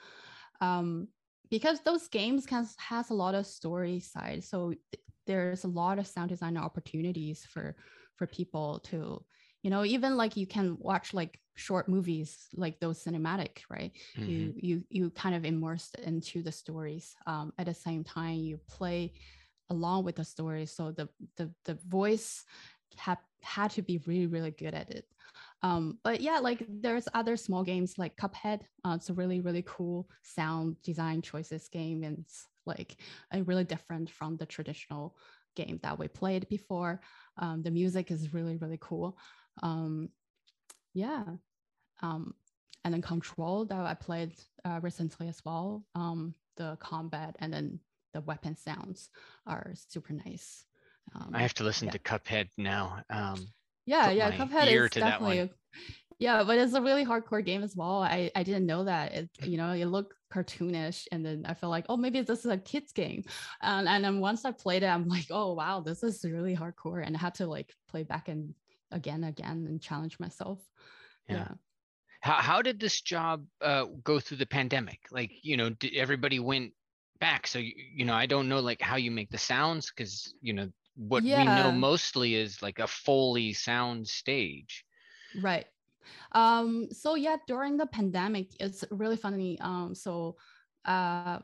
Um 0.61 1.09
because 1.49 1.81
those 1.81 2.07
games 2.09 2.45
can 2.45 2.67
has 2.77 3.09
a 3.09 3.13
lot 3.13 3.35
of 3.35 3.45
story 3.45 3.99
side 4.01 4.43
so 4.43 4.71
th- 4.71 5.03
there's 5.27 5.63
a 5.63 5.67
lot 5.69 5.99
of 5.99 6.07
sound 6.07 6.29
design 6.29 6.57
opportunities 6.57 7.45
for 7.45 7.77
for 8.15 8.27
people 8.27 8.79
to 8.85 9.25
you 9.63 9.69
know 9.69 9.85
even 9.85 10.17
like 10.17 10.35
you 10.37 10.47
can 10.47 10.77
watch 10.79 11.13
like 11.13 11.39
short 11.55 11.89
movies 11.89 12.47
like 12.53 12.79
those 12.79 13.03
cinematic 13.03 13.59
right? 13.69 13.93
Mm-hmm. 14.17 14.49
you 14.49 14.53
you 14.57 14.83
you 14.89 15.11
kind 15.11 15.35
of 15.35 15.45
immersed 15.45 15.95
into 15.99 16.43
the 16.43 16.51
stories 16.51 17.15
um, 17.27 17.53
at 17.57 17.65
the 17.67 17.73
same 17.73 18.03
time 18.03 18.35
you 18.35 18.59
play 18.67 19.13
along 19.69 20.03
with 20.05 20.15
the 20.17 20.25
story 20.25 20.65
so 20.65 20.91
the 20.91 21.09
the 21.37 21.53
the 21.65 21.75
voice 21.87 22.45
had 22.97 23.17
had 23.43 23.71
to 23.71 23.81
be 23.81 23.99
really 24.07 24.27
really 24.27 24.51
good 24.51 24.73
at 24.73 24.89
it 24.89 25.05
um, 25.63 25.97
but 26.03 26.21
yeah, 26.21 26.39
like 26.39 26.65
there's 26.69 27.07
other 27.13 27.35
small 27.35 27.63
games 27.63 27.97
like 27.97 28.15
Cuphead. 28.15 28.61
Uh, 28.85 28.93
it's 28.95 29.09
a 29.09 29.13
really, 29.13 29.39
really 29.41 29.63
cool 29.65 30.09
sound 30.21 30.75
design 30.83 31.21
choices 31.21 31.67
game. 31.67 32.03
And 32.03 32.19
it's 32.19 32.45
like 32.65 32.97
a 33.33 33.41
really 33.43 33.63
different 33.63 34.09
from 34.09 34.37
the 34.37 34.45
traditional 34.45 35.15
game 35.55 35.79
that 35.81 35.97
we 35.97 36.07
played 36.07 36.47
before. 36.49 37.01
Um, 37.37 37.63
the 37.63 37.71
music 37.71 38.11
is 38.11 38.33
really, 38.33 38.57
really 38.57 38.77
cool. 38.79 39.17
Um, 39.63 40.09
yeah. 40.93 41.23
Um, 42.03 42.35
and 42.83 42.93
then 42.93 43.01
Control 43.01 43.65
that 43.65 43.79
I 43.79 43.95
played 43.95 44.33
uh, 44.63 44.79
recently 44.81 45.27
as 45.27 45.41
well. 45.43 45.83
Um, 45.95 46.35
the 46.55 46.77
combat 46.79 47.35
and 47.39 47.51
then 47.51 47.79
the 48.13 48.21
weapon 48.21 48.55
sounds 48.55 49.09
are 49.47 49.73
super 49.75 50.13
nice. 50.13 50.65
Um, 51.15 51.31
I 51.33 51.41
have 51.41 51.53
to 51.55 51.63
listen 51.63 51.87
yeah. 51.87 51.93
to 51.93 51.99
Cuphead 51.99 52.49
now. 52.57 53.01
Um, 53.09 53.47
yeah, 53.87 54.11
yeah, 54.11 54.31
Cuphead 54.31 54.67
is 54.67 54.89
definitely. 54.91 55.49
Yeah, 56.19 56.43
but 56.43 56.57
it's 56.57 56.73
a 56.73 56.81
really 56.81 57.05
hardcore 57.05 57.45
game 57.45 57.63
as 57.63 57.75
well. 57.75 58.01
I, 58.01 58.31
I 58.35 58.41
didn't 58.43 58.65
know 58.65 58.83
that. 58.83 59.13
It 59.13 59.29
you 59.43 59.57
know 59.57 59.71
it 59.71 59.85
looked 59.85 60.13
cartoonish, 60.33 61.05
and 61.11 61.25
then 61.25 61.45
I 61.47 61.53
felt 61.53 61.71
like 61.71 61.85
oh 61.89 61.95
maybe 61.95 62.21
this 62.21 62.39
is 62.39 62.51
a 62.51 62.57
kids 62.57 62.91
game, 62.91 63.23
and 63.61 63.87
and 63.87 64.03
then 64.03 64.19
once 64.19 64.43
I 64.43 64.51
played 64.51 64.83
it, 64.83 64.87
I'm 64.87 65.07
like 65.07 65.27
oh 65.31 65.53
wow 65.53 65.79
this 65.79 66.03
is 66.03 66.23
really 66.23 66.55
hardcore, 66.55 67.05
and 67.05 67.15
I 67.15 67.19
had 67.19 67.35
to 67.35 67.47
like 67.47 67.73
play 67.89 68.03
back 68.03 68.27
and 68.27 68.53
again 68.91 69.23
again 69.23 69.65
and 69.67 69.81
challenge 69.81 70.19
myself. 70.19 70.59
Yeah. 71.29 71.35
yeah. 71.35 71.51
How 72.21 72.33
how 72.33 72.61
did 72.61 72.79
this 72.79 72.99
job 73.01 73.45
uh, 73.61 73.85
go 74.03 74.19
through 74.19 74.37
the 74.37 74.45
pandemic? 74.47 74.99
Like 75.11 75.31
you 75.43 75.55
know, 75.55 75.69
did 75.69 75.95
everybody 75.95 76.39
went 76.39 76.73
back 77.19 77.47
so 77.47 77.57
you, 77.57 77.73
you 77.95 78.05
know 78.05 78.13
i 78.13 78.27
don't 78.27 78.47
know 78.47 78.59
like 78.59 78.79
how 78.79 78.95
you 78.95 79.09
make 79.09 79.29
the 79.31 79.37
sounds 79.39 79.89
because 79.89 80.35
you 80.41 80.53
know 80.53 80.67
what 80.97 81.23
yeah. 81.23 81.39
we 81.39 81.45
know 81.45 81.71
mostly 81.71 82.35
is 82.35 82.61
like 82.61 82.79
a 82.79 82.87
Foley 82.87 83.53
sound 83.53 84.07
stage. 84.07 84.83
Right. 85.41 85.65
Um, 86.31 86.87
so 86.91 87.15
yeah, 87.15 87.37
during 87.47 87.77
the 87.77 87.85
pandemic, 87.85 88.49
it's 88.59 88.83
really 88.91 89.17
funny. 89.17 89.59
Um, 89.61 89.93
so 89.93 90.37
uh, 90.85 91.39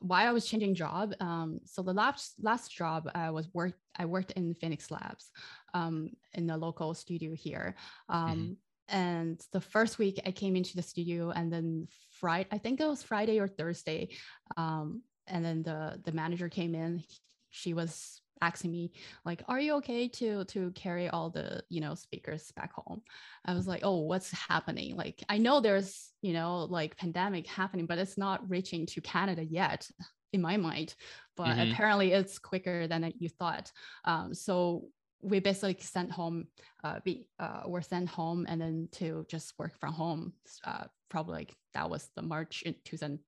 while 0.00 0.28
I 0.28 0.32
was 0.32 0.46
changing 0.46 0.74
job, 0.74 1.14
um, 1.20 1.60
so 1.64 1.82
the 1.82 1.92
last 1.92 2.34
last 2.40 2.72
job 2.72 3.10
I 3.14 3.30
was 3.30 3.48
worked 3.52 3.78
I 3.96 4.06
worked 4.06 4.32
in 4.32 4.54
Phoenix 4.54 4.90
Labs 4.90 5.30
um, 5.74 6.10
in 6.34 6.46
the 6.46 6.56
local 6.56 6.94
studio 6.94 7.34
here. 7.34 7.76
Um, 8.08 8.30
mm-hmm. 8.30 8.52
And 8.92 9.40
the 9.52 9.60
first 9.60 9.98
week 9.98 10.20
I 10.26 10.32
came 10.32 10.56
into 10.56 10.74
the 10.74 10.82
studio, 10.82 11.30
and 11.30 11.52
then 11.52 11.86
Friday 12.18 12.48
I 12.50 12.58
think 12.58 12.80
it 12.80 12.86
was 12.86 13.02
Friday 13.02 13.38
or 13.38 13.46
Thursday, 13.46 14.08
um, 14.56 15.02
and 15.26 15.44
then 15.44 15.62
the 15.62 16.00
the 16.04 16.12
manager 16.12 16.48
came 16.48 16.74
in. 16.74 17.04
She 17.50 17.74
was 17.74 18.19
asking 18.42 18.72
me 18.72 18.92
like 19.24 19.42
are 19.48 19.60
you 19.60 19.74
okay 19.74 20.08
to 20.08 20.44
to 20.44 20.70
carry 20.72 21.08
all 21.08 21.30
the 21.30 21.62
you 21.68 21.80
know 21.80 21.94
speakers 21.94 22.52
back 22.56 22.72
home 22.72 23.02
i 23.44 23.54
was 23.54 23.66
like 23.66 23.82
oh 23.84 24.00
what's 24.00 24.30
happening 24.32 24.96
like 24.96 25.22
i 25.28 25.36
know 25.36 25.60
there's 25.60 26.10
you 26.22 26.32
know 26.32 26.64
like 26.70 26.96
pandemic 26.96 27.46
happening 27.46 27.86
but 27.86 27.98
it's 27.98 28.18
not 28.18 28.48
reaching 28.48 28.86
to 28.86 29.00
canada 29.00 29.44
yet 29.44 29.88
in 30.32 30.40
my 30.40 30.56
mind 30.56 30.94
but 31.36 31.48
mm-hmm. 31.48 31.70
apparently 31.72 32.12
it's 32.12 32.38
quicker 32.38 32.86
than 32.86 33.12
you 33.18 33.28
thought 33.28 33.70
um, 34.04 34.32
so 34.32 34.84
we 35.22 35.38
basically 35.38 35.76
sent 35.80 36.10
home 36.10 36.46
uh, 36.84 37.00
be 37.04 37.26
uh, 37.38 37.62
were 37.66 37.82
sent 37.82 38.08
home 38.08 38.46
and 38.48 38.60
then 38.60 38.88
to 38.92 39.26
just 39.28 39.52
work 39.58 39.78
from 39.78 39.92
home 39.92 40.32
uh, 40.64 40.84
probably 41.08 41.34
like 41.34 41.54
that 41.74 41.90
was 41.90 42.08
the 42.16 42.22
march 42.22 42.62
in 42.62 42.74
2000, 42.84 43.18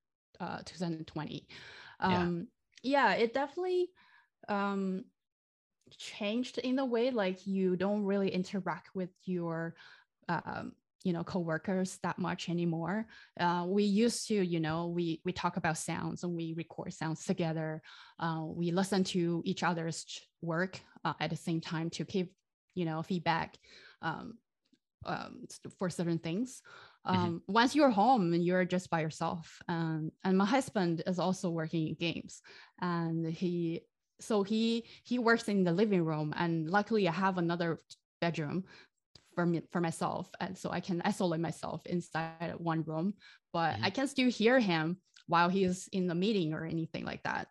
uh, 0.41 0.59
2020 0.65 1.47
um, 2.01 2.47
yeah. 2.83 3.11
yeah 3.11 3.15
it 3.15 3.35
definitely 3.35 3.91
um, 4.49 5.05
changed 5.99 6.59
in 6.59 6.79
a 6.79 6.85
way 6.85 7.11
like 7.11 7.47
you 7.47 7.77
don't 7.77 8.05
really 8.05 8.31
interact 8.31 8.95
with 8.95 9.11
your 9.25 9.75
um, 10.29 10.73
you 11.05 11.13
know 11.13 11.25
coworkers 11.25 11.99
that 12.03 12.19
much 12.19 12.49
anymore 12.49 13.07
uh, 13.41 13.65
we 13.67 13.83
used 13.83 14.29
to 14.29 14.35
you 14.35 14.61
know 14.61 14.87
we 14.87 15.21
we 15.25 15.33
talk 15.33 15.57
about 15.57 15.77
sounds 15.77 16.23
and 16.23 16.35
we 16.35 16.55
record 16.57 16.93
sounds 16.93 17.25
together 17.25 17.83
uh, 18.21 18.43
we 18.45 18.71
listen 18.71 19.05
to 19.05 19.43
each 19.45 19.63
other's 19.63 20.07
work 20.41 20.81
uh, 21.05 21.15
at 21.21 21.31
the 21.31 21.37
same 21.37 21.61
time 21.61 21.91
to 21.91 22.05
give 22.05 22.29
you 22.75 22.85
know 22.85 23.03
feedback 23.03 23.57
um, 24.03 24.35
um, 25.05 25.47
for 25.79 25.91
certain 25.91 26.19
things 26.19 26.63
mm-hmm. 27.07 27.17
um, 27.17 27.27
mm-hmm. 27.27 27.53
once 27.53 27.75
you're 27.75 27.91
home 27.91 28.33
and 28.33 28.45
you're 28.45 28.65
just 28.65 28.89
by 28.91 29.01
yourself 29.01 29.61
um, 29.69 30.11
and 30.25 30.39
my 30.39 30.47
husband 30.47 31.03
is 31.07 31.19
also 31.19 31.51
working 31.51 31.89
in 31.89 31.95
games 31.95 32.43
and 32.81 33.27
he 33.27 33.83
so 34.23 34.43
he 34.43 34.85
he 35.05 35.19
works 35.19 35.49
in 35.49 35.65
the 35.65 35.73
living 35.73 36.05
room 36.05 36.33
and 36.37 36.71
luckily 36.71 37.09
i 37.09 37.13
have 37.13 37.39
another 37.39 37.79
bedroom 38.21 38.65
for 39.35 39.47
me 39.47 39.63
for 39.71 39.81
myself 39.81 40.31
and 40.41 40.57
so 40.57 40.71
i 40.71 40.81
can 40.81 41.03
isolate 41.05 41.41
myself 41.41 41.85
inside 41.87 42.55
one 42.59 42.83
room 42.85 43.15
but 43.53 43.75
mm-hmm. 43.75 43.85
i 43.85 43.91
can 43.91 44.07
still 44.07 44.31
hear 44.31 44.59
him 44.59 44.97
while 45.27 45.49
he's 45.49 45.89
in 45.93 46.07
the 46.07 46.15
meeting 46.15 46.53
or 46.53 46.65
anything 46.65 47.05
like 47.05 47.23
that 47.23 47.49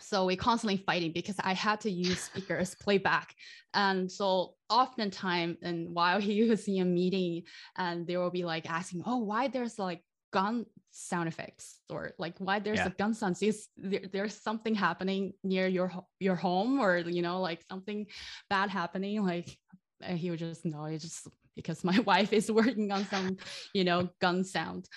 so 0.00 0.26
we're 0.26 0.36
constantly 0.36 0.76
fighting 0.76 1.12
because 1.12 1.36
i 1.40 1.52
had 1.52 1.80
to 1.80 1.90
use 1.90 2.20
speakers 2.30 2.74
playback 2.74 3.34
and 3.74 4.10
so 4.10 4.54
oftentimes 4.68 5.56
and 5.62 5.88
while 5.94 6.20
he 6.20 6.48
was 6.48 6.66
in 6.66 6.80
a 6.80 6.84
meeting 6.84 7.42
and 7.76 8.06
they 8.06 8.16
will 8.16 8.30
be 8.30 8.44
like 8.44 8.68
asking 8.68 9.02
oh 9.06 9.18
why 9.18 9.48
there's 9.48 9.78
like 9.78 10.02
gun 10.32 10.66
sound 10.98 11.28
effects 11.28 11.80
or 11.90 12.12
like 12.18 12.34
why 12.38 12.58
there's 12.58 12.78
yeah. 12.78 12.86
a 12.86 12.90
gun 12.90 13.12
sound 13.12 13.36
is 13.42 13.68
there, 13.76 14.00
there's 14.12 14.34
something 14.34 14.74
happening 14.74 15.32
near 15.44 15.66
your 15.66 15.92
your 16.20 16.34
home 16.34 16.80
or 16.80 16.98
you 16.98 17.20
know 17.20 17.40
like 17.40 17.62
something 17.68 18.06
bad 18.48 18.70
happening 18.70 19.22
like 19.22 19.58
he 20.04 20.30
would 20.30 20.38
just 20.38 20.64
know 20.64 20.86
he 20.86 20.96
just 20.96 21.28
because 21.56 21.82
my 21.82 21.98
wife 22.06 22.32
is 22.32 22.52
working 22.52 22.92
on 22.92 23.04
some, 23.06 23.38
you 23.72 23.82
know, 23.82 24.08
gun 24.20 24.44
sound. 24.44 24.88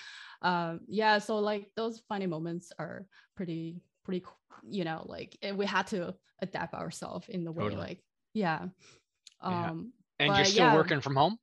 Um, 0.42 0.82
yeah, 0.88 1.18
so 1.18 1.40
like 1.40 1.72
those 1.76 2.02
funny 2.08 2.28
moments 2.28 2.72
are 2.78 3.06
pretty 3.36 3.82
pretty 4.04 4.24
you 4.68 4.84
know 4.84 5.06
like 5.06 5.38
we 5.56 5.66
had 5.66 5.88
to 5.88 6.14
adapt 6.42 6.74
ourselves 6.74 7.28
in 7.30 7.44
the 7.44 7.52
way 7.52 7.66
totally. 7.66 7.82
like 7.82 8.04
yeah 8.34 8.66
um 9.42 9.92
yeah. 10.20 10.26
and 10.26 10.36
you're 10.36 10.46
still 10.46 10.66
yeah, 10.66 10.76
working 10.76 11.00
from 11.00 11.16
home 11.16 11.38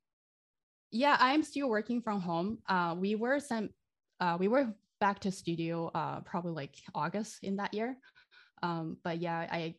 yeah 0.91 1.17
i'm 1.21 1.43
still 1.43 1.69
working 1.69 2.03
from 2.03 2.21
home 2.21 2.59
uh 2.69 2.95
we 2.99 3.15
were 3.15 3.39
sent 3.39 3.71
uh 4.21 4.37
we 4.39 4.49
were 4.49 4.73
back 5.01 5.19
to 5.21 5.31
studio 5.31 5.91
uh 5.95 6.21
probably 6.21 6.53
like 6.53 6.77
august 6.95 7.39
in 7.43 7.57
that 7.57 7.73
year 7.75 7.97
um 8.63 8.97
but 9.05 9.19
yeah 9.19 9.47
i 9.51 9.75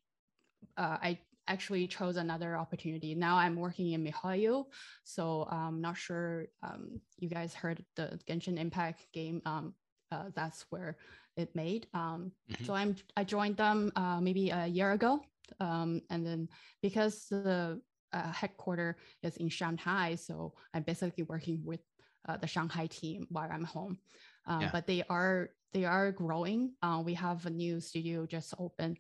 uh, 0.78 0.98
i 1.02 1.18
actually 1.48 1.88
chose 1.88 2.18
another 2.18 2.58
opportunity 2.58 3.16
now 3.16 3.38
i'm 3.38 3.56
working 3.56 3.94
in 3.94 4.04
mihoyo 4.04 4.66
so 5.04 5.48
i'm 5.50 5.82
not 5.82 5.96
sure 5.96 6.46
um 6.62 7.00
you 7.20 7.30
guys 7.30 7.54
heard 7.54 7.84
the 7.96 8.20
genshin 8.28 8.60
impact 8.60 9.08
game 9.14 9.42
um 9.46 9.74
uh, 10.12 10.26
that's 10.36 10.66
where 10.70 10.98
it 11.36 11.56
made. 11.56 11.88
Um, 11.94 12.32
mm-hmm. 12.50 12.66
So 12.66 12.74
I'm 12.74 12.96
I 13.16 13.24
joined 13.24 13.58
them 13.58 13.92
uh, 13.96 14.20
maybe 14.22 14.50
a 14.50 14.68
year 14.68 14.92
ago, 14.92 15.22
um, 15.60 16.02
and 16.10 16.26
then 16.26 16.50
because 16.82 17.28
the 17.30 17.82
uh, 18.14 18.32
headquarter 18.32 18.98
is 19.24 19.38
in 19.38 19.50
Shanghai, 19.50 20.16
so 20.16 20.54
I'm 20.74 20.84
basically 20.84 21.24
working 21.24 21.62
with 21.64 21.82
uh, 22.28 22.38
the 22.38 22.48
Shanghai 22.48 22.88
team 22.88 23.28
while 23.30 23.50
I'm 23.52 23.64
home. 23.64 24.00
Um, 24.48 24.62
yeah. 24.62 24.70
But 24.72 24.88
they 24.88 25.04
are 25.10 25.50
they 25.74 25.86
are 25.86 26.12
growing. 26.12 26.74
Uh, 26.82 27.04
we 27.06 27.14
have 27.14 27.46
a 27.46 27.50
new 27.50 27.80
studio 27.80 28.26
just 28.26 28.54
open, 28.58 28.98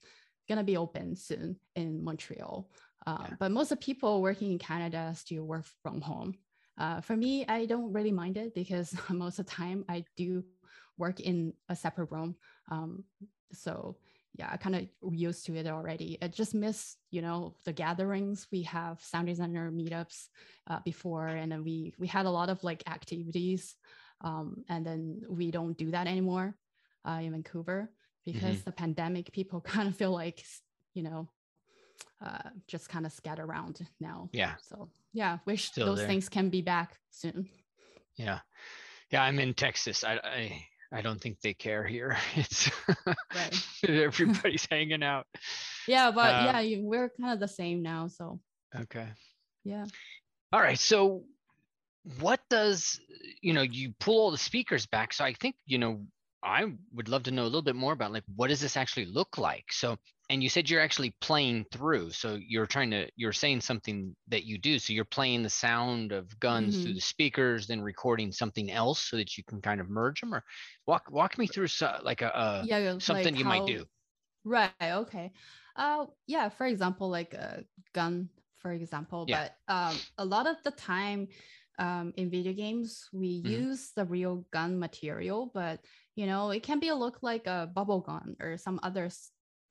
gonna 0.47 0.63
be 0.63 0.77
open 0.77 1.15
soon 1.15 1.57
in 1.75 2.03
Montreal. 2.03 2.69
Uh, 3.05 3.17
yeah. 3.21 3.35
But 3.39 3.51
most 3.51 3.71
of 3.71 3.79
the 3.79 3.85
people 3.85 4.21
working 4.21 4.51
in 4.51 4.59
Canada 4.59 5.13
still 5.15 5.45
work 5.45 5.65
from 5.81 6.01
home. 6.01 6.35
Uh, 6.77 7.01
for 7.01 7.15
me, 7.15 7.45
I 7.47 7.65
don't 7.65 7.91
really 7.91 8.11
mind 8.11 8.37
it 8.37 8.53
because 8.53 8.93
most 9.09 9.39
of 9.39 9.45
the 9.45 9.51
time 9.51 9.85
I 9.89 10.03
do 10.15 10.43
work 10.97 11.19
in 11.19 11.53
a 11.69 11.75
separate 11.75 12.11
room. 12.11 12.35
Um, 12.69 13.03
so 13.53 13.97
yeah, 14.37 14.49
I 14.51 14.57
kind 14.57 14.75
of 14.75 15.13
used 15.13 15.45
to 15.47 15.55
it 15.55 15.65
already. 15.65 16.17
I 16.21 16.27
just 16.27 16.53
miss, 16.53 16.95
you 17.09 17.21
know, 17.21 17.55
the 17.65 17.73
gatherings. 17.73 18.47
We 18.51 18.61
have 18.63 19.01
sound 19.01 19.27
designer 19.27 19.71
meetups 19.71 20.27
uh, 20.67 20.79
before, 20.85 21.27
and 21.27 21.51
then 21.51 21.63
we 21.63 21.93
we 21.97 22.05
had 22.07 22.27
a 22.27 22.29
lot 22.29 22.49
of 22.49 22.63
like 22.63 22.83
activities, 22.87 23.75
um, 24.21 24.63
and 24.69 24.85
then 24.85 25.21
we 25.29 25.51
don't 25.51 25.77
do 25.77 25.91
that 25.91 26.07
anymore 26.07 26.55
uh, 27.07 27.19
in 27.21 27.31
Vancouver 27.31 27.89
because 28.25 28.57
mm-hmm. 28.57 28.65
the 28.65 28.71
pandemic. 28.71 29.31
People 29.31 29.61
kind 29.75 29.87
of 29.87 29.95
feel 29.95 30.11
like, 30.11 30.43
you 30.93 31.03
know, 31.03 31.29
uh, 32.23 32.49
just 32.67 32.89
kind 32.89 33.05
of 33.05 33.11
scatter 33.11 33.43
around 33.43 33.79
now. 33.99 34.29
Yeah. 34.33 34.55
So 34.61 34.89
yeah, 35.13 35.39
wish 35.45 35.65
Still 35.67 35.87
those 35.87 35.99
there. 35.99 36.07
things 36.07 36.29
can 36.29 36.49
be 36.49 36.61
back 36.61 36.97
soon. 37.11 37.47
Yeah, 38.15 38.39
yeah. 39.11 39.23
I'm 39.23 39.39
in 39.39 39.53
Texas. 39.53 40.03
I, 40.03 40.19
I 40.23 40.65
I 40.91 41.01
don't 41.01 41.19
think 41.21 41.41
they 41.41 41.53
care 41.53 41.83
here. 41.83 42.17
It's 42.35 42.69
right. 43.05 43.65
everybody's 43.87 44.67
hanging 44.69 45.03
out. 45.03 45.27
Yeah, 45.87 46.11
but 46.11 46.55
uh, 46.55 46.59
yeah, 46.59 46.77
we're 46.81 47.09
kind 47.19 47.33
of 47.33 47.39
the 47.39 47.47
same 47.47 47.81
now. 47.81 48.07
So 48.07 48.39
okay. 48.75 49.07
Yeah. 49.63 49.85
All 50.51 50.61
right. 50.61 50.79
So 50.79 51.23
what 52.19 52.39
does 52.49 52.99
you 53.41 53.53
know 53.53 53.61
you 53.61 53.93
pull 53.99 54.19
all 54.19 54.31
the 54.31 54.37
speakers 54.37 54.85
back 54.85 55.13
so 55.13 55.23
i 55.23 55.33
think 55.33 55.55
you 55.65 55.77
know 55.77 56.01
i 56.43 56.65
would 56.93 57.09
love 57.09 57.23
to 57.23 57.31
know 57.31 57.43
a 57.43 57.45
little 57.45 57.61
bit 57.61 57.75
more 57.75 57.93
about 57.93 58.11
like 58.11 58.23
what 58.35 58.47
does 58.47 58.61
this 58.61 58.77
actually 58.77 59.05
look 59.05 59.37
like 59.37 59.65
so 59.71 59.97
and 60.29 60.43
you 60.43 60.49
said 60.49 60.69
you're 60.69 60.81
actually 60.81 61.13
playing 61.21 61.65
through 61.71 62.09
so 62.09 62.37
you're 62.47 62.65
trying 62.65 62.91
to 62.91 63.07
you're 63.15 63.33
saying 63.33 63.59
something 63.59 64.15
that 64.27 64.45
you 64.45 64.57
do 64.57 64.79
so 64.79 64.93
you're 64.93 65.05
playing 65.05 65.43
the 65.43 65.49
sound 65.49 66.11
of 66.11 66.39
guns 66.39 66.75
mm-hmm. 66.75 66.83
through 66.83 66.93
the 66.93 67.01
speakers 67.01 67.67
then 67.67 67.81
recording 67.81 68.31
something 68.31 68.71
else 68.71 68.99
so 69.09 69.17
that 69.17 69.37
you 69.37 69.43
can 69.43 69.61
kind 69.61 69.81
of 69.81 69.89
merge 69.89 70.21
them 70.21 70.33
or 70.33 70.43
walk 70.85 71.03
walk 71.11 71.37
me 71.37 71.47
through 71.47 71.67
so, 71.67 71.99
like 72.03 72.21
a, 72.21 72.27
a 72.27 72.63
yeah, 72.65 72.97
something 72.99 73.25
like 73.25 73.37
you 73.37 73.45
how, 73.45 73.49
might 73.49 73.67
do 73.67 73.85
right 74.43 74.71
okay 74.81 75.31
uh 75.75 76.05
yeah 76.25 76.49
for 76.49 76.65
example 76.65 77.09
like 77.09 77.33
a 77.33 77.63
gun 77.93 78.29
for 78.57 78.71
example 78.71 79.25
yeah. 79.27 79.49
but 79.67 79.73
um 79.73 79.95
a 80.17 80.25
lot 80.25 80.47
of 80.47 80.55
the 80.63 80.71
time 80.71 81.27
um, 81.79 82.13
in 82.17 82.29
video 82.29 82.53
games 82.53 83.07
we 83.13 83.41
mm-hmm. 83.41 83.51
use 83.51 83.91
the 83.95 84.05
real 84.05 84.45
gun 84.51 84.79
material 84.79 85.51
but 85.53 85.79
you 86.15 86.25
know 86.25 86.51
it 86.51 86.63
can 86.63 86.79
be 86.79 86.89
a 86.89 86.95
look 86.95 87.19
like 87.21 87.47
a 87.47 87.69
bubble 87.73 88.01
gun 88.01 88.35
or 88.39 88.57
some 88.57 88.79
other 88.83 89.09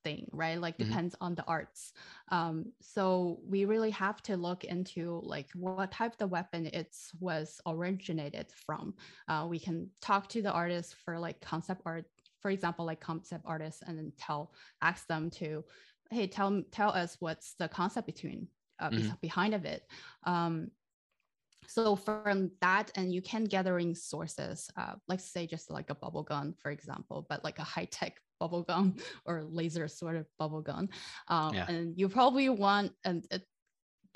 thing, 0.07 0.29
right? 0.33 0.61
Like 0.61 0.79
mm-hmm. 0.79 0.89
depends 0.89 1.17
on 1.21 1.35
the 1.35 1.45
arts. 1.45 1.93
Um, 2.31 2.67
so 2.81 3.41
we 3.45 3.65
really 3.65 3.91
have 3.91 4.23
to 4.23 4.37
look 4.37 4.63
into 4.63 5.21
like 5.25 5.49
what 5.55 5.91
type 5.91 6.15
of 6.21 6.31
weapon 6.31 6.67
it 6.67 6.95
was 7.19 7.61
originated 7.67 8.47
from. 8.65 8.95
Uh, 9.27 9.47
we 9.51 9.59
can 9.59 9.91
talk 10.01 10.29
to 10.29 10.43
the 10.43 10.53
artist 10.53 10.95
for 11.05 11.19
like 11.19 11.41
concept 11.41 11.83
art, 11.85 12.05
for 12.41 12.53
example, 12.53 12.87
like 12.87 13.01
concept 13.01 13.45
artists, 13.47 13.83
and 13.85 13.99
then 13.99 14.13
tell 14.17 14.53
ask 14.81 15.09
them 15.09 15.29
to, 15.31 15.65
hey, 16.11 16.29
tell 16.29 16.63
tell 16.71 16.91
us 16.91 17.17
what's 17.19 17.55
the 17.59 17.69
concept 17.69 18.07
between 18.07 18.47
uh, 18.79 18.91
mm-hmm. 18.91 19.09
behind 19.21 19.55
of 19.55 19.65
it. 19.65 19.83
Um, 20.25 20.71
so 21.69 21.97
from 21.97 22.51
that 22.61 22.91
and 22.97 23.13
you 23.13 23.23
can 23.23 23.45
gathering 23.45 23.95
sources 23.95 24.71
uh, 24.77 24.95
let's 25.09 25.25
say 25.25 25.47
just 25.47 25.71
like 25.71 25.91
a 25.91 25.95
bubble 25.95 26.23
gun 26.23 26.55
for 26.59 26.71
example 26.71 27.27
but 27.29 27.43
like 27.45 27.59
a 27.59 27.65
high-tech 27.65 28.21
bubble 28.41 28.63
gun 28.63 28.95
or 29.25 29.45
laser 29.45 29.89
sort 29.89 30.15
of 30.15 30.27
bubble 30.39 30.61
gun 30.61 30.89
um, 31.29 31.55
yeah. 31.55 31.67
and 31.69 31.97
you 31.97 32.09
probably 32.09 32.49
want 32.51 32.93
and 33.05 33.27
it 33.31 33.43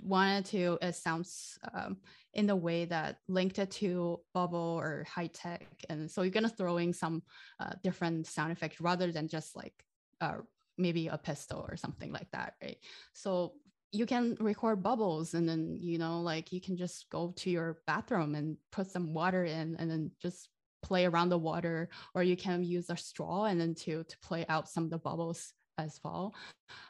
wanted 0.03 0.45
to 0.45 0.79
it 0.83 0.95
sounds 0.95 1.59
um, 1.75 1.97
in 2.35 2.47
the 2.47 2.57
way 2.57 2.85
that 2.85 3.19
linked 3.29 3.59
it 3.59 3.71
to 3.71 4.21
bubble 4.35 4.79
or 4.79 5.05
high 5.09 5.27
tech 5.27 5.67
and 5.89 6.11
so 6.11 6.23
you're 6.23 6.31
going 6.31 6.49
to 6.49 6.55
throw 6.55 6.77
in 6.77 6.93
some 6.93 7.23
uh, 7.61 7.73
different 7.83 8.27
sound 8.27 8.53
effects 8.53 8.81
rather 8.81 9.11
than 9.11 9.29
just 9.29 9.57
like 9.57 9.75
uh, 10.21 10.37
maybe 10.79 11.09
a 11.09 11.19
pistol 11.19 11.65
or 11.69 11.77
something 11.77 12.13
like 12.13 12.31
that 12.33 12.55
right 12.63 12.79
so 13.13 13.55
you 13.93 14.07
can 14.07 14.37
record 14.41 14.83
bubbles 14.83 15.35
and 15.35 15.49
then 15.49 15.77
you 15.81 15.99
know 15.99 16.21
like 16.21 16.53
you 16.53 16.61
can 16.61 16.77
just 16.77 17.09
go 17.11 17.33
to 17.37 17.51
your 17.51 17.79
bathroom 17.87 18.35
and 18.35 18.57
put 18.71 18.91
some 18.91 19.13
water 19.13 19.45
in 19.45 19.77
and 19.79 19.91
then 19.91 20.11
just 20.23 20.49
play 20.83 21.05
around 21.05 21.29
the 21.29 21.39
water 21.39 21.89
or 22.15 22.23
you 22.23 22.37
can 22.37 22.65
use 22.65 22.89
a 22.89 22.97
straw 22.97 23.45
and 23.45 23.61
then 23.61 23.75
to 23.75 24.05
to 24.05 24.19
play 24.21 24.47
out 24.49 24.69
some 24.69 24.85
of 24.85 24.91
the 24.91 24.99
bubbles 24.99 25.53
as 25.79 25.99
well. 26.05 26.35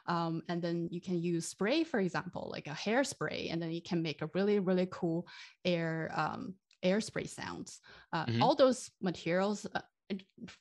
Um, 0.05 0.43
and 0.49 0.61
then 0.61 0.89
you 0.91 1.01
can 1.01 1.21
use 1.21 1.47
spray 1.47 1.83
for 1.83 1.99
example 1.99 2.49
like 2.51 2.67
a 2.67 2.71
hairspray 2.71 3.51
and 3.51 3.61
then 3.61 3.71
you 3.71 3.81
can 3.81 4.01
make 4.01 4.21
a 4.21 4.29
really 4.33 4.59
really 4.59 4.87
cool 4.91 5.27
air 5.65 6.11
um, 6.15 6.53
air 6.83 7.01
spray 7.01 7.25
sounds. 7.25 7.79
Uh, 8.13 8.25
mm-hmm. 8.25 8.43
all 8.43 8.55
those 8.55 8.91
materials 9.01 9.65
uh, 9.73 9.81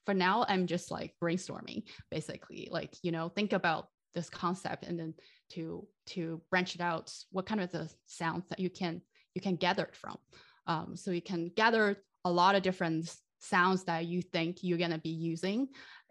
for 0.07 0.14
now 0.14 0.44
i'm 0.48 0.66
just 0.66 0.90
like 0.90 1.14
brainstorming 1.22 1.83
basically. 2.11 2.68
Like 2.70 2.94
you 3.03 3.12
know 3.12 3.29
think 3.29 3.53
about 3.53 3.88
this 4.14 4.31
concept 4.31 4.85
and 4.85 4.98
then 4.98 5.14
to 5.50 5.86
to 6.06 6.40
branch 6.50 6.74
it 6.74 6.80
out 6.80 7.12
what 7.30 7.46
kind 7.46 7.60
of 7.60 7.70
the 7.70 7.88
sounds 8.06 8.44
that 8.48 8.58
you 8.58 8.70
can 8.70 9.02
you 9.34 9.40
can 9.40 9.56
gather 9.56 9.84
it 9.84 9.96
from. 9.96 10.18
Um, 10.66 10.96
so 10.96 11.10
you 11.10 11.22
can 11.22 11.50
gather 11.56 11.96
a 12.24 12.30
lot 12.30 12.54
of 12.54 12.62
different 12.62 13.14
sounds 13.38 13.84
that 13.84 14.06
you 14.06 14.22
think 14.22 14.58
you're 14.62 14.78
going 14.78 14.90
to 14.90 14.98
be 14.98 15.10
using 15.10 15.68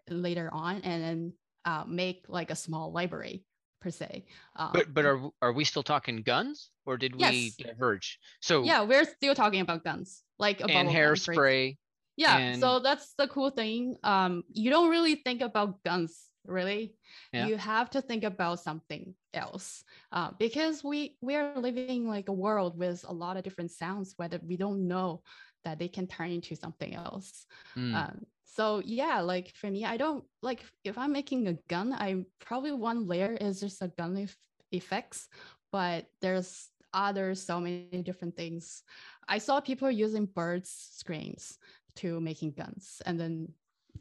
later 0.08 0.50
on 0.52 0.80
and 0.82 1.02
then 1.02 1.32
uh, 1.64 1.84
make 1.86 2.24
like 2.28 2.50
a 2.50 2.56
small 2.56 2.92
library 2.92 3.44
per 3.80 3.90
se. 3.90 4.24
Um, 4.56 4.70
but 4.72 4.92
but 4.92 5.04
are, 5.04 5.30
are 5.40 5.52
we 5.52 5.64
still 5.64 5.82
talking 5.82 6.22
guns 6.22 6.70
or 6.86 6.96
did 6.96 7.14
yes. 7.16 7.32
we 7.32 7.52
diverge? 7.58 8.18
So 8.40 8.62
yeah 8.62 8.82
we're 8.82 9.04
still 9.04 9.34
talking 9.34 9.60
about 9.60 9.84
guns 9.84 10.22
like 10.38 10.60
and 10.60 10.88
hairspray 10.88 11.76
yeah 12.16 12.36
and... 12.36 12.60
so 12.60 12.80
that's 12.80 13.14
the 13.16 13.28
cool 13.28 13.50
thing. 13.50 13.96
Um 14.02 14.42
you 14.52 14.70
don't 14.70 14.90
really 14.90 15.16
think 15.16 15.40
about 15.40 15.82
guns 15.84 16.29
really 16.46 16.94
yeah. 17.32 17.46
you 17.46 17.56
have 17.56 17.90
to 17.90 18.00
think 18.00 18.24
about 18.24 18.60
something 18.60 19.14
else 19.34 19.84
uh, 20.12 20.30
because 20.38 20.82
we 20.82 21.16
we 21.20 21.36
are 21.36 21.58
living 21.58 22.08
like 22.08 22.28
a 22.28 22.32
world 22.32 22.78
with 22.78 23.04
a 23.08 23.12
lot 23.12 23.36
of 23.36 23.44
different 23.44 23.70
sounds 23.70 24.14
whether 24.16 24.40
we 24.46 24.56
don't 24.56 24.86
know 24.86 25.22
that 25.64 25.78
they 25.78 25.88
can 25.88 26.06
turn 26.06 26.30
into 26.30 26.56
something 26.56 26.94
else 26.94 27.46
mm. 27.76 27.94
um, 27.94 28.24
so 28.44 28.82
yeah 28.84 29.20
like 29.20 29.54
for 29.54 29.70
me 29.70 29.84
i 29.84 29.96
don't 29.96 30.24
like 30.42 30.64
if 30.84 30.96
i'm 30.96 31.12
making 31.12 31.48
a 31.48 31.58
gun 31.68 31.92
i 31.92 32.16
probably 32.40 32.72
one 32.72 33.06
layer 33.06 33.36
is 33.40 33.60
just 33.60 33.82
a 33.82 33.88
gunef- 33.98 34.36
effects 34.72 35.28
but 35.72 36.06
there's 36.20 36.68
other 36.92 37.34
so 37.34 37.60
many 37.60 38.02
different 38.02 38.36
things 38.36 38.82
i 39.28 39.38
saw 39.38 39.60
people 39.60 39.90
using 39.90 40.26
birds 40.26 40.88
screams 40.92 41.58
to 41.94 42.20
making 42.20 42.50
guns 42.52 43.00
and 43.06 43.20
then 43.20 43.48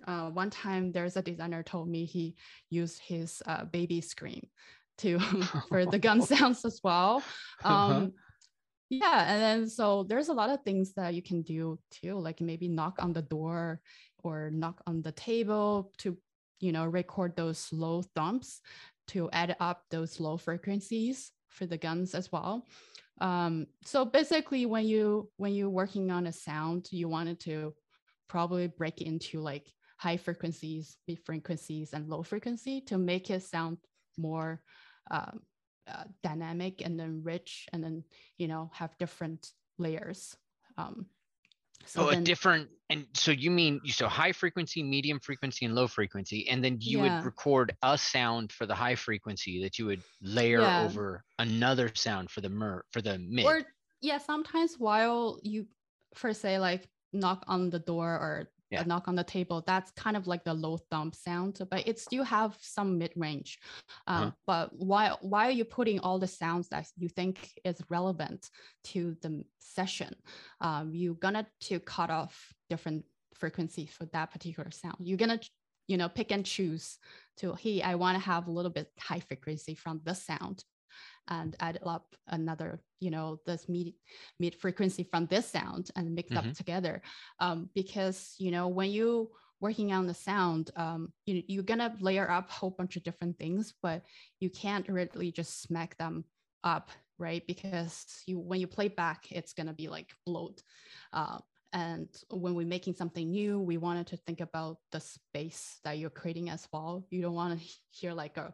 uh, 0.07 0.29
one 0.29 0.49
time 0.49 0.91
there's 0.91 1.17
a 1.17 1.21
designer 1.21 1.63
told 1.63 1.89
me 1.89 2.05
he 2.05 2.35
used 2.69 2.99
his 2.99 3.41
uh, 3.45 3.65
baby 3.65 4.01
scream 4.01 4.47
to 4.99 5.19
for 5.69 5.85
the 5.85 5.99
gun 5.99 6.21
sounds 6.25 6.65
as 6.65 6.79
well. 6.83 7.23
Uh-huh. 7.63 7.73
Um, 7.73 7.91
uh-huh. 7.91 8.07
Yeah, 8.91 9.31
and 9.31 9.41
then 9.41 9.69
so 9.69 10.03
there's 10.03 10.29
a 10.29 10.33
lot 10.33 10.49
of 10.49 10.63
things 10.63 10.93
that 10.93 11.13
you 11.13 11.21
can 11.21 11.43
do 11.43 11.77
too, 11.91 12.17
like 12.17 12.41
maybe 12.41 12.67
knock 12.67 12.95
on 12.99 13.13
the 13.13 13.21
door 13.21 13.81
or 14.23 14.49
knock 14.49 14.81
on 14.87 15.03
the 15.03 15.11
table 15.11 15.91
to 15.99 16.17
you 16.59 16.71
know 16.71 16.85
record 16.85 17.35
those 17.35 17.69
low 17.71 18.01
thumps 18.15 18.61
to 19.07 19.29
add 19.31 19.55
up 19.59 19.83
those 19.91 20.19
low 20.19 20.37
frequencies 20.37 21.31
for 21.49 21.67
the 21.67 21.77
guns 21.77 22.15
as 22.15 22.31
well. 22.31 22.65
Um, 23.21 23.67
so 23.85 24.05
basically, 24.05 24.65
when 24.65 24.85
you 24.85 25.29
when 25.37 25.53
you're 25.53 25.69
working 25.69 26.09
on 26.09 26.25
a 26.25 26.31
sound, 26.31 26.87
you 26.91 27.07
wanted 27.09 27.39
to 27.41 27.75
probably 28.27 28.67
break 28.67 29.01
into 29.01 29.39
like 29.39 29.67
high 29.99 30.17
frequencies, 30.17 30.97
mid 31.07 31.19
frequencies, 31.25 31.93
and 31.93 32.09
low 32.09 32.23
frequency 32.23 32.81
to 32.81 32.97
make 32.97 33.29
it 33.29 33.43
sound 33.43 33.77
more 34.17 34.61
um, 35.11 35.41
uh, 35.91 36.05
dynamic 36.23 36.81
and 36.83 36.99
then 36.99 37.21
rich, 37.23 37.67
and 37.73 37.83
then 37.83 38.03
you 38.37 38.47
know 38.47 38.71
have 38.73 38.97
different 38.97 39.51
layers. 39.77 40.35
Um, 40.77 41.05
so 41.85 42.07
oh, 42.07 42.09
then, 42.11 42.21
a 42.21 42.23
different 42.23 42.69
and 42.89 43.05
so 43.13 43.31
you 43.31 43.51
mean 43.51 43.79
you 43.83 43.91
so 43.91 44.07
high 44.07 44.31
frequency 44.31 44.83
medium 44.83 45.19
frequency 45.19 45.65
and 45.65 45.75
low 45.75 45.87
frequency 45.87 46.47
and 46.49 46.63
then 46.63 46.77
you 46.79 47.03
yeah. 47.03 47.17
would 47.17 47.25
record 47.25 47.75
a 47.83 47.97
sound 47.97 48.51
for 48.51 48.65
the 48.65 48.75
high 48.75 48.95
frequency 48.95 49.63
that 49.63 49.79
you 49.79 49.85
would 49.85 50.01
layer 50.21 50.61
yeah. 50.61 50.83
over 50.83 51.23
another 51.39 51.89
sound 51.95 52.29
for 52.29 52.41
the 52.41 52.49
mer 52.49 52.83
for 52.91 53.01
the 53.01 53.17
mid 53.19 53.45
or 53.45 53.61
yeah 54.01 54.17
sometimes 54.17 54.75
while 54.77 55.39
you 55.41 55.65
for 56.15 56.33
say 56.33 56.59
like 56.59 56.87
knock 57.13 57.43
on 57.47 57.69
the 57.69 57.79
door 57.79 58.09
or 58.09 58.49
yeah. 58.71 58.81
a 58.81 58.85
knock 58.85 59.07
on 59.07 59.15
the 59.15 59.23
table 59.23 59.63
that's 59.65 59.91
kind 59.91 60.15
of 60.15 60.27
like 60.27 60.43
the 60.43 60.53
low 60.53 60.77
thumb 60.77 61.11
sound 61.11 61.59
but 61.71 61.87
it 61.87 61.99
still 61.99 62.23
have 62.23 62.55
some 62.61 62.97
mid-range 62.97 63.59
um, 64.07 64.23
uh-huh. 64.23 64.31
but 64.45 64.69
why 64.73 65.15
why 65.21 65.47
are 65.47 65.51
you 65.51 65.65
putting 65.65 65.99
all 65.99 66.19
the 66.19 66.27
sounds 66.27 66.67
that 66.69 66.87
you 66.97 67.09
think 67.09 67.59
is 67.65 67.81
relevant 67.89 68.49
to 68.83 69.15
the 69.21 69.43
session 69.59 70.13
um, 70.61 70.91
you're 70.93 71.15
gonna 71.15 71.45
to 71.59 71.79
cut 71.79 72.09
off 72.09 72.53
different 72.69 73.03
frequencies 73.33 73.89
for 73.89 74.05
that 74.05 74.31
particular 74.31 74.69
sound 74.71 74.97
you're 74.99 75.17
gonna 75.17 75.39
you 75.87 75.97
know 75.97 76.09
pick 76.09 76.31
and 76.31 76.45
choose 76.45 76.99
to 77.37 77.55
hey 77.55 77.81
i 77.81 77.95
want 77.95 78.15
to 78.15 78.23
have 78.23 78.47
a 78.47 78.51
little 78.51 78.71
bit 78.71 78.91
high 78.99 79.19
frequency 79.19 79.73
from 79.73 79.99
this 80.03 80.23
sound 80.23 80.63
and 81.29 81.55
add 81.59 81.79
up 81.85 82.15
another, 82.27 82.81
you 82.99 83.11
know, 83.11 83.39
this 83.45 83.69
mid 83.69 83.93
mid 84.39 84.55
frequency 84.55 85.03
from 85.03 85.27
this 85.27 85.47
sound 85.47 85.91
and 85.95 86.13
mix 86.13 86.31
mm-hmm. 86.31 86.49
up 86.49 86.55
together. 86.55 87.01
Um, 87.39 87.69
because 87.75 88.35
you 88.39 88.51
know 88.51 88.67
when 88.67 88.91
you 88.91 89.29
working 89.61 89.91
on 89.91 90.07
the 90.07 90.13
sound, 90.13 90.71
um, 90.75 91.11
you, 91.25 91.43
you're 91.47 91.63
gonna 91.63 91.95
layer 91.99 92.29
up 92.29 92.49
a 92.49 92.53
whole 92.53 92.71
bunch 92.71 92.95
of 92.95 93.03
different 93.03 93.37
things, 93.37 93.73
but 93.81 94.03
you 94.39 94.49
can't 94.49 94.87
really 94.87 95.31
just 95.31 95.61
smack 95.61 95.97
them 95.97 96.23
up, 96.63 96.91
right? 97.17 97.45
Because 97.47 98.05
you 98.25 98.39
when 98.39 98.59
you 98.59 98.67
play 98.67 98.87
back, 98.87 99.31
it's 99.31 99.53
gonna 99.53 99.73
be 99.73 99.87
like 99.87 100.11
bloat. 100.25 100.63
Uh, 101.13 101.39
and 101.71 102.09
when 102.31 102.55
we're 102.55 102.65
making 102.65 102.95
something 102.95 103.29
new, 103.29 103.59
we 103.59 103.77
wanted 103.77 104.07
to 104.07 104.17
think 104.17 104.41
about 104.41 104.77
the 104.91 104.99
space 104.99 105.79
that 105.83 105.99
you're 105.99 106.09
creating 106.09 106.49
as 106.49 106.67
well. 106.73 107.05
You 107.11 107.21
don't 107.21 107.35
want 107.35 107.59
to 107.59 107.67
hear 107.91 108.13
like 108.13 108.37
a 108.37 108.53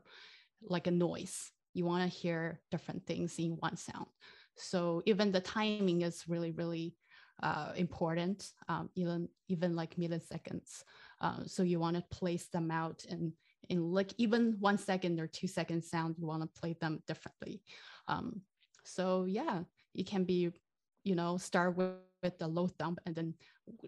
like 0.68 0.88
a 0.88 0.92
noise 0.92 1.52
you 1.76 1.86
want 1.86 2.02
to 2.02 2.18
hear 2.18 2.62
different 2.72 3.06
things 3.06 3.38
in 3.38 3.52
one 3.60 3.78
sound. 3.78 4.08
So 4.56 5.04
even 5.06 5.32
the 5.32 5.42
timing 5.42 6.02
is 6.02 6.24
really, 6.28 6.52
really 6.52 6.96
uh, 7.44 7.74
important, 7.76 8.50
um, 8.70 8.90
even 8.96 9.28
even 9.50 9.76
like 9.76 9.96
milliseconds. 9.98 10.84
Uh, 11.20 11.44
so 11.46 11.64
you 11.64 11.80
want 11.80 11.98
to 11.98 12.18
place 12.18 12.48
them 12.48 12.72
out 12.72 13.04
in 13.10 13.34
in 13.70 13.92
like 13.92 14.14
even 14.18 14.56
one 14.60 14.78
second 14.78 15.20
or 15.20 15.28
two 15.28 15.48
second 15.48 15.84
sound. 15.84 16.16
You 16.18 16.28
want 16.28 16.44
to 16.44 16.60
play 16.60 16.78
them 16.80 17.04
differently. 17.08 17.62
Um, 18.08 18.42
so 18.86 19.26
yeah, 19.26 19.64
it 19.94 20.08
can 20.08 20.24
be, 20.24 20.52
you 21.04 21.16
know, 21.16 21.38
start 21.38 21.76
with, 21.76 21.96
with 22.24 22.38
the 22.38 22.48
low 22.48 22.68
thumb 22.68 22.98
and 23.06 23.14
then 23.14 23.34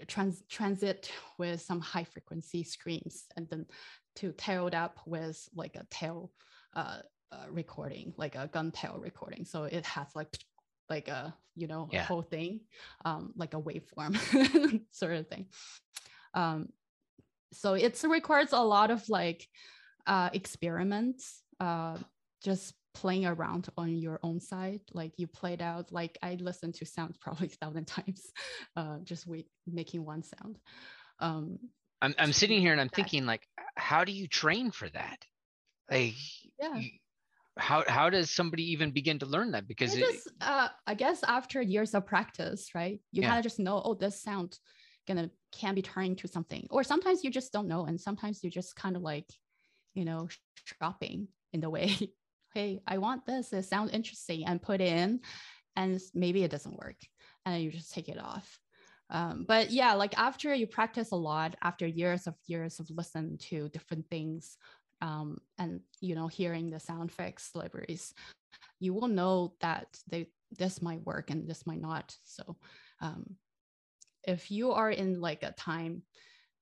trans 0.08 0.44
transit 0.50 1.10
with 1.38 1.62
some 1.62 1.80
high 1.80 2.04
frequency 2.04 2.64
screams 2.64 3.26
and 3.38 3.48
then 3.50 3.66
to 4.16 4.34
tail 4.34 4.68
it 4.68 4.74
up 4.74 5.00
with 5.06 5.48
like 5.56 5.76
a 5.76 5.86
tail 5.90 6.32
uh, 6.76 6.98
uh, 7.32 7.46
recording, 7.50 8.14
like 8.18 8.36
a 8.36 8.48
gun 8.48 8.72
tail 8.72 9.00
recording. 9.02 9.46
So 9.46 9.64
it 9.64 9.86
has 9.86 10.08
like 10.16 10.38
like 10.90 11.08
a 11.08 11.36
you 11.56 11.68
know 11.68 11.90
yeah. 11.92 12.02
a 12.02 12.06
whole 12.06 12.22
thing, 12.22 12.62
um, 13.06 13.34
like 13.36 13.54
a 13.54 13.62
waveform 13.62 14.82
sort 14.92 15.14
of 15.14 15.28
thing. 15.28 15.48
Um, 16.34 16.70
so 17.54 17.74
it 17.74 18.02
requires 18.08 18.54
a 18.54 18.60
lot 18.60 18.92
of 18.92 19.08
like 19.10 19.48
uh, 20.06 20.30
experiments, 20.34 21.42
uh, 21.60 21.98
just 22.44 22.74
playing 22.94 23.26
around 23.26 23.68
on 23.78 23.96
your 23.96 24.20
own 24.24 24.40
side. 24.40 24.82
Like 24.94 25.14
you 25.18 25.28
played 25.28 25.62
out, 25.62 25.92
like 25.92 26.18
I 26.22 26.36
listened 26.40 26.76
to 26.76 26.86
sounds 26.86 27.18
probably 27.22 27.48
a 27.48 27.66
thousand 27.66 27.86
times, 27.86 28.32
uh, 28.76 29.00
just 29.04 29.28
wait, 29.28 29.48
making 29.66 30.06
one 30.06 30.24
sound. 30.24 30.60
Um, 31.20 31.60
I'm, 32.02 32.14
I'm 32.20 32.34
sitting 32.34 32.62
here 32.62 32.72
and 32.72 32.82
I'm 32.82 32.90
thinking 32.90 33.26
like, 33.26 33.48
how 33.76 34.04
do 34.04 34.12
you 34.12 34.28
train 34.28 34.72
for 34.72 34.88
that? 34.90 35.18
Like, 35.90 36.14
yeah. 36.60 36.76
You, 36.76 36.90
how 37.58 37.84
how 37.88 38.10
does 38.10 38.32
somebody 38.32 38.64
even 38.72 38.92
begin 38.92 39.20
to 39.20 39.26
learn 39.26 39.52
that? 39.52 39.68
Because 39.68 39.96
it, 39.96 40.00
just, 40.00 40.30
uh, 40.42 40.70
i 40.86 40.94
guess 40.94 41.24
after 41.24 41.62
years 41.62 41.94
of 41.94 42.06
practice 42.06 42.72
right? 42.76 43.00
You 43.12 43.22
yeah. 43.22 43.30
kind 43.30 43.40
of 43.40 43.44
just 43.44 43.60
know 43.60 43.82
oh 43.84 43.94
this 43.94 44.22
sound 44.22 44.58
gonna 45.08 45.30
can 45.52 45.76
be 45.76 45.82
turned 45.82 46.18
to 46.20 46.28
something. 46.28 46.68
Or 46.70 46.84
sometimes 46.84 47.24
you 47.24 47.32
just 47.32 47.54
don't 47.54 47.68
know 47.68 47.86
and 47.86 48.00
sometimes 48.00 48.44
you 48.44 48.50
just 48.50 48.76
kind 48.76 48.96
of 48.96 49.02
like 49.02 49.28
you 49.94 50.06
know 50.06 50.28
shopping 50.66 51.28
in 51.54 51.62
the 51.62 51.70
way 51.70 51.96
hey 52.54 52.80
i 52.86 52.98
want 52.98 53.26
this 53.26 53.52
it 53.52 53.64
sounds 53.64 53.92
interesting 53.92 54.46
and 54.46 54.62
put 54.62 54.82
in 54.82 55.20
and 55.76 56.00
maybe 56.14 56.44
it 56.44 56.52
doesn't 56.52 56.78
work 56.78 56.98
and 57.46 57.64
you 57.64 57.72
just 57.72 57.94
take 57.94 58.10
it 58.10 58.20
off. 58.20 58.60
Um, 59.10 59.46
but 59.48 59.72
yeah 59.72 59.94
like 59.94 60.20
after 60.20 60.54
you 60.54 60.68
practice 60.68 61.12
a 61.12 61.16
lot 61.16 61.56
after 61.64 61.88
years 61.88 62.28
of 62.28 62.36
years 62.46 62.82
of 62.82 62.90
listen 62.90 63.38
to 63.50 63.70
different 63.70 64.06
things 64.10 64.58
um, 65.02 65.38
and 65.58 65.82
you 66.02 66.16
know 66.16 66.28
hearing 66.28 66.70
the 66.70 66.80
sound 66.80 67.10
effects 67.10 67.52
libraries 67.54 68.14
you 68.80 68.94
will 68.94 69.08
know 69.08 69.54
that 69.62 69.88
they 70.08 70.28
this 70.58 70.82
might 70.82 71.06
work 71.06 71.30
and 71.30 71.48
this 71.48 71.66
might 71.68 71.82
not 71.82 72.16
so 72.24 72.56
um, 73.02 73.36
if 74.24 74.52
you 74.52 74.72
are 74.72 74.92
in 74.92 75.20
like 75.22 75.44
a 75.44 75.52
time 75.52 76.02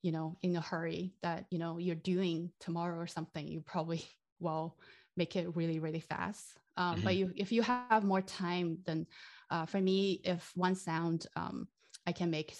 you 0.02 0.12
know 0.12 0.38
in 0.41 0.56
a 0.56 0.62
hurry 0.62 1.13
that 1.21 1.45
you 1.50 1.60
know 1.60 1.78
you're 1.78 1.95
doing 1.95 2.52
tomorrow 2.60 2.98
or 2.98 3.08
something 3.08 3.48
you 3.48 3.62
probably 3.62 4.04
will 4.39 4.78
make 5.17 5.36
it 5.36 5.56
really 5.56 5.80
really 5.80 6.00
fast 6.00 6.58
um, 6.78 6.95
mm-hmm. 6.95 7.04
but 7.06 7.15
you 7.15 7.32
if 7.36 7.52
you 7.52 7.62
have 7.62 8.04
more 8.04 8.21
time 8.21 8.78
then 8.86 9.08
uh, 9.50 9.65
for 9.65 9.80
me 9.80 10.21
if 10.24 10.52
one 10.56 10.76
sound 10.76 11.26
um, 11.36 11.67
i 12.06 12.12
can 12.12 12.30
make 12.30 12.54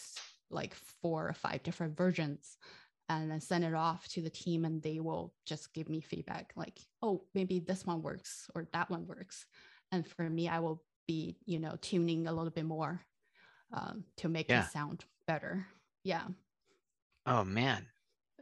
like 0.50 0.74
four 1.02 1.28
or 1.28 1.34
five 1.34 1.62
different 1.64 1.98
versions 1.98 2.58
and 3.10 3.30
then 3.30 3.40
send 3.40 3.64
it 3.64 3.74
off 3.74 4.08
to 4.08 4.22
the 4.22 4.30
team 4.30 4.66
and 4.66 4.82
they 4.82 5.00
will 5.00 5.34
just 5.46 5.74
give 5.74 5.90
me 5.90 6.02
feedback 6.02 6.52
like 6.56 6.80
oh 7.02 7.22
maybe 7.34 7.60
this 7.60 7.86
one 7.86 8.02
works 8.02 8.50
or 8.56 8.68
that 8.74 8.90
one 8.90 9.06
works. 9.08 9.46
And 9.92 10.08
for 10.08 10.30
me 10.30 10.48
i 10.48 10.60
will 10.60 10.84
be 11.08 11.38
you 11.46 11.60
know 11.60 11.76
tuning 11.82 12.28
a 12.28 12.34
little 12.34 12.52
bit 12.52 12.66
more 12.66 13.02
um, 13.74 14.04
to 14.18 14.30
make 14.30 14.50
yeah. 14.50 14.64
it 14.64 14.72
sound 14.72 15.04
better. 15.28 15.68
Yeah. 16.04 16.24
Oh 17.26 17.44
man. 17.44 17.86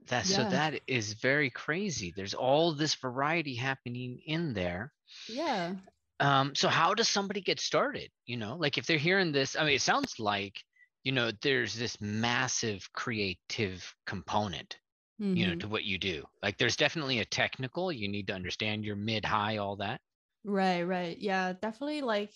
That 0.07 0.27
yeah. 0.29 0.35
so 0.35 0.49
that 0.49 0.81
is 0.87 1.13
very 1.13 1.49
crazy. 1.49 2.13
There's 2.15 2.33
all 2.33 2.73
this 2.73 2.95
variety 2.95 3.55
happening 3.55 4.19
in 4.25 4.53
there. 4.53 4.91
Yeah. 5.29 5.73
Um 6.19 6.55
so 6.55 6.67
how 6.67 6.93
does 6.93 7.07
somebody 7.07 7.41
get 7.41 7.59
started? 7.59 8.09
You 8.25 8.37
know 8.37 8.57
like 8.57 8.77
if 8.77 8.85
they're 8.85 8.97
hearing 8.97 9.31
this 9.31 9.55
i 9.55 9.63
mean 9.63 9.75
it 9.75 9.81
sounds 9.81 10.19
like 10.19 10.55
you 11.03 11.11
know 11.11 11.31
there's 11.41 11.75
this 11.75 11.99
massive 12.01 12.87
creative 12.93 13.93
component 14.05 14.77
mm-hmm. 15.21 15.35
you 15.35 15.45
know 15.45 15.51
mm-hmm. 15.53 15.59
to 15.59 15.67
what 15.67 15.83
you 15.83 15.97
do 15.97 16.23
like 16.41 16.57
there's 16.57 16.75
definitely 16.75 17.19
a 17.19 17.25
technical 17.25 17.91
you 17.91 18.07
need 18.07 18.27
to 18.27 18.33
understand 18.33 18.83
your 18.83 18.95
mid 18.95 19.25
high 19.25 19.57
all 19.57 19.75
that 19.75 20.01
right 20.43 20.83
right 20.83 21.17
yeah 21.19 21.53
definitely 21.61 22.01
like 22.01 22.31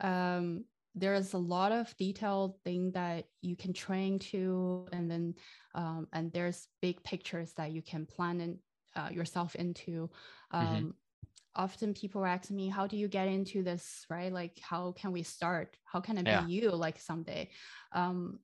um 0.00 0.64
there's 0.94 1.34
a 1.34 1.38
lot 1.38 1.72
of 1.72 1.94
detailed 1.96 2.56
thing 2.64 2.90
that 2.92 3.26
you 3.42 3.54
can 3.54 3.72
train 3.72 4.18
to 4.18 4.86
and 4.92 5.10
then 5.10 5.34
um, 5.74 6.08
and 6.12 6.32
there's 6.32 6.66
big 6.82 7.02
pictures 7.04 7.52
that 7.56 7.70
you 7.70 7.80
can 7.80 8.06
plan 8.06 8.40
in, 8.40 8.58
uh, 8.96 9.08
yourself 9.10 9.54
into 9.54 10.10
mm-hmm. 10.52 10.66
um, 10.66 10.94
often 11.56 11.94
people 11.94 12.24
ask 12.24 12.50
me 12.50 12.68
how 12.68 12.86
do 12.86 12.96
you 12.96 13.08
get 13.08 13.28
into 13.28 13.62
this 13.62 14.06
right? 14.08 14.32
Like 14.32 14.58
how 14.60 14.92
can 14.92 15.12
we 15.12 15.22
start? 15.22 15.76
How 15.84 16.00
can 16.00 16.18
it 16.18 16.26
yeah. 16.26 16.42
be 16.42 16.52
you 16.52 16.70
like 16.70 16.98
someday? 16.98 17.50
Um 17.92 18.38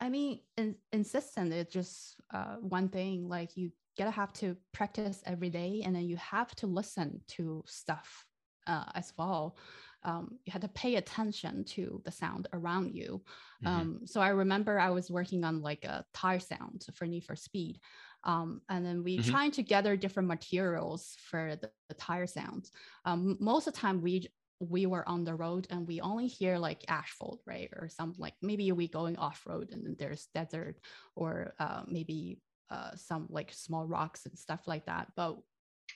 i 0.00 0.08
mean 0.08 0.40
in, 0.56 0.74
insistent 0.92 1.52
it's 1.52 1.72
just 1.72 2.16
uh, 2.34 2.56
one 2.56 2.88
thing 2.88 3.28
like 3.28 3.56
you 3.56 3.70
gotta 3.96 4.10
have 4.10 4.32
to 4.32 4.56
practice 4.72 5.22
every 5.26 5.50
day 5.50 5.82
and 5.84 5.94
then 5.94 6.04
you 6.04 6.16
have 6.16 6.52
to 6.56 6.66
listen 6.66 7.20
to 7.28 7.62
stuff 7.66 8.26
uh, 8.66 8.84
as 8.94 9.12
well. 9.18 9.56
Um, 10.04 10.38
you 10.44 10.52
had 10.52 10.62
to 10.62 10.68
pay 10.68 10.96
attention 10.96 11.64
to 11.64 12.02
the 12.04 12.10
sound 12.10 12.48
around 12.52 12.94
you. 12.94 13.22
Mm-hmm. 13.64 13.66
um, 13.68 14.00
so 14.04 14.20
i 14.20 14.28
remember 14.28 14.80
i 14.80 14.90
was 14.90 15.08
working 15.08 15.44
on 15.44 15.62
like 15.62 15.84
a 15.84 16.04
tire 16.12 16.40
sound 16.40 16.84
for 16.94 17.06
need 17.06 17.22
for 17.24 17.36
speed 17.36 17.78
um, 18.24 18.60
and 18.68 18.84
then 18.84 19.02
we 19.02 19.18
mm-hmm. 19.18 19.30
trying 19.30 19.50
to 19.52 19.62
gather 19.62 19.96
different 19.96 20.28
materials 20.28 21.16
for 21.28 21.56
the, 21.60 21.70
the 21.88 21.94
tire 21.94 22.26
sounds. 22.26 22.70
Um, 23.04 23.36
most 23.40 23.66
of 23.66 23.74
the 23.74 23.80
time 23.80 24.00
we 24.00 24.28
we 24.60 24.86
were 24.86 25.08
on 25.08 25.24
the 25.24 25.34
road 25.34 25.66
and 25.70 25.88
we 25.88 26.00
only 26.00 26.28
hear 26.28 26.56
like 26.56 26.84
asphalt, 26.86 27.40
right? 27.46 27.68
Or 27.76 27.88
some 27.88 28.14
like 28.16 28.34
maybe 28.42 28.70
we 28.70 28.86
going 28.86 29.16
off 29.16 29.42
road 29.44 29.70
and 29.72 29.84
then 29.84 29.96
there's 29.98 30.28
desert 30.34 30.76
or 31.16 31.54
uh, 31.58 31.82
maybe 31.88 32.38
uh, 32.70 32.94
some 32.94 33.26
like 33.28 33.52
small 33.52 33.86
rocks 33.86 34.24
and 34.24 34.38
stuff 34.38 34.60
like 34.66 34.86
that. 34.86 35.08
But 35.16 35.38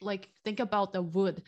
like 0.00 0.28
think 0.44 0.60
about 0.60 0.92
the 0.92 1.02
wood. 1.02 1.42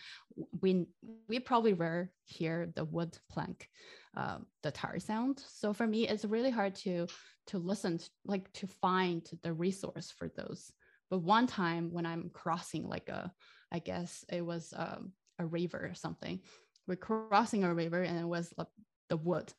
We 0.61 0.87
we 1.29 1.41
probably 1.41 1.73
rare 1.73 2.11
hear 2.25 2.71
the 2.75 2.85
wood 2.85 3.17
plank 3.31 3.69
uh, 4.17 4.39
the 4.63 4.71
tar 4.71 4.99
sound. 4.99 5.43
So 5.47 5.73
for 5.73 5.87
me 5.87 6.09
it's 6.09 6.25
really 6.25 6.51
hard 6.51 6.75
to 6.77 7.07
to 7.49 7.59
listen 7.59 7.99
to, 7.99 8.11
like 8.25 8.53
to 8.55 8.67
find 8.67 9.29
the 9.43 9.53
resource 9.53 10.13
for 10.17 10.29
those. 10.37 10.73
But 11.11 11.21
one 11.21 11.47
time 11.47 11.91
when 11.93 12.05
i'm 12.05 12.31
crossing 12.35 12.87
like 12.87 13.09
a 13.09 13.33
i 13.73 13.79
guess 13.79 14.25
it 14.31 14.45
was 14.45 14.75
um, 14.77 15.13
a 15.39 15.47
river 15.47 15.79
or 15.79 15.95
something 15.95 16.41
we're 16.87 16.97
crossing 16.97 17.65
a 17.65 17.73
river 17.73 18.03
and 18.03 18.19
it 18.19 18.27
was 18.27 18.53
like 18.57 18.69
the 19.09 19.17
wood 19.17 19.53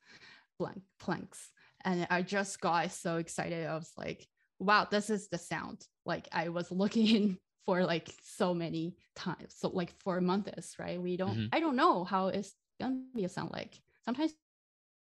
plank 0.59 0.81
planks. 0.99 1.49
And 1.85 2.05
i 2.09 2.21
just 2.21 2.59
got 2.59 2.91
so 2.91 3.17
excited. 3.17 3.65
I 3.65 3.75
was 3.75 3.91
like 3.97 4.27
wow 4.59 4.87
this 4.89 5.09
is 5.09 5.29
the 5.29 5.37
sound. 5.37 5.85
Like 6.05 6.27
i 6.31 6.49
was 6.49 6.71
looking 6.83 7.37
for 7.65 7.83
like 7.85 8.09
so 8.23 8.53
many 8.53 8.95
times. 9.15 9.55
So 9.57 9.69
like 9.69 9.93
for 9.99 10.21
months, 10.21 10.75
right? 10.79 11.01
We 11.01 11.17
don't, 11.17 11.37
mm-hmm. 11.37 11.47
I 11.53 11.59
don't 11.59 11.75
know 11.75 12.03
how 12.03 12.27
it's 12.27 12.53
gonna 12.79 13.01
be 13.15 13.25
a 13.25 13.29
sound 13.29 13.51
like. 13.51 13.79
Sometimes 14.05 14.33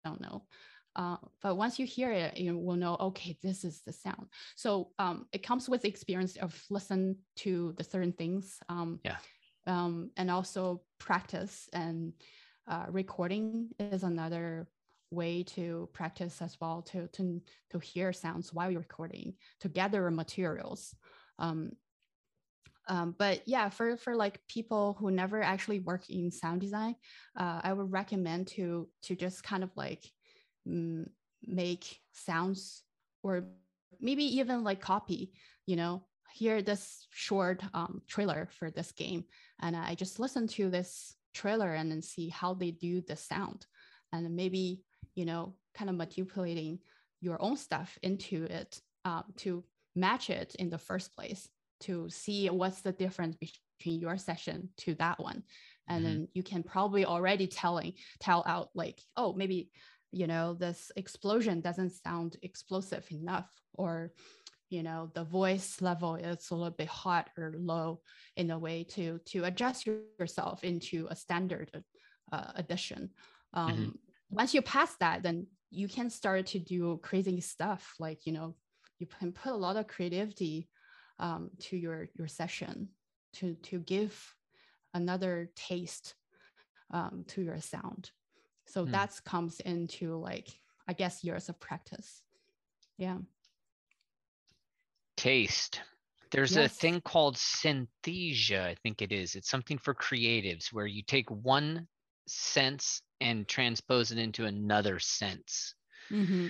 I 0.05 0.09
don't 0.09 0.21
know. 0.21 0.45
Uh, 0.95 1.17
but 1.43 1.57
once 1.57 1.79
you 1.79 1.87
hear 1.87 2.13
it, 2.13 2.37
you 2.37 2.59
will 2.59 2.77
know, 2.77 2.97
okay, 3.01 3.37
this 3.43 3.65
is 3.65 3.81
the 3.87 3.93
sound. 3.93 4.27
So 4.57 4.91
um, 4.99 5.27
it 5.33 5.43
comes 5.43 5.69
with 5.69 5.83
the 5.83 5.89
experience 5.89 6.37
of 6.37 6.61
listen 6.69 7.17
to 7.37 7.75
the 7.79 7.85
certain 7.85 8.13
things. 8.13 8.59
Um, 8.69 9.01
yeah. 9.05 9.17
Um, 9.67 10.11
and 10.17 10.31
also 10.31 10.83
practice 10.99 11.69
and 11.73 12.13
uh, 12.69 12.87
recording 12.89 13.69
is 13.79 14.03
another 14.03 14.67
way 15.11 15.43
to 15.43 15.89
practice 15.93 16.41
as 16.41 16.57
well 16.61 16.83
to 16.83 17.07
to 17.09 17.41
to 17.71 17.79
hear 17.79 18.13
sounds 18.13 18.53
while 18.53 18.71
you're 18.71 18.81
recording 18.81 19.35
to 19.61 19.69
gather 19.69 20.11
materials 20.11 20.95
um, 21.39 21.73
um, 22.89 23.15
but 23.19 23.43
yeah, 23.47 23.69
for 23.69 23.97
for 23.97 24.17
like 24.17 24.41
people 24.49 24.97
who 24.99 25.11
never 25.11 25.43
actually 25.43 25.81
work 25.81 26.11
in 26.11 26.31
sound 26.31 26.61
design, 26.61 26.97
uh, 27.39 27.61
I 27.63 27.73
would 27.73 27.93
recommend 27.93 28.49
to 28.49 28.89
to 29.03 29.15
just 29.15 29.43
kind 29.45 29.63
of 29.63 29.71
like 29.77 30.05
make 30.65 31.99
sounds 32.13 32.83
or 33.23 33.45
maybe 34.01 34.25
even 34.39 34.65
like 34.65 34.81
copy. 34.81 35.33
You 35.67 35.77
know, 35.77 36.03
hear 36.33 36.63
this 36.63 37.07
short 37.11 37.63
um, 37.73 38.03
trailer 38.09 38.49
for 38.59 38.71
this 38.71 38.93
game, 38.93 39.25
and 39.61 39.77
I 39.77 39.95
just 39.95 40.19
listen 40.19 40.49
to 40.49 40.71
this 40.71 41.15
trailer 41.35 41.73
and 41.73 41.91
then 41.91 42.03
see 42.03 42.29
how 42.29 42.55
they 42.55 42.73
do 42.73 43.01
the 43.01 43.17
sound, 43.17 43.67
and 44.13 44.35
maybe 44.35 44.83
you 45.15 45.25
know, 45.25 45.55
kind 45.75 45.91
of 45.91 45.97
manipulating 45.97 46.79
your 47.21 47.41
own 47.41 47.57
stuff 47.57 47.99
into 48.03 48.45
it 48.45 48.81
um, 49.05 49.25
to 49.37 49.63
match 49.95 50.31
it 50.31 50.55
in 50.59 50.71
the 50.71 50.79
first 50.79 51.15
place 51.15 51.49
to 51.83 52.09
see 52.11 52.49
what's 52.49 52.81
the 52.81 52.93
difference 52.93 53.37
between 53.37 54.01
your 54.01 54.17
session 54.17 54.69
to 54.77 54.95
that 54.95 55.21
one 55.21 55.43
and 55.89 56.05
mm-hmm. 56.05 56.15
then 56.15 56.29
you 56.35 56.43
can 56.43 56.63
probably 56.63 57.05
already 57.05 57.47
telling 57.47 57.93
tell 58.21 58.43
out 58.47 58.71
like 58.75 59.01
oh 59.17 59.33
maybe 59.35 59.71
you 60.13 60.27
know 60.27 60.55
this 60.55 60.93
explosion 60.97 61.61
doesn't 61.61 61.91
sound 61.91 62.37
explosive 62.43 63.07
enough 63.11 63.51
or 63.75 64.13
you 64.69 64.83
know 64.83 65.11
the 65.15 65.25
voice 65.25 65.81
level 65.81 66.15
is 66.15 66.51
a 66.51 66.55
little 66.55 66.71
bit 66.71 66.89
hot 66.89 67.31
or 67.37 67.55
low 67.57 68.01
in 68.37 68.51
a 68.51 68.59
way 68.59 68.85
to 68.85 69.19
to 69.27 69.45
adjust 69.45 69.87
yourself 69.87 70.65
into 70.65 71.07
a 71.11 71.17
standard 71.17 71.71
uh, 72.33 72.53
addition 72.57 73.11
um, 73.55 73.73
mm-hmm. 73.73 73.91
once 74.31 74.55
you 74.55 74.63
pass 74.63 74.95
that 74.97 75.23
then 75.23 75.47
you 75.71 75.89
can 75.89 76.11
start 76.11 76.47
to 76.47 76.59
do 76.59 76.99
crazy 77.03 77.41
stuff 77.41 77.95
like 77.99 78.27
you 78.27 78.33
know 78.33 78.55
you 78.99 79.07
can 79.19 79.33
put 79.33 79.53
a 79.53 79.57
lot 79.57 79.77
of 79.77 79.89
creativity 79.89 80.69
um, 81.19 81.51
to 81.61 81.77
your 81.77 82.09
your 82.15 82.29
session 82.29 82.89
to 83.35 83.55
to 83.63 83.79
give 83.81 84.35
another 84.95 85.51
taste 85.57 86.15
um, 86.91 87.25
to 87.29 87.43
your 87.43 87.61
sound. 87.61 88.11
So 88.67 88.85
mm. 88.85 88.93
that 88.93 89.19
comes 89.25 89.61
into 89.61 90.17
like 90.17 90.49
i 90.89 90.93
guess 90.93 91.25
years 91.25 91.49
of 91.49 91.59
practice. 91.61 92.23
Yeah. 92.99 93.19
Taste. 95.17 95.81
There's 96.31 96.57
yes. 96.57 96.73
a 96.73 96.75
thing 96.75 97.01
called 97.03 97.37
synesthesia 97.37 98.63
i 98.63 98.77
think 98.83 99.03
it 99.03 99.13
is. 99.13 99.35
It's 99.35 99.51
something 99.51 99.79
for 99.79 99.95
creatives 99.95 100.73
where 100.73 100.87
you 100.87 101.03
take 101.03 101.31
one 101.31 101.87
sense 102.27 103.03
and 103.21 103.47
transpose 103.49 104.13
it 104.13 104.19
into 104.19 104.45
another 104.45 104.99
sense. 104.99 105.75
Mm-hmm. 106.11 106.49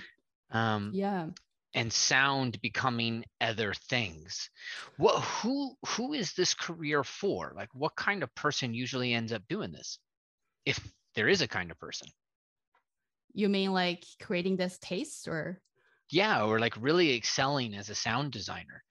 um, 0.57 0.89
yeah 0.93 1.27
and 1.73 1.91
sound 1.91 2.61
becoming 2.61 3.25
other 3.41 3.73
things. 3.89 4.49
What 4.97 5.19
who 5.21 5.75
who 5.87 6.13
is 6.13 6.33
this 6.33 6.53
career 6.53 7.03
for? 7.03 7.53
Like 7.55 7.69
what 7.73 7.95
kind 7.95 8.23
of 8.23 8.33
person 8.35 8.73
usually 8.73 9.13
ends 9.13 9.33
up 9.33 9.43
doing 9.49 9.71
this 9.71 9.99
if 10.65 10.79
there 11.15 11.27
is 11.27 11.41
a 11.41 11.47
kind 11.47 11.71
of 11.71 11.79
person? 11.79 12.07
You 13.33 13.49
mean 13.49 13.73
like 13.73 14.03
creating 14.21 14.57
this 14.57 14.77
taste 14.79 15.27
or? 15.27 15.61
Yeah 16.11 16.43
or 16.43 16.59
like 16.59 16.75
really 16.79 17.15
excelling 17.15 17.73
as 17.73 17.89
a 17.89 17.95
sound 17.95 18.31
designer. 18.31 18.83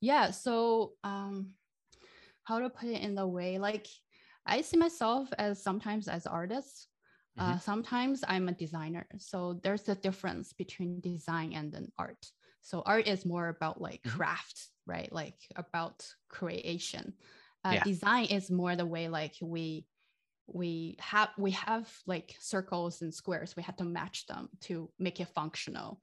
Yeah 0.00 0.30
so 0.30 0.92
um 1.02 1.52
how 2.44 2.58
to 2.58 2.68
put 2.68 2.88
it 2.88 3.00
in 3.00 3.14
the 3.14 3.26
way 3.26 3.58
like 3.58 3.86
i 4.46 4.60
see 4.60 4.76
myself 4.76 5.28
as 5.38 5.62
sometimes 5.62 6.08
as 6.08 6.26
artists 6.26 6.88
Mm-hmm. 7.38 7.52
Uh, 7.52 7.58
sometimes 7.58 8.24
I'm 8.26 8.48
a 8.48 8.52
designer. 8.52 9.06
So 9.18 9.60
there's 9.62 9.88
a 9.88 9.94
difference 9.94 10.52
between 10.52 11.00
design 11.00 11.52
and 11.52 11.72
then 11.72 11.88
art. 11.98 12.24
So 12.62 12.82
art 12.86 13.06
is 13.06 13.26
more 13.26 13.48
about 13.48 13.80
like 13.80 14.02
mm-hmm. 14.02 14.16
craft, 14.16 14.68
right? 14.86 15.12
Like 15.12 15.38
about 15.56 16.06
creation. 16.28 17.14
Uh, 17.64 17.72
yeah. 17.74 17.84
Design 17.84 18.26
is 18.26 18.50
more 18.50 18.76
the 18.76 18.86
way 18.86 19.08
like 19.08 19.34
we 19.40 19.86
we 20.46 20.96
have 21.00 21.30
we 21.38 21.52
have 21.52 21.90
like 22.06 22.36
circles 22.38 23.02
and 23.02 23.12
squares. 23.12 23.56
We 23.56 23.62
have 23.62 23.76
to 23.76 23.84
match 23.84 24.26
them 24.26 24.48
to 24.62 24.90
make 24.98 25.20
it 25.20 25.28
functional. 25.34 26.00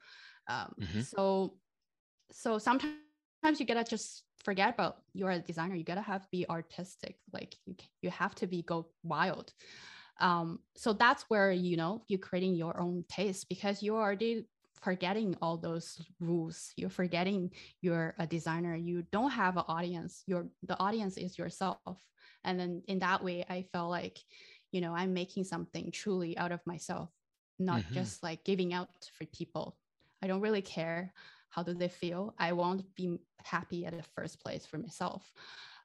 Um, 0.48 0.74
mm-hmm. 0.80 1.02
So 1.02 1.56
so 2.32 2.58
sometimes 2.58 2.96
you 3.58 3.66
gotta 3.66 3.84
just 3.84 4.24
forget 4.44 4.74
about 4.74 4.98
you're 5.14 5.32
a 5.32 5.40
designer. 5.40 5.76
You 5.76 5.84
gotta 5.84 6.02
have 6.02 6.30
be 6.32 6.46
artistic. 6.50 7.18
Like 7.32 7.56
you 7.66 7.76
you 8.02 8.10
have 8.10 8.36
to 8.36 8.48
be 8.48 8.64
go 8.64 8.88
wild. 9.04 9.54
Um, 10.20 10.60
so 10.76 10.94
that's 10.94 11.24
where 11.30 11.52
you 11.52 11.78
know 11.78 12.04
you're 12.08 12.20
creating 12.20 12.56
your 12.56 12.80
own 12.80 13.06
taste 13.10 13.50
because 13.50 13.82
you're 13.82 14.00
already 14.00 14.46
forgetting 14.82 15.36
all 15.42 15.58
those 15.58 16.02
rules. 16.20 16.74
You're 16.76 16.90
forgetting 16.90 17.52
you're 17.82 18.16
a 18.20 18.28
designer. 18.28 18.76
You 18.76 19.04
don't 19.12 19.32
have 19.32 19.58
an 19.58 19.64
audience. 19.68 20.24
Your 20.28 20.48
the 20.64 20.80
audience 20.80 21.18
is 21.18 21.38
yourself. 21.38 22.04
And 22.44 22.60
then 22.60 22.82
in 22.88 23.00
that 23.00 23.24
way, 23.24 23.46
I 23.50 23.68
felt 23.72 23.92
like, 23.92 24.18
you 24.72 24.82
know, 24.82 24.96
I'm 24.96 25.14
making 25.14 25.44
something 25.44 25.92
truly 25.92 26.38
out 26.38 26.52
of 26.52 26.60
myself, 26.66 27.12
not 27.60 27.82
mm-hmm. 27.82 27.94
just 27.94 28.24
like 28.24 28.44
giving 28.44 28.74
out 28.74 28.90
for 29.18 29.26
people. 29.26 29.78
I 30.24 30.28
don't 30.28 30.42
really 30.42 30.62
care 30.62 31.14
how 31.50 31.64
do 31.64 31.74
they 31.74 31.90
feel. 31.90 32.34
I 32.40 32.54
won't 32.54 32.84
be 32.96 33.18
happy 33.44 33.86
at 33.86 33.96
the 33.96 34.04
first 34.16 34.40
place 34.40 34.66
for 34.66 34.78
myself. 34.78 35.32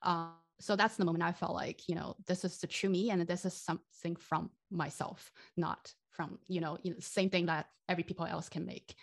Um, 0.03 0.33
so 0.61 0.77
that's 0.77 0.97
the 0.97 1.05
moment 1.05 1.25
I 1.25 1.33
felt 1.33 1.55
like, 1.55 1.89
you 1.89 1.95
know, 1.95 2.17
this 2.27 2.45
is 2.45 2.59
the 2.59 2.67
true 2.67 2.91
me 2.91 3.11
and 3.11 3.27
this 3.27 3.45
is 3.45 3.55
something 3.55 4.17
from 4.17 4.51
myself, 4.71 5.31
not 5.57 5.93
from, 6.11 6.39
you 6.49 6.61
know, 6.61 6.79
you 6.83 6.93
know 6.93 6.97
same 7.01 7.31
thing 7.31 7.47
that 7.47 7.67
every 7.89 8.05
people 8.05 8.27
else 8.27 8.49
can 8.49 8.65
make. 8.65 8.95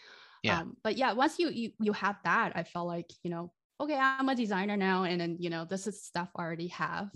Yeah. 0.41 0.60
Um, 0.60 0.78
but 0.84 0.97
yeah, 0.97 1.14
once 1.14 1.39
you, 1.39 1.49
you 1.49 1.72
you 1.80 1.93
have 1.93 2.18
that, 2.24 2.54
I 2.56 2.64
felt 2.64 2.88
like, 2.88 3.10
you 3.24 3.30
know, 3.30 3.51
okay, 3.80 3.97
I'm 3.97 4.30
a 4.30 4.36
designer 4.36 4.78
now. 4.78 5.04
And 5.04 5.20
then, 5.20 5.38
you 5.39 5.49
know, 5.49 5.66
this 5.66 5.88
is 5.88 6.04
stuff 6.04 6.30
I 6.36 6.41
already 6.41 6.68
have. 6.68 7.10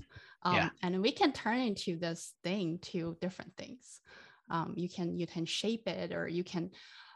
Um, 0.43 0.55
yeah. 0.55 0.69
and 0.83 1.01
we 1.01 1.11
can 1.11 1.33
turn 1.33 1.59
into 1.59 1.97
this 1.97 2.33
thing 2.43 2.79
to 2.83 3.17
different 3.21 3.53
things. 3.57 4.01
Um, 4.49 4.73
you 4.77 4.87
can 4.87 5.17
you 5.17 5.27
can 5.27 5.45
shape 5.45 5.87
it 5.87 6.13
or 6.13 6.27
you 6.27 6.43
can 6.43 6.71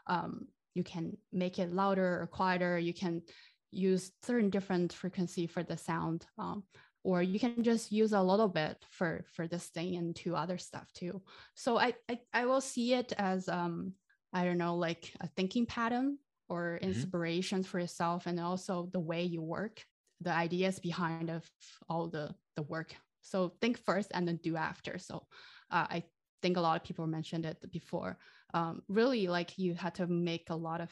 um, 0.06 0.48
you 0.74 0.82
can 0.82 1.16
make 1.32 1.58
it 1.58 1.72
louder 1.72 2.20
or 2.20 2.26
quieter. 2.26 2.78
You 2.78 2.92
can 2.92 3.22
use 3.70 4.10
certain 4.22 4.50
different 4.50 4.92
frequency 4.92 5.46
for 5.46 5.62
the 5.62 5.76
sound. 5.76 6.26
Um, 6.38 6.64
or 7.04 7.22
you 7.22 7.38
can 7.38 7.62
just 7.62 7.90
use 7.90 8.12
a 8.12 8.22
little 8.22 8.48
bit 8.48 8.76
for 8.90 9.24
for 9.32 9.46
this 9.48 9.66
thing 9.66 9.96
and 9.96 10.14
to 10.16 10.36
other 10.36 10.58
stuff 10.58 10.90
too 10.92 11.20
so 11.54 11.78
i 11.78 11.94
i, 12.08 12.18
I 12.32 12.46
will 12.46 12.60
see 12.60 12.94
it 12.94 13.12
as 13.18 13.48
um 13.48 13.92
i 14.32 14.44
don't 14.44 14.58
know 14.58 14.76
like 14.76 15.12
a 15.20 15.28
thinking 15.28 15.66
pattern 15.66 16.18
or 16.48 16.78
mm-hmm. 16.82 17.62
for 17.62 17.80
yourself 17.80 18.26
and 18.26 18.38
also 18.38 18.88
the 18.92 19.00
way 19.00 19.22
you 19.22 19.42
work 19.42 19.84
the 20.20 20.32
ideas 20.32 20.78
behind 20.78 21.30
of 21.30 21.48
all 21.88 22.08
the 22.08 22.34
the 22.56 22.62
work 22.62 22.94
so 23.20 23.52
think 23.60 23.78
first 23.78 24.10
and 24.14 24.26
then 24.26 24.38
do 24.42 24.56
after 24.56 24.98
so 24.98 25.26
uh, 25.70 25.86
i 25.88 26.02
think 26.42 26.56
a 26.56 26.60
lot 26.60 26.76
of 26.76 26.84
people 26.84 27.06
mentioned 27.06 27.46
it 27.46 27.56
before 27.70 28.18
um, 28.54 28.82
really 28.88 29.28
like 29.28 29.58
you 29.58 29.74
had 29.74 29.94
to 29.94 30.06
make 30.06 30.50
a 30.50 30.54
lot 30.54 30.80
of 30.80 30.90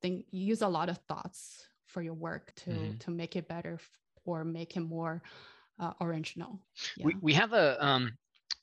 think 0.00 0.24
use 0.30 0.62
a 0.62 0.68
lot 0.68 0.88
of 0.88 0.98
thoughts 1.08 1.66
for 1.86 2.00
your 2.00 2.14
work 2.14 2.52
to 2.56 2.70
mm-hmm. 2.70 2.96
to 2.98 3.10
make 3.10 3.36
it 3.36 3.48
better 3.48 3.78
or 4.24 4.44
make 4.44 4.72
him 4.72 4.84
more 4.84 5.22
uh, 5.78 5.92
original. 6.00 6.60
Yeah. 6.96 7.06
We, 7.06 7.16
we 7.20 7.32
have 7.34 7.52
a 7.52 7.84
um, 7.84 8.12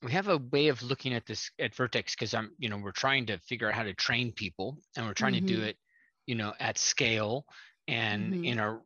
we 0.04 0.12
have 0.12 0.28
a 0.28 0.38
way 0.38 0.68
of 0.70 0.82
looking 0.82 1.14
at 1.14 1.26
this 1.26 1.52
at 1.60 1.76
Vertex 1.76 2.16
because 2.16 2.34
I'm 2.34 2.52
you 2.58 2.70
know 2.70 2.78
we're 2.78 2.92
trying 2.92 3.26
to 3.28 3.38
figure 3.40 3.68
out 3.68 3.76
how 3.76 3.84
to 3.84 3.94
train 3.94 4.32
people 4.32 4.78
and 4.96 5.06
we're 5.06 5.14
trying 5.14 5.34
mm-hmm. 5.34 5.46
to 5.48 5.54
do 5.54 5.60
mm-hmm. 5.60 5.70
it 5.70 5.78
you 6.26 6.36
know 6.36 6.54
at 6.60 6.78
scale 6.78 7.46
and 7.88 8.34
mm-hmm. 8.34 8.46
in 8.46 8.60
a 8.60 8.80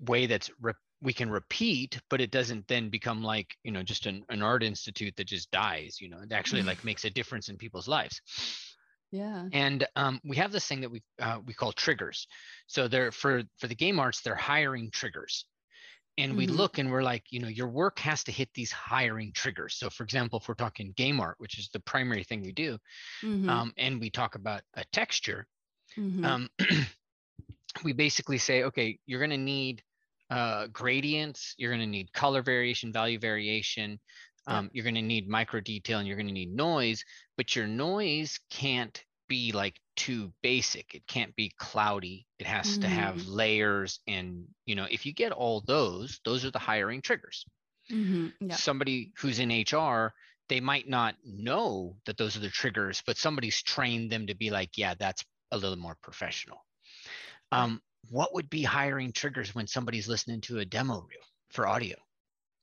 way 0.00 0.26
that's 0.26 0.50
re- 0.60 0.72
we 1.02 1.12
can 1.12 1.30
repeat 1.30 1.98
but 2.10 2.20
it 2.20 2.30
doesn't 2.30 2.66
then 2.68 2.90
become 2.90 3.22
like 3.22 3.56
you 3.64 3.72
know 3.72 3.82
just 3.82 4.06
an, 4.06 4.24
an 4.28 4.42
art 4.42 4.62
institute 4.62 5.14
that 5.16 5.26
just 5.26 5.50
dies 5.50 5.96
you 6.00 6.08
know 6.08 6.18
it 6.22 6.32
actually 6.32 6.62
like 6.62 6.84
makes 6.84 7.04
a 7.04 7.10
difference 7.10 7.48
in 7.48 7.56
people's 7.56 7.88
lives 7.88 8.20
yeah 9.10 9.44
and 9.52 9.86
um, 9.96 10.20
we 10.24 10.36
have 10.36 10.52
this 10.52 10.66
thing 10.66 10.80
that 10.80 10.90
we 10.90 11.02
uh, 11.20 11.38
we 11.46 11.54
call 11.54 11.72
triggers 11.72 12.26
so 12.66 12.86
they're 12.86 13.12
for 13.12 13.42
for 13.58 13.66
the 13.66 13.74
game 13.74 13.98
arts 13.98 14.20
they're 14.20 14.34
hiring 14.34 14.90
triggers 14.90 15.46
and 16.18 16.36
we 16.36 16.46
mm-hmm. 16.46 16.56
look 16.56 16.78
and 16.78 16.90
we're 16.90 17.02
like 17.02 17.24
you 17.30 17.40
know 17.40 17.48
your 17.48 17.68
work 17.68 17.98
has 17.98 18.24
to 18.24 18.32
hit 18.32 18.48
these 18.54 18.72
hiring 18.72 19.32
triggers 19.32 19.74
so 19.74 19.88
for 19.88 20.04
example 20.04 20.38
if 20.38 20.48
we're 20.48 20.54
talking 20.54 20.92
game 20.96 21.20
art 21.20 21.36
which 21.38 21.58
is 21.58 21.68
the 21.72 21.80
primary 21.80 22.24
thing 22.24 22.42
we 22.42 22.52
do 22.52 22.78
mm-hmm. 23.22 23.48
um, 23.48 23.72
and 23.78 24.00
we 24.00 24.10
talk 24.10 24.34
about 24.34 24.62
a 24.74 24.84
texture 24.92 25.46
mm-hmm. 25.96 26.24
um, 26.24 26.48
we 27.84 27.92
basically 27.92 28.38
say 28.38 28.64
okay 28.64 28.98
you're 29.06 29.20
going 29.20 29.30
to 29.30 29.36
need 29.36 29.82
uh, 30.30 30.66
gradients 30.72 31.54
you're 31.58 31.70
going 31.70 31.80
to 31.80 31.86
need 31.86 32.12
color 32.12 32.42
variation 32.42 32.92
value 32.92 33.18
variation 33.18 33.98
um, 34.46 34.64
yeah. 34.64 34.70
you're 34.74 34.84
going 34.84 34.94
to 34.94 35.02
need 35.02 35.28
micro 35.28 35.60
detail 35.60 35.98
and 35.98 36.06
you're 36.06 36.16
going 36.16 36.26
to 36.26 36.32
need 36.32 36.54
noise 36.54 37.04
but 37.36 37.54
your 37.56 37.66
noise 37.66 38.38
can't 38.50 39.04
be 39.30 39.52
like 39.52 39.78
too 39.94 40.32
basic 40.42 40.92
it 40.92 41.06
can't 41.06 41.34
be 41.36 41.52
cloudy 41.56 42.26
it 42.40 42.46
has 42.46 42.66
mm-hmm. 42.66 42.82
to 42.82 42.88
have 42.88 43.14
mm-hmm. 43.14 43.32
layers 43.32 44.00
and 44.08 44.44
you 44.66 44.74
know 44.74 44.86
if 44.90 45.06
you 45.06 45.14
get 45.14 45.30
all 45.30 45.62
those 45.66 46.20
those 46.24 46.44
are 46.44 46.50
the 46.50 46.58
hiring 46.58 47.00
triggers 47.00 47.46
mm-hmm. 47.90 48.26
yeah. 48.40 48.56
somebody 48.56 49.12
who's 49.16 49.38
in 49.38 49.64
hr 49.72 50.12
they 50.48 50.58
might 50.58 50.88
not 50.88 51.14
know 51.24 51.94
that 52.06 52.16
those 52.16 52.36
are 52.36 52.40
the 52.40 52.48
triggers 52.48 53.04
but 53.06 53.16
somebody's 53.16 53.62
trained 53.62 54.10
them 54.10 54.26
to 54.26 54.34
be 54.34 54.50
like 54.50 54.70
yeah 54.76 54.94
that's 54.98 55.24
a 55.52 55.56
little 55.56 55.78
more 55.78 55.96
professional 56.02 56.58
um, 57.52 57.80
what 58.10 58.34
would 58.34 58.48
be 58.50 58.62
hiring 58.62 59.12
triggers 59.12 59.54
when 59.54 59.66
somebody's 59.66 60.08
listening 60.08 60.40
to 60.40 60.58
a 60.58 60.64
demo 60.64 60.94
reel 60.94 61.26
for 61.50 61.68
audio 61.68 61.96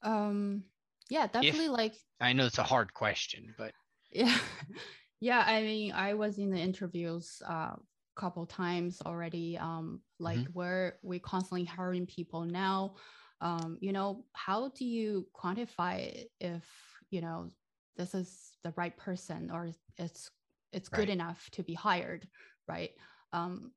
um 0.03 0.63
yeah 1.09 1.27
definitely 1.27 1.65
if, 1.65 1.71
like 1.71 1.93
i 2.19 2.33
know 2.33 2.45
it's 2.45 2.57
a 2.57 2.63
hard 2.63 2.93
question 2.93 3.53
but 3.57 3.71
yeah 4.11 4.37
yeah 5.19 5.43
i 5.47 5.61
mean 5.61 5.91
i 5.93 6.13
was 6.13 6.37
in 6.37 6.49
the 6.51 6.59
interviews 6.59 7.41
a 7.47 7.51
uh, 7.51 7.75
couple 8.15 8.45
times 8.45 9.01
already 9.05 9.57
um 9.57 10.01
like 10.19 10.39
mm-hmm. 10.39 10.53
where 10.53 10.97
we 11.03 11.19
constantly 11.19 11.63
hiring 11.63 12.05
people 12.05 12.45
now 12.45 12.95
um 13.41 13.77
you 13.79 13.91
know 13.91 14.25
how 14.33 14.69
do 14.69 14.85
you 14.85 15.27
quantify 15.35 16.25
if 16.39 16.63
you 17.11 17.21
know 17.21 17.47
this 17.95 18.15
is 18.15 18.57
the 18.63 18.73
right 18.75 18.97
person 18.97 19.51
or 19.51 19.69
it's 19.97 20.31
it's 20.73 20.89
good 20.89 21.01
right. 21.01 21.09
enough 21.09 21.47
to 21.51 21.63
be 21.63 21.75
hired 21.75 22.27
right 22.67 22.91
um 23.33 23.71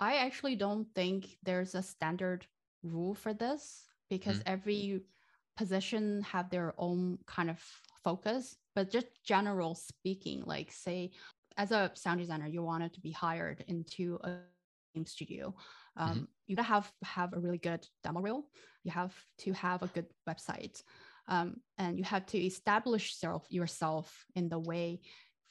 i 0.00 0.16
actually 0.16 0.56
don't 0.56 0.88
think 0.94 1.36
there's 1.44 1.74
a 1.76 1.82
standard 1.82 2.46
rule 2.82 3.14
for 3.14 3.32
this 3.32 3.84
because 4.10 4.38
mm-hmm. 4.38 4.52
every 4.52 5.02
position 5.56 6.22
have 6.22 6.48
their 6.50 6.74
own 6.78 7.18
kind 7.26 7.50
of 7.50 7.60
focus 8.08 8.56
but 8.76 8.90
just 8.96 9.08
general 9.32 9.72
speaking 9.74 10.42
like 10.54 10.70
say 10.72 11.10
as 11.56 11.70
a 11.72 11.90
sound 11.94 12.18
designer 12.20 12.48
you 12.54 12.62
wanted 12.62 12.92
to 12.94 13.00
be 13.00 13.12
hired 13.12 13.64
into 13.68 14.18
a 14.24 14.30
game 14.98 15.06
studio. 15.06 15.54
Um, 15.96 16.10
mm-hmm. 16.10 16.24
you 16.46 16.56
gotta 16.56 16.68
have 16.68 16.92
have 17.02 17.32
a 17.32 17.40
really 17.40 17.58
good 17.58 17.86
demo 18.02 18.20
reel. 18.20 18.44
You 18.84 18.92
have 18.92 19.14
to 19.38 19.52
have 19.52 19.82
a 19.82 19.88
good 19.88 20.06
website. 20.28 20.82
Um, 21.28 21.56
and 21.76 21.98
you 21.98 22.04
have 22.04 22.24
to 22.26 22.38
establish 22.38 23.14
self, 23.14 23.44
yourself 23.50 24.24
in 24.34 24.48
the 24.48 24.58
way 24.58 25.00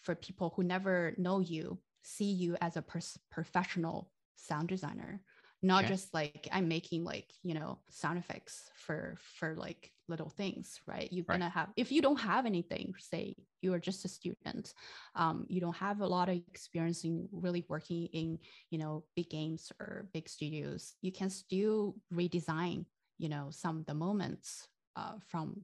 for 0.02 0.16
people 0.16 0.54
who 0.56 0.64
never 0.64 1.14
know 1.18 1.40
you 1.40 1.80
see 2.02 2.32
you 2.32 2.58
as 2.62 2.78
a 2.78 2.82
pers- 2.82 3.20
professional 3.30 4.10
sound 4.36 4.70
designer 4.70 5.22
not 5.68 5.84
okay. 5.84 5.94
just 5.94 6.14
like 6.14 6.48
i'm 6.52 6.68
making 6.68 7.04
like 7.04 7.30
you 7.44 7.54
know 7.54 7.78
sound 7.90 8.18
effects 8.18 8.70
for 8.76 9.16
for 9.38 9.56
like 9.56 9.92
little 10.08 10.30
things 10.30 10.80
right 10.88 11.12
you're 11.12 11.26
right. 11.28 11.40
gonna 11.40 11.50
have 11.50 11.70
if 11.76 11.92
you 11.92 12.02
don't 12.02 12.20
have 12.20 12.46
anything 12.46 12.94
say 12.98 13.36
you 13.62 13.74
are 13.74 13.80
just 13.80 14.06
a 14.06 14.08
student 14.08 14.74
um, 15.16 15.46
you 15.50 15.60
don't 15.60 15.76
have 15.76 16.00
a 16.00 16.08
lot 16.08 16.30
of 16.30 16.36
experience 16.36 17.04
in 17.04 17.28
really 17.32 17.66
working 17.68 18.08
in 18.14 18.40
you 18.70 18.78
know 18.78 19.04
big 19.16 19.30
games 19.30 19.72
or 19.80 20.08
big 20.14 20.30
studios 20.30 20.94
you 21.02 21.12
can 21.12 21.30
still 21.30 21.96
redesign 22.14 22.86
you 23.18 23.28
know 23.28 23.48
some 23.50 23.80
of 23.80 23.86
the 23.86 23.94
moments 23.94 24.70
uh, 24.96 25.14
from 25.28 25.62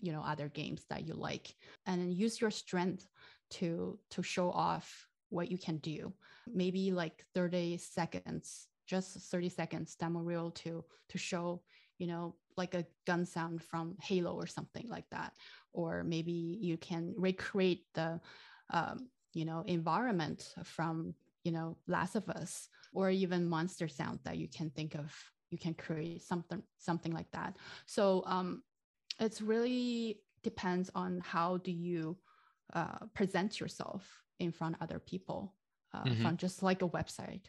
you 0.00 0.12
know 0.12 0.22
other 0.22 0.48
games 0.48 0.84
that 0.88 1.06
you 1.06 1.14
like 1.14 1.54
and 1.86 2.14
use 2.14 2.40
your 2.40 2.50
strength 2.50 3.06
to 3.50 3.98
to 4.10 4.22
show 4.22 4.50
off 4.50 5.06
what 5.28 5.50
you 5.50 5.58
can 5.58 5.76
do 5.78 6.12
maybe 6.52 6.92
like 6.92 7.24
30 7.34 7.76
seconds 7.76 8.66
just 8.90 9.16
30 9.30 9.48
seconds 9.48 9.94
demo 9.94 10.20
reel 10.20 10.50
to 10.50 10.84
to 11.08 11.18
show 11.18 11.62
you 11.98 12.08
know 12.08 12.34
like 12.56 12.74
a 12.74 12.86
gun 13.06 13.24
sound 13.24 13.62
from 13.62 13.96
halo 14.02 14.32
or 14.34 14.46
something 14.46 14.86
like 14.88 15.08
that. 15.10 15.32
Or 15.72 16.04
maybe 16.04 16.58
you 16.60 16.76
can 16.76 17.14
recreate 17.16 17.84
the 17.94 18.20
um, 18.70 19.08
you 19.32 19.44
know 19.44 19.62
environment 19.66 20.54
from 20.64 21.14
you 21.44 21.52
know 21.52 21.76
last 21.86 22.16
of 22.16 22.28
us 22.28 22.68
or 22.92 23.10
even 23.10 23.48
monster 23.48 23.88
sound 23.88 24.18
that 24.24 24.36
you 24.36 24.48
can 24.48 24.70
think 24.70 24.94
of. 24.94 25.08
You 25.50 25.58
can 25.58 25.74
create 25.74 26.22
something 26.22 26.62
something 26.78 27.12
like 27.12 27.30
that. 27.32 27.56
So 27.86 28.22
um, 28.26 28.62
it's 29.18 29.40
really 29.40 30.20
depends 30.42 30.90
on 30.94 31.20
how 31.24 31.58
do 31.58 31.72
you 31.72 32.16
uh, 32.74 33.00
present 33.14 33.60
yourself 33.60 34.02
in 34.38 34.52
front 34.52 34.74
of 34.76 34.82
other 34.82 34.98
people 34.98 35.54
uh, 35.92 36.04
mm-hmm. 36.04 36.22
from 36.22 36.36
just 36.36 36.62
like 36.62 36.82
a 36.82 36.88
website 36.88 37.46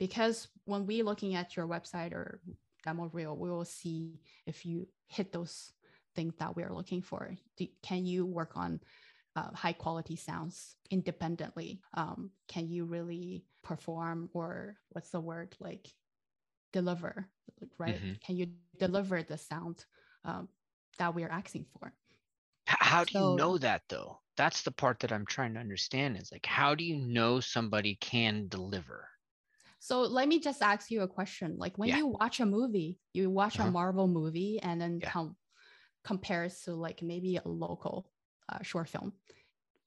because 0.00 0.48
when 0.64 0.86
we're 0.86 1.04
looking 1.04 1.36
at 1.36 1.54
your 1.56 1.68
website 1.68 2.12
or 2.12 2.40
demo 2.84 3.10
reel, 3.12 3.36
we 3.36 3.50
will 3.50 3.66
see 3.66 4.18
if 4.46 4.64
you 4.64 4.88
hit 5.06 5.30
those 5.30 5.72
things 6.16 6.34
that 6.38 6.56
we're 6.56 6.72
looking 6.72 7.02
for. 7.02 7.30
Do, 7.58 7.66
can 7.82 8.06
you 8.06 8.24
work 8.24 8.56
on 8.56 8.80
uh, 9.36 9.52
high 9.54 9.74
quality 9.74 10.16
sounds 10.16 10.74
independently? 10.90 11.82
Um, 11.94 12.30
can 12.48 12.68
you 12.70 12.86
really 12.86 13.44
perform 13.62 14.30
or 14.32 14.76
what's 14.88 15.10
the 15.10 15.20
word 15.20 15.54
like 15.60 15.86
deliver, 16.72 17.28
right? 17.78 17.96
Mm-hmm. 17.96 18.12
Can 18.24 18.36
you 18.38 18.46
deliver 18.78 19.22
the 19.22 19.36
sound 19.36 19.84
um, 20.24 20.48
that 20.98 21.14
we're 21.14 21.28
asking 21.28 21.66
for? 21.78 21.92
How 22.64 23.04
do 23.04 23.12
so, 23.12 23.30
you 23.32 23.36
know 23.36 23.58
that 23.58 23.82
though? 23.90 24.18
That's 24.38 24.62
the 24.62 24.70
part 24.70 25.00
that 25.00 25.12
I'm 25.12 25.26
trying 25.26 25.52
to 25.54 25.60
understand 25.60 26.16
is 26.16 26.32
like, 26.32 26.46
how 26.46 26.74
do 26.74 26.84
you 26.84 26.96
know 26.96 27.40
somebody 27.40 27.96
can 28.00 28.48
deliver? 28.48 29.06
So 29.80 30.02
let 30.02 30.28
me 30.28 30.38
just 30.38 30.62
ask 30.62 30.90
you 30.90 31.00
a 31.00 31.08
question. 31.08 31.56
Like 31.56 31.76
when 31.78 31.88
yeah. 31.88 31.96
you 31.96 32.06
watch 32.06 32.38
a 32.40 32.46
movie, 32.46 32.98
you 33.14 33.30
watch 33.30 33.58
uh-huh. 33.58 33.68
a 33.68 33.72
Marvel 33.72 34.06
movie 34.06 34.60
and 34.62 34.80
then 34.80 35.00
yeah. 35.02 35.10
com- 35.10 35.36
compares 36.04 36.60
to 36.62 36.74
like 36.74 37.02
maybe 37.02 37.36
a 37.36 37.48
local 37.48 38.10
uh, 38.50 38.62
short 38.62 38.88
film. 38.88 39.14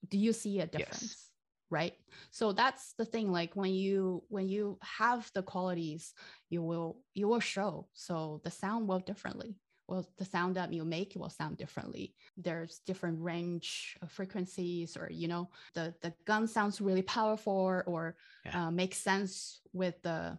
Do 0.10 0.18
you 0.18 0.34
see 0.34 0.60
a 0.60 0.66
difference? 0.66 1.02
Yes. 1.02 1.30
Right. 1.70 1.94
So 2.32 2.52
that's 2.54 2.94
the 2.98 3.06
thing. 3.06 3.32
Like 3.32 3.56
when 3.56 3.72
you 3.72 4.24
when 4.30 4.48
you 4.50 4.78
have 4.82 5.30
the 5.34 5.42
qualities, 5.42 6.14
you 6.50 6.62
will 6.62 7.00
you 7.14 7.28
will 7.28 7.40
show. 7.40 7.88
So 7.94 8.42
the 8.44 8.52
sound 8.52 8.88
will 8.88 9.00
differently 9.00 9.56
well 9.88 10.08
the 10.18 10.26
sound 10.26 10.56
that 10.56 10.72
you 10.72 10.86
make 10.86 11.14
will 11.16 11.30
sound 11.30 11.58
differently. 11.58 12.16
There's 12.38 12.80
different 12.86 13.22
range 13.22 13.98
of 14.02 14.12
frequencies 14.12 14.96
or 14.98 15.10
you 15.12 15.28
know 15.28 15.50
the 15.74 15.94
the 16.02 16.14
gun 16.26 16.48
sounds 16.48 16.82
really 16.82 17.02
powerful 17.02 17.82
or 17.86 18.16
yeah. 18.46 18.68
uh, 18.68 18.72
makes 18.72 18.98
sense 18.98 19.62
with 19.74 20.02
the 20.02 20.38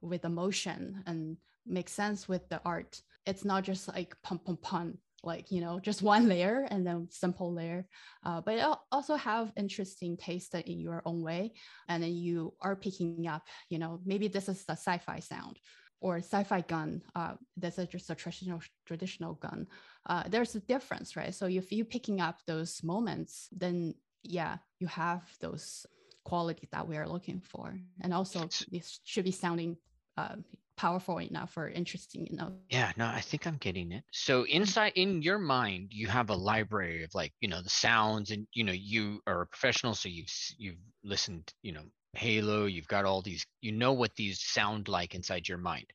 with 0.00 0.22
the 0.22 0.28
motion 0.28 1.02
and 1.06 1.36
makes 1.66 1.92
sense 1.92 2.28
with 2.28 2.48
the 2.48 2.60
art. 2.64 3.00
It's 3.26 3.44
not 3.44 3.64
just 3.64 3.88
like 3.88 4.16
pump 4.22 4.44
pump 4.44 4.62
pump 4.62 4.98
like 5.22 5.52
you 5.52 5.60
know 5.60 5.78
just 5.78 6.00
one 6.00 6.28
layer 6.28 6.66
and 6.70 6.84
then 6.86 7.06
simple 7.10 7.52
layer. 7.52 7.86
Uh, 8.24 8.40
but 8.40 8.54
it 8.54 8.66
also 8.90 9.14
have 9.16 9.52
interesting 9.56 10.16
taste 10.16 10.54
in 10.54 10.80
your 10.80 11.02
own 11.04 11.22
way. 11.22 11.52
And 11.88 12.02
then 12.02 12.14
you 12.14 12.54
are 12.60 12.74
picking 12.74 13.26
up 13.28 13.46
you 13.68 13.78
know 13.78 14.00
maybe 14.04 14.28
this 14.28 14.48
is 14.48 14.64
the 14.64 14.72
sci-fi 14.72 15.20
sound 15.20 15.58
or 16.00 16.18
sci-fi 16.18 16.60
gun 16.62 17.02
uh, 17.14 17.34
that's 17.56 17.78
a, 17.78 17.86
just 17.86 18.10
a 18.10 18.14
traditional 18.14 18.60
traditional 18.86 19.34
gun 19.34 19.66
uh, 20.06 20.24
there's 20.28 20.54
a 20.54 20.60
difference 20.60 21.16
right? 21.16 21.34
So 21.34 21.46
if 21.46 21.72
you're 21.72 21.84
picking 21.84 22.20
up 22.20 22.38
those 22.46 22.82
moments 22.82 23.48
then 23.52 23.94
yeah 24.22 24.58
you 24.78 24.86
have 24.86 25.22
those 25.40 25.86
qualities 26.24 26.68
that 26.72 26.86
we 26.86 26.96
are 26.96 27.08
looking 27.08 27.40
for. 27.40 27.78
And 28.02 28.12
also 28.14 28.48
this 28.70 29.00
should 29.04 29.24
be 29.24 29.30
sounding 29.32 29.76
uh, 30.16 30.36
powerful 30.76 31.18
enough 31.18 31.56
or 31.56 31.68
interesting 31.68 32.26
enough. 32.28 32.52
Yeah 32.70 32.92
no 32.96 33.06
i 33.06 33.20
think 33.20 33.46
i'm 33.46 33.58
getting 33.58 33.92
it. 33.92 34.04
So 34.12 34.44
inside 34.44 34.92
in 34.96 35.22
your 35.22 35.38
mind 35.38 35.88
you 35.90 36.06
have 36.08 36.30
a 36.30 36.34
library 36.34 37.04
of 37.04 37.14
like 37.14 37.32
you 37.40 37.48
know 37.48 37.62
the 37.62 37.70
sounds 37.70 38.30
and 38.30 38.46
you 38.54 38.64
know 38.64 38.72
you 38.72 39.20
are 39.26 39.42
a 39.42 39.46
professional 39.46 39.94
so 39.94 40.08
you've 40.08 40.32
you've 40.56 40.82
listened 41.04 41.52
you 41.62 41.72
know 41.72 41.82
halo 42.14 42.66
you've 42.66 42.88
got 42.88 43.04
all 43.04 43.22
these 43.22 43.44
you 43.60 43.72
know 43.72 43.92
what 43.92 44.14
these 44.16 44.40
sound 44.40 44.88
like 44.88 45.14
inside 45.14 45.48
your 45.48 45.58
mind 45.58 45.86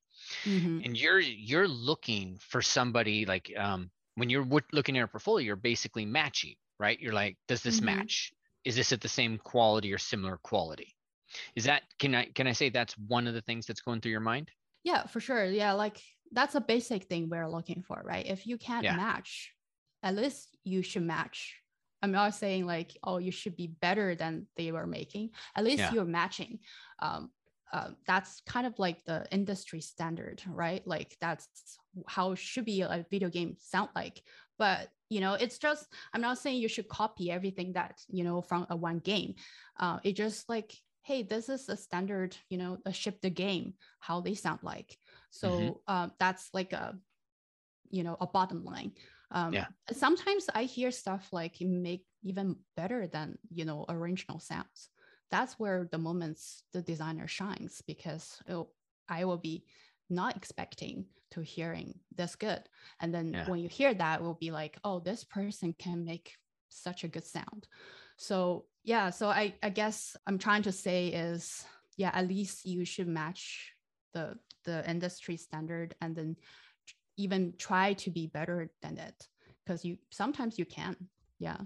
mm-hmm. 0.43 0.79
and 0.83 0.97
you're 0.97 1.19
you're 1.19 1.67
looking 1.67 2.37
for 2.39 2.61
somebody 2.61 3.25
like 3.25 3.51
um, 3.57 3.89
when 4.15 4.29
you're 4.29 4.47
looking 4.71 4.97
at 4.97 5.03
a 5.03 5.07
portfolio 5.07 5.45
you're 5.45 5.55
basically 5.55 6.05
matching 6.05 6.55
right 6.79 6.99
you're 6.99 7.13
like 7.13 7.37
does 7.47 7.61
this 7.61 7.77
mm-hmm. 7.77 7.97
match 7.97 8.31
is 8.63 8.75
this 8.75 8.91
at 8.91 9.01
the 9.01 9.07
same 9.07 9.37
quality 9.37 9.93
or 9.93 9.97
similar 9.97 10.37
quality 10.37 10.95
is 11.55 11.65
that 11.65 11.83
can 11.99 12.15
i 12.15 12.25
can 12.33 12.47
i 12.47 12.51
say 12.51 12.69
that's 12.69 12.97
one 13.07 13.27
of 13.27 13.33
the 13.33 13.41
things 13.41 13.65
that's 13.65 13.81
going 13.81 13.99
through 13.99 14.11
your 14.11 14.19
mind 14.21 14.49
yeah 14.83 15.05
for 15.05 15.19
sure 15.19 15.45
yeah 15.45 15.73
like 15.73 16.01
that's 16.31 16.55
a 16.55 16.61
basic 16.61 17.05
thing 17.05 17.29
we're 17.29 17.49
looking 17.49 17.81
for, 17.81 18.01
right? 18.03 18.25
If 18.25 18.45
you 18.47 18.57
can't 18.57 18.83
yeah. 18.83 18.95
match, 18.95 19.53
at 20.03 20.15
least 20.15 20.57
you 20.63 20.81
should 20.81 21.03
match. 21.03 21.55
I'm 22.05 22.11
not 22.11 22.35
saying 22.35 22.67
like, 22.67 22.95
oh, 23.03 23.17
you 23.17 23.31
should 23.31 23.57
be 23.57 23.73
better 23.81 24.13
than 24.13 24.45
they 24.57 24.71
were 24.71 24.85
making. 24.85 25.31
At 25.55 25.63
least 25.63 25.79
yeah. 25.79 25.91
you're 25.91 26.05
matching. 26.05 26.59
Um, 26.99 27.31
uh, 27.73 27.89
that's 28.05 28.41
kind 28.45 28.67
of 28.67 28.77
like 28.77 29.03
the 29.05 29.25
industry 29.31 29.81
standard, 29.81 30.43
right? 30.47 30.85
Like 30.85 31.17
that's 31.19 31.47
how 32.05 32.35
should 32.35 32.65
be 32.65 32.81
a 32.81 33.05
video 33.09 33.29
game 33.29 33.57
sound 33.59 33.89
like. 33.95 34.21
But 34.59 34.89
you 35.09 35.19
know, 35.19 35.33
it's 35.33 35.57
just 35.57 35.87
I'm 36.13 36.21
not 36.21 36.37
saying 36.37 36.61
you 36.61 36.67
should 36.67 36.87
copy 36.87 37.31
everything 37.31 37.73
that 37.73 37.99
you 38.07 38.23
know 38.23 38.41
from 38.41 38.67
a 38.69 38.75
one 38.75 38.99
game. 38.99 39.33
Uh, 39.79 39.97
it 40.03 40.15
just 40.15 40.47
like 40.47 40.75
hey, 41.01 41.21
this 41.21 41.49
is 41.49 41.69
a 41.69 41.77
standard, 41.77 42.35
you 42.49 42.57
know, 42.57 42.79
a 42.83 42.91
ship 42.91 43.21
the 43.21 43.29
game, 43.29 43.73
how 43.99 44.21
they 44.21 44.33
sound 44.33 44.59
like. 44.63 44.97
So 45.29 45.49
mm-hmm. 45.49 45.71
uh, 45.87 46.09
that's 46.19 46.49
like 46.51 46.73
a, 46.73 46.95
you 47.91 48.03
know, 48.03 48.17
a 48.19 48.25
bottom 48.25 48.65
line. 48.65 48.93
Um, 49.31 49.53
yeah. 49.53 49.67
Sometimes 49.91 50.47
I 50.53 50.63
hear 50.63 50.91
stuff 50.91 51.29
like 51.31 51.55
make 51.61 52.05
even 52.23 52.55
better 52.75 53.07
than, 53.07 53.37
you 53.49 53.65
know, 53.65 53.85
original 53.89 54.39
sounds. 54.39 54.89
That's 55.31 55.53
where 55.53 55.87
the 55.91 55.97
moments 55.97 56.63
the 56.73 56.81
designer 56.81 57.27
shines 57.27 57.81
because 57.85 58.39
I 59.09 59.25
will 59.25 59.37
be 59.37 59.65
not 60.09 60.35
expecting 60.35 61.05
to 61.31 61.41
hearing 61.41 61.99
this 62.15 62.35
good. 62.35 62.61
And 63.01 63.13
then 63.13 63.33
yeah. 63.33 63.49
when 63.49 63.59
you 63.59 63.67
hear 63.67 63.93
that, 63.93 64.21
will 64.21 64.35
be 64.35 64.51
like, 64.51 64.77
oh, 64.83 64.99
this 64.99 65.23
person 65.23 65.75
can 65.77 66.05
make 66.05 66.33
such 66.69 67.03
a 67.03 67.07
good 67.07 67.25
sound. 67.25 67.67
So 68.17 68.65
yeah, 68.83 69.09
so 69.09 69.27
I, 69.27 69.55
I 69.63 69.69
guess 69.69 70.15
I'm 70.27 70.37
trying 70.37 70.63
to 70.63 70.71
say 70.71 71.07
is 71.07 71.65
yeah, 71.97 72.11
at 72.13 72.27
least 72.27 72.65
you 72.65 72.85
should 72.85 73.07
match 73.07 73.71
the 74.13 74.37
the 74.63 74.89
industry 74.89 75.37
standard 75.37 75.95
and 76.01 76.15
then 76.15 76.35
even 77.17 77.53
try 77.57 77.93
to 77.93 78.09
be 78.09 78.27
better 78.27 78.69
than 78.81 78.97
it 78.97 79.27
because 79.65 79.83
you 79.85 79.97
sometimes 80.11 80.59
you 80.59 80.65
can. 80.65 80.95
Yeah. 81.39 81.57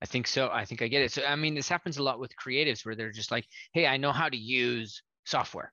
I 0.00 0.06
think 0.06 0.28
so. 0.28 0.48
I 0.52 0.64
think 0.64 0.80
I 0.80 0.88
get 0.88 1.02
it. 1.02 1.12
So 1.12 1.24
I 1.24 1.34
mean, 1.34 1.54
this 1.54 1.68
happens 1.68 1.98
a 1.98 2.02
lot 2.02 2.20
with 2.20 2.32
creatives 2.36 2.86
where 2.86 2.94
they're 2.94 3.10
just 3.10 3.30
like, 3.30 3.46
"Hey, 3.72 3.86
I 3.86 3.96
know 3.96 4.12
how 4.12 4.28
to 4.28 4.36
use 4.36 5.02
software." 5.24 5.72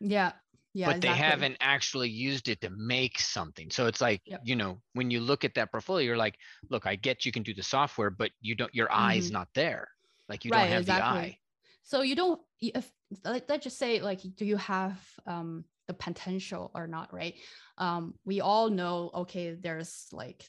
Yeah 0.00 0.32
yeah, 0.74 0.86
but 0.86 0.96
exactly. 0.96 1.10
they 1.10 1.24
haven't 1.28 1.56
actually 1.60 2.08
used 2.08 2.48
it 2.48 2.60
to 2.60 2.70
make 2.70 3.18
something. 3.18 3.70
So 3.70 3.86
it's 3.86 4.00
like, 4.00 4.20
yep. 4.26 4.42
you 4.44 4.54
know, 4.54 4.80
when 4.92 5.10
you 5.10 5.20
look 5.20 5.44
at 5.44 5.54
that 5.54 5.72
portfolio, 5.72 6.06
you're 6.06 6.16
like, 6.16 6.36
look, 6.70 6.86
I 6.86 6.94
get 6.94 7.26
you 7.26 7.32
can 7.32 7.42
do 7.42 7.54
the 7.54 7.62
software, 7.62 8.10
but 8.10 8.30
you 8.40 8.54
don't, 8.54 8.72
your 8.74 8.86
mm-hmm. 8.86 9.02
eye's 9.02 9.32
not 9.32 9.48
there. 9.54 9.88
Like 10.28 10.44
you 10.44 10.50
right, 10.50 10.64
don't 10.64 10.68
have 10.68 10.80
exactly. 10.82 11.20
the 11.20 11.26
eye. 11.26 11.38
So 11.82 12.02
you 12.02 12.14
don't, 12.14 12.40
if 12.60 12.88
let's 13.24 13.64
just 13.64 13.78
say, 13.78 14.00
like, 14.00 14.20
do 14.36 14.44
you 14.44 14.58
have 14.58 15.00
um, 15.26 15.64
the 15.88 15.94
potential 15.94 16.70
or 16.74 16.86
not, 16.86 17.12
right? 17.12 17.34
Um, 17.78 18.14
we 18.24 18.40
all 18.40 18.70
know, 18.70 19.10
okay, 19.14 19.54
there's 19.54 20.06
like, 20.12 20.44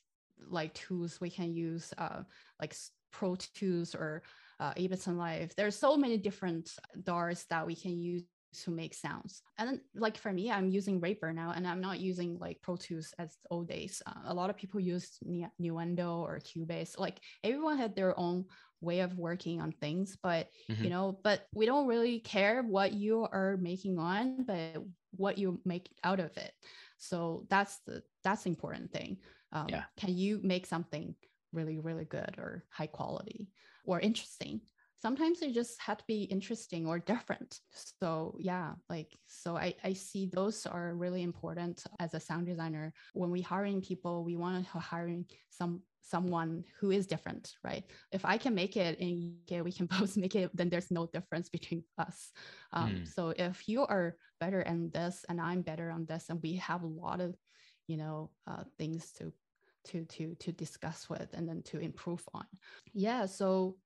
like 0.47 0.73
tools 0.73 1.19
we 1.19 1.31
can 1.31 1.53
use, 1.53 1.91
uh, 1.97 2.21
like 2.61 2.75
Pro 3.11 3.35
Tools 3.35 3.95
or 3.95 4.21
uh, 4.59 4.73
Ableton 4.73 5.17
Live. 5.17 5.53
There's 5.55 5.75
so 5.75 5.97
many 5.97 6.17
different 6.17 6.71
DAWs 7.03 7.45
that 7.49 7.65
we 7.65 7.75
can 7.75 7.99
use 7.99 8.23
to 8.63 8.71
make 8.71 8.93
sounds. 8.93 9.41
And 9.57 9.79
like 9.95 10.17
for 10.17 10.31
me, 10.31 10.51
I'm 10.51 10.69
using 10.69 10.99
Reaper 10.99 11.33
now, 11.33 11.53
and 11.55 11.67
I'm 11.67 11.81
not 11.81 11.99
using 11.99 12.37
like 12.39 12.61
Pro 12.61 12.75
Tools 12.75 13.13
as 13.19 13.37
old 13.49 13.67
days. 13.67 14.01
Uh, 14.05 14.21
a 14.25 14.33
lot 14.33 14.49
of 14.49 14.57
people 14.57 14.79
use 14.79 15.17
Nuendo 15.61 16.19
or 16.19 16.39
Cubase. 16.39 16.97
Like 16.97 17.19
everyone 17.43 17.77
had 17.77 17.95
their 17.95 18.17
own 18.19 18.45
way 18.81 19.01
of 19.01 19.17
working 19.17 19.61
on 19.61 19.71
things, 19.71 20.17
but 20.21 20.47
mm-hmm. 20.69 20.83
you 20.83 20.89
know, 20.89 21.19
but 21.23 21.47
we 21.53 21.65
don't 21.65 21.87
really 21.87 22.19
care 22.19 22.63
what 22.63 22.93
you 22.93 23.27
are 23.31 23.57
making 23.57 23.99
on, 23.99 24.43
but 24.45 24.83
what 25.11 25.37
you 25.37 25.59
make 25.65 25.89
out 26.03 26.19
of 26.19 26.35
it. 26.37 26.51
So 26.97 27.45
that's 27.49 27.79
the 27.85 28.03
that's 28.23 28.43
the 28.43 28.49
important 28.49 28.91
thing. 28.91 29.17
Um, 29.51 29.67
yeah. 29.69 29.83
Can 29.97 30.15
you 30.15 30.39
make 30.43 30.65
something 30.65 31.15
really 31.51 31.79
really 31.79 32.05
good 32.05 32.35
or 32.37 32.63
high 32.69 32.87
quality 32.87 33.49
or 33.85 33.99
interesting? 33.99 34.61
Sometimes 35.01 35.39
they 35.39 35.51
just 35.51 35.79
have 35.81 35.97
to 35.97 36.03
be 36.07 36.23
interesting 36.23 36.85
or 36.85 36.99
different. 36.99 37.59
So 37.71 38.35
yeah 38.39 38.73
like 38.89 39.11
so 39.27 39.57
I, 39.57 39.75
I 39.83 39.93
see 39.93 40.29
those 40.31 40.65
are 40.65 40.95
really 40.95 41.23
important 41.23 41.83
as 41.99 42.13
a 42.13 42.19
sound 42.19 42.47
designer. 42.47 42.93
When 43.13 43.31
we 43.31 43.41
hiring 43.41 43.81
people 43.81 44.23
we 44.23 44.35
want 44.35 44.65
to 44.71 44.79
hiring 44.79 45.25
some 45.49 45.81
someone 46.01 46.63
who 46.79 46.91
is 46.91 47.05
different 47.05 47.53
right? 47.63 47.83
If 48.11 48.25
i 48.25 48.37
can 48.37 48.55
make 48.55 48.75
it 48.77 48.99
and 48.99 49.33
yeah, 49.47 49.61
we 49.61 49.71
can 49.71 49.85
both 49.99 50.17
make 50.17 50.35
it 50.35 50.51
then 50.53 50.69
there's 50.69 50.91
no 50.91 51.07
difference 51.07 51.49
between 51.49 51.83
us. 51.97 52.31
Um, 52.73 52.89
mm. 52.89 53.07
so 53.07 53.33
if 53.37 53.67
you 53.67 53.83
are 53.85 54.15
better 54.39 54.65
on 54.67 54.89
this 54.93 55.25
and 55.27 55.41
i'm 55.41 55.61
better 55.61 55.91
on 55.91 56.05
this 56.05 56.29
and 56.29 56.39
we 56.41 56.55
have 56.55 56.83
a 56.83 56.87
lot 56.87 57.19
of 57.19 57.35
you 57.87 57.97
know 57.97 58.29
uh, 58.47 58.63
things 58.77 59.11
to 59.17 59.33
to 59.85 60.05
to 60.05 60.35
to 60.39 60.51
discuss 60.51 61.09
with 61.09 61.29
and 61.33 61.47
then 61.47 61.61
to 61.63 61.79
improve 61.79 62.23
on. 62.33 62.45
Yeah 62.93 63.25
so 63.25 63.77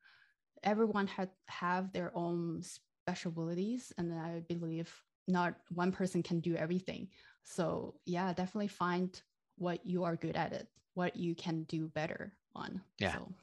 everyone 0.63 1.07
had 1.07 1.29
have 1.47 1.91
their 1.93 2.11
own 2.15 2.61
special 2.61 3.29
abilities 3.29 3.91
and 3.97 4.13
i 4.13 4.41
believe 4.47 4.93
not 5.27 5.55
one 5.73 5.91
person 5.91 6.21
can 6.21 6.39
do 6.39 6.55
everything. 6.55 7.07
So 7.43 7.95
yeah 8.05 8.33
definitely 8.33 8.67
find 8.67 9.21
what 9.57 9.85
you 9.85 10.03
are 10.03 10.15
good 10.15 10.35
at 10.35 10.53
it 10.53 10.67
what 10.95 11.15
you 11.15 11.33
can 11.33 11.63
do 11.63 11.87
better 11.87 12.33
on. 12.55 12.81
Yeah. 12.99 13.13
So. 13.13 13.33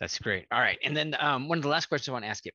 that's 0.00 0.18
great. 0.18 0.46
All 0.50 0.60
right. 0.60 0.78
And 0.82 0.96
then 0.96 1.14
um, 1.20 1.48
one 1.48 1.58
of 1.58 1.62
the 1.62 1.68
last 1.68 1.86
questions 1.86 2.08
i 2.08 2.12
want 2.12 2.24
to 2.24 2.30
ask 2.30 2.44
you 2.46 2.52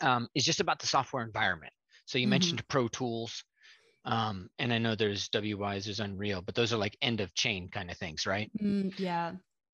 um, 0.00 0.28
is 0.34 0.44
just 0.44 0.60
about 0.60 0.78
the 0.78 0.86
software 0.86 1.24
environment. 1.24 1.72
So 2.04 2.18
you 2.18 2.24
mm-hmm. 2.24 2.30
mentioned 2.30 2.68
pro 2.68 2.88
tools 2.88 3.42
um, 4.04 4.48
and 4.58 4.72
i 4.72 4.78
know 4.78 4.94
there's 4.94 5.28
wwise 5.28 5.84
there's 5.84 6.00
unreal 6.00 6.42
but 6.42 6.54
those 6.54 6.72
are 6.72 6.76
like 6.76 6.96
end 7.02 7.20
of 7.20 7.32
chain 7.34 7.68
kind 7.68 7.90
of 7.90 7.96
things 7.98 8.26
right? 8.26 8.50
Mm, 8.60 8.92
yeah 8.98 9.32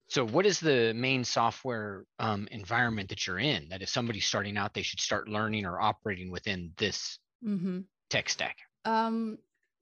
so, 0.09 0.25
what 0.25 0.47
is 0.47 0.59
the 0.59 0.91
main 0.95 1.23
software 1.23 2.03
um, 2.17 2.47
environment 2.49 3.09
that 3.09 3.27
you're 3.27 3.37
in 3.37 3.69
that 3.69 3.83
if 3.83 3.89
somebody's 3.89 4.25
starting 4.25 4.57
out, 4.57 4.73
they 4.73 4.81
should 4.81 4.99
start 4.99 5.29
learning 5.29 5.65
or 5.67 5.79
operating 5.79 6.31
within 6.31 6.71
this 6.77 7.19
mm-hmm. 7.45 7.81
tech 8.09 8.27
stack? 8.27 8.57
Um, 8.85 9.37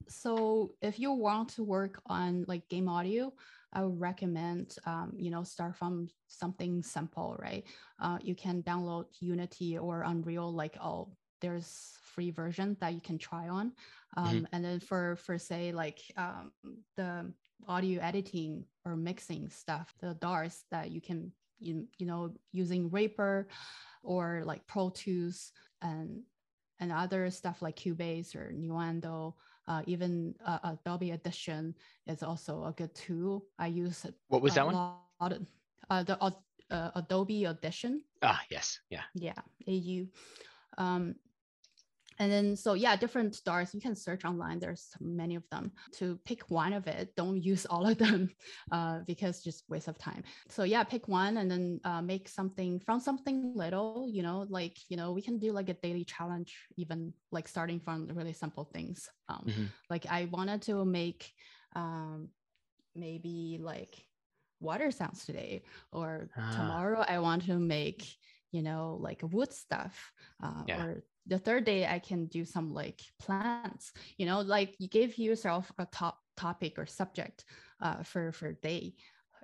so, 0.10 0.72
if 0.82 1.00
you 1.00 1.14
want 1.14 1.50
to 1.56 1.64
work 1.64 2.02
on 2.08 2.44
like 2.46 2.68
game 2.68 2.90
audio, 2.90 3.32
I 3.72 3.86
would 3.86 4.02
recommend, 4.02 4.76
um, 4.86 5.14
you 5.16 5.32
know, 5.32 5.44
start 5.44 5.78
from 5.78 6.10
something 6.28 6.84
simple, 6.84 7.38
right? 7.40 7.64
Uh, 8.02 8.18
you 8.22 8.36
can 8.36 8.62
download 8.64 9.06
Unity 9.22 9.78
or 9.78 10.02
Unreal, 10.02 10.54
like 10.54 10.76
oh, 10.84 11.08
there's 11.40 11.94
free 12.04 12.32
version 12.32 12.76
that 12.82 12.94
you 12.94 13.00
can 13.00 13.18
try 13.18 13.48
on. 13.48 13.70
Mm-hmm. 13.70 14.20
Um, 14.20 14.36
mm-hmm. 14.36 14.46
And 14.52 14.66
then 14.66 14.80
for 14.82 15.16
for 15.16 15.38
say 15.38 15.72
like 15.72 16.00
um, 16.18 16.52
the 16.98 17.32
audio 17.68 18.02
editing 18.02 18.66
or 18.86 18.96
mixing 18.96 19.50
stuff, 19.50 19.94
the 20.00 20.14
DAWs 20.16 20.64
that 20.72 20.92
you 20.92 21.02
can, 21.02 21.32
you, 21.60 21.88
you 21.98 22.06
know, 22.06 22.34
using 22.52 22.90
Reaper 22.90 23.48
or 24.04 24.44
like 24.46 24.66
Pro 24.68 24.90
Tools 24.90 25.52
and 25.82 26.22
and 26.80 26.92
other 26.92 27.30
stuff 27.32 27.62
like 27.62 27.76
Cubase 27.76 28.36
or 28.36 28.54
Nuendo, 28.54 29.34
uh, 29.68 29.82
even 29.88 30.36
uh, 30.46 30.60
Adobe 30.64 31.12
Audition 31.12 31.74
is 32.06 32.22
also 32.22 32.66
a 32.66 32.72
good 32.72 32.94
tool. 32.94 33.46
I 33.58 33.68
use 33.68 34.06
it. 34.06 34.14
What 34.28 34.42
was 34.42 34.56
that 34.56 34.66
one? 34.66 34.76
Of, 35.20 35.48
uh, 35.90 36.04
the 36.04 36.18
uh, 36.70 36.92
Adobe 36.96 37.48
Audition. 37.48 38.04
Ah, 38.22 38.42
yes, 38.50 38.80
yeah, 38.90 39.04
yeah, 39.16 39.34
AU. 39.68 40.06
Um, 40.78 41.16
and 42.20 42.32
then, 42.32 42.56
so 42.56 42.74
yeah, 42.74 42.96
different 42.96 43.36
stars, 43.36 43.74
you 43.74 43.82
can 43.82 43.96
search 43.96 44.26
online. 44.26 44.60
There's 44.60 44.90
many 45.00 45.36
of 45.36 45.44
them 45.52 45.72
to 45.94 46.20
pick 46.26 46.50
one 46.50 46.74
of 46.74 46.88
it. 46.88 47.16
Don't 47.16 47.42
use 47.54 47.66
all 47.66 47.86
of 47.86 47.98
them 47.98 48.30
uh, 48.72 49.00
because 49.06 49.44
just 49.44 49.64
waste 49.70 49.88
of 49.88 49.98
time. 49.98 50.24
So 50.50 50.64
yeah, 50.64 50.84
pick 50.84 51.08
one 51.08 51.38
and 51.38 51.50
then 51.50 51.80
uh, 51.84 52.02
make 52.02 52.28
something 52.28 52.80
from 52.80 53.00
something 53.00 53.54
little, 53.56 54.08
you 54.10 54.24
know, 54.24 54.46
like, 54.50 54.78
you 54.90 54.98
know, 54.98 55.12
we 55.12 55.22
can 55.22 55.38
do 55.38 55.52
like 55.52 55.70
a 55.70 55.74
daily 55.76 56.04
challenge, 56.04 56.56
even 56.78 57.14
like 57.32 57.48
starting 57.48 57.80
from 57.80 58.08
really 58.14 58.34
simple 58.34 58.66
things. 58.66 59.10
Um, 59.30 59.46
mm-hmm. 59.48 59.64
Like 59.90 60.06
I 60.10 60.26
wanted 60.32 60.62
to 60.64 60.86
make 60.86 61.32
um, 61.76 62.30
maybe 62.96 63.60
like 63.62 63.96
water 64.60 64.92
sounds 64.92 65.26
today 65.26 65.64
or 65.92 66.30
ah. 66.38 66.54
tomorrow 66.56 67.06
I 67.08 67.20
want 67.20 67.46
to 67.46 67.60
make 67.60 68.04
you 68.52 68.62
know 68.64 68.98
like 69.00 69.22
wood 69.22 69.54
stuff 69.54 70.12
uh, 70.44 70.64
yeah. 70.68 70.84
or 70.84 71.04
the 71.28 71.40
third 71.40 71.66
day 71.66 71.86
i 71.86 72.00
can 72.00 72.26
do 72.28 72.46
some 72.46 72.74
like 72.74 73.02
plans 73.20 73.92
you 74.18 74.26
know 74.26 74.42
like 74.42 74.76
you 74.80 74.88
give 74.88 75.18
yourself 75.18 75.72
a 75.80 75.86
top 75.88 76.18
topic 76.36 76.78
or 76.78 76.86
subject 76.86 77.46
uh, 77.82 78.04
for 78.04 78.32
for 78.32 78.54
day 78.54 78.94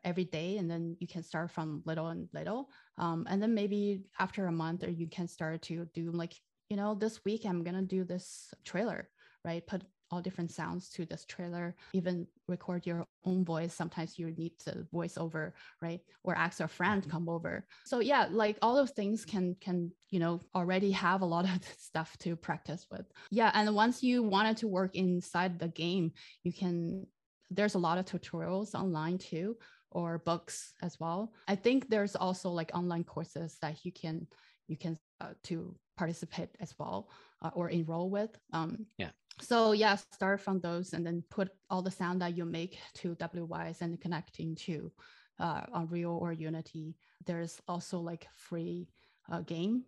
every 0.05 0.25
day 0.25 0.57
and 0.57 0.69
then 0.69 0.95
you 0.99 1.07
can 1.07 1.23
start 1.23 1.49
from 1.49 1.81
little 1.85 2.07
and 2.07 2.27
little. 2.33 2.69
Um, 2.97 3.25
and 3.29 3.41
then 3.41 3.53
maybe 3.53 4.01
after 4.19 4.47
a 4.47 4.51
month 4.51 4.83
or 4.83 4.89
you 4.89 5.07
can 5.07 5.29
start 5.29 5.61
to 5.63 5.87
do 5.93 6.11
like 6.11 6.33
you 6.69 6.75
know 6.75 6.93
this 6.93 7.23
week 7.23 7.45
i'm 7.45 7.63
gonna 7.63 7.81
do 7.81 8.03
this 8.03 8.53
trailer 8.65 9.09
right? 9.45 9.65
Put 9.65 9.83
all 10.13 10.21
different 10.21 10.51
sounds 10.51 10.89
to 10.89 11.05
this 11.05 11.25
trailer, 11.25 11.75
even 11.93 12.27
record 12.47 12.85
your 12.85 13.07
own 13.25 13.43
voice. 13.43 13.73
Sometimes 13.73 14.19
you 14.19 14.29
need 14.29 14.51
the 14.63 14.85
voiceover, 14.93 15.53
right? 15.81 16.01
Or 16.23 16.35
ask 16.35 16.59
a 16.59 16.67
friend 16.67 17.09
come 17.09 17.27
over. 17.27 17.65
So 17.83 17.99
yeah, 17.99 18.27
like 18.29 18.59
all 18.61 18.75
those 18.75 18.91
things 18.91 19.25
can 19.25 19.55
can, 19.59 19.91
you 20.11 20.19
know, 20.19 20.39
already 20.53 20.91
have 20.91 21.21
a 21.21 21.25
lot 21.25 21.45
of 21.45 21.59
stuff 21.79 22.15
to 22.19 22.35
practice 22.35 22.85
with. 22.91 23.07
Yeah. 23.31 23.49
And 23.55 23.73
once 23.73 24.03
you 24.03 24.21
wanted 24.21 24.57
to 24.57 24.67
work 24.67 24.95
inside 24.95 25.57
the 25.57 25.69
game, 25.69 26.11
you 26.43 26.53
can 26.53 27.07
there's 27.49 27.75
a 27.75 27.79
lot 27.79 27.97
of 27.97 28.05
tutorials 28.05 28.75
online 28.75 29.17
too 29.17 29.57
or 29.89 30.19
books 30.19 30.73
as 30.83 30.99
well. 30.99 31.33
I 31.47 31.55
think 31.55 31.89
there's 31.89 32.15
also 32.15 32.51
like 32.51 32.71
online 32.75 33.03
courses 33.03 33.57
that 33.63 33.83
you 33.83 33.91
can 33.91 34.27
you 34.67 34.77
can 34.77 34.97
uh, 35.21 35.33
to 35.43 35.75
participate 35.97 36.49
as 36.59 36.73
well 36.77 37.09
uh, 37.41 37.51
or 37.53 37.69
enroll 37.69 38.09
with. 38.09 38.31
Um, 38.51 38.85
yeah. 38.97 39.09
So 39.41 39.71
yeah, 39.71 39.95
start 39.95 40.41
from 40.41 40.59
those 40.59 40.93
and 40.93 41.05
then 41.05 41.23
put 41.29 41.49
all 41.69 41.81
the 41.81 41.91
sound 41.91 42.21
that 42.21 42.37
you 42.37 42.45
make 42.45 42.77
to 42.95 43.15
WWise 43.15 43.81
and 43.81 43.99
connecting 43.99 44.55
to 44.55 44.91
uh, 45.39 45.61
Unreal 45.73 46.17
or 46.21 46.31
Unity. 46.31 46.95
There's 47.25 47.59
also 47.67 47.99
like 47.99 48.27
free 48.35 48.89
uh, 49.31 49.41
game. 49.41 49.83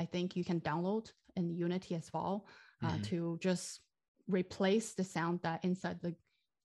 I 0.00 0.04
think 0.04 0.36
you 0.36 0.44
can 0.44 0.60
download 0.60 1.12
in 1.36 1.54
Unity 1.54 1.94
as 1.94 2.10
well 2.12 2.46
uh, 2.82 2.88
mm-hmm. 2.88 3.02
to 3.02 3.38
just 3.40 3.80
replace 4.28 4.94
the 4.94 5.04
sound 5.04 5.40
that 5.42 5.64
inside 5.64 5.98
the, 6.02 6.14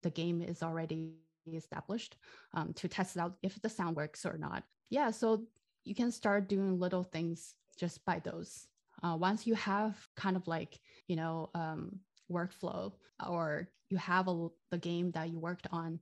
the 0.02 0.10
game 0.10 0.42
is 0.42 0.64
already 0.64 1.14
established 1.52 2.18
um, 2.54 2.74
to 2.74 2.88
test 2.88 3.18
out 3.18 3.36
if 3.44 3.62
the 3.62 3.70
sound 3.70 3.96
works 3.96 4.26
or 4.26 4.38
not. 4.38 4.64
Yeah, 4.90 5.12
so 5.12 5.46
you 5.84 5.96
can 5.96 6.12
start 6.12 6.48
doing 6.50 6.80
little 6.80 7.04
things 7.04 7.56
just 7.78 8.04
by 8.06 8.20
those. 8.20 8.68
Uh, 9.02 9.18
once 9.18 9.46
you 9.46 9.56
have 9.56 9.96
kind 10.16 10.36
of 10.36 10.48
like, 10.48 10.80
you 11.08 11.16
know, 11.16 11.50
um, 11.56 12.00
workflow 12.34 12.92
or 13.28 13.70
you 13.90 13.98
have 13.98 14.28
a, 14.28 14.48
the 14.72 14.78
game 14.78 15.12
that 15.12 15.30
you 15.30 15.40
worked 15.40 15.68
on, 15.72 16.00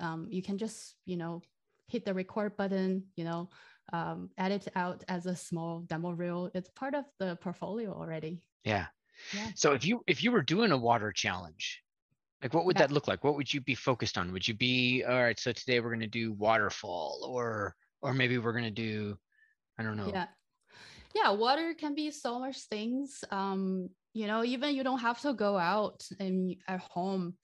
um, 0.00 0.28
you 0.30 0.42
can 0.42 0.58
just, 0.58 0.94
you 1.04 1.16
know, 1.16 1.42
hit 1.88 2.04
the 2.04 2.14
record 2.14 2.56
button, 2.56 3.04
you 3.16 3.24
know, 3.24 3.50
um, 3.92 4.30
edit 4.38 4.68
out 4.74 5.04
as 5.08 5.26
a 5.26 5.36
small 5.36 5.80
demo 5.80 6.10
reel. 6.10 6.50
It's 6.54 6.70
part 6.70 6.94
of 6.94 7.04
the 7.18 7.36
portfolio 7.36 7.92
already. 7.92 8.42
Yeah. 8.64 8.86
Yeah. 9.32 9.50
So 9.54 9.72
if 9.72 9.84
you 9.84 10.02
if 10.08 10.24
you 10.24 10.32
were 10.32 10.42
doing 10.42 10.72
a 10.72 10.76
water 10.76 11.12
challenge, 11.12 11.82
like 12.42 12.52
what 12.52 12.64
would 12.64 12.76
yeah. 12.76 12.86
that 12.86 12.92
look 12.92 13.06
like? 13.06 13.22
What 13.22 13.36
would 13.36 13.52
you 13.52 13.60
be 13.60 13.76
focused 13.76 14.18
on? 14.18 14.32
Would 14.32 14.48
you 14.48 14.54
be 14.54 15.04
all 15.04 15.22
right? 15.22 15.38
So 15.38 15.52
today 15.52 15.78
we're 15.78 15.90
going 15.90 16.00
to 16.00 16.06
do 16.08 16.32
waterfall, 16.32 17.24
or 17.28 17.76
or 18.02 18.12
maybe 18.12 18.38
we're 18.38 18.52
going 18.52 18.64
to 18.64 18.70
do, 18.70 19.16
I 19.78 19.82
don't 19.84 19.96
know. 19.96 20.10
Yeah 20.12 20.26
yeah 21.14 21.30
water 21.30 21.74
can 21.74 21.94
be 21.94 22.10
so 22.10 22.38
much 22.38 22.58
things 22.62 23.24
um 23.30 23.88
you 24.14 24.26
know 24.26 24.44
even 24.44 24.74
you 24.74 24.82
don't 24.82 25.00
have 25.00 25.20
to 25.20 25.34
go 25.34 25.58
out 25.58 26.08
and 26.18 26.56
at 26.66 26.80
home 26.80 27.34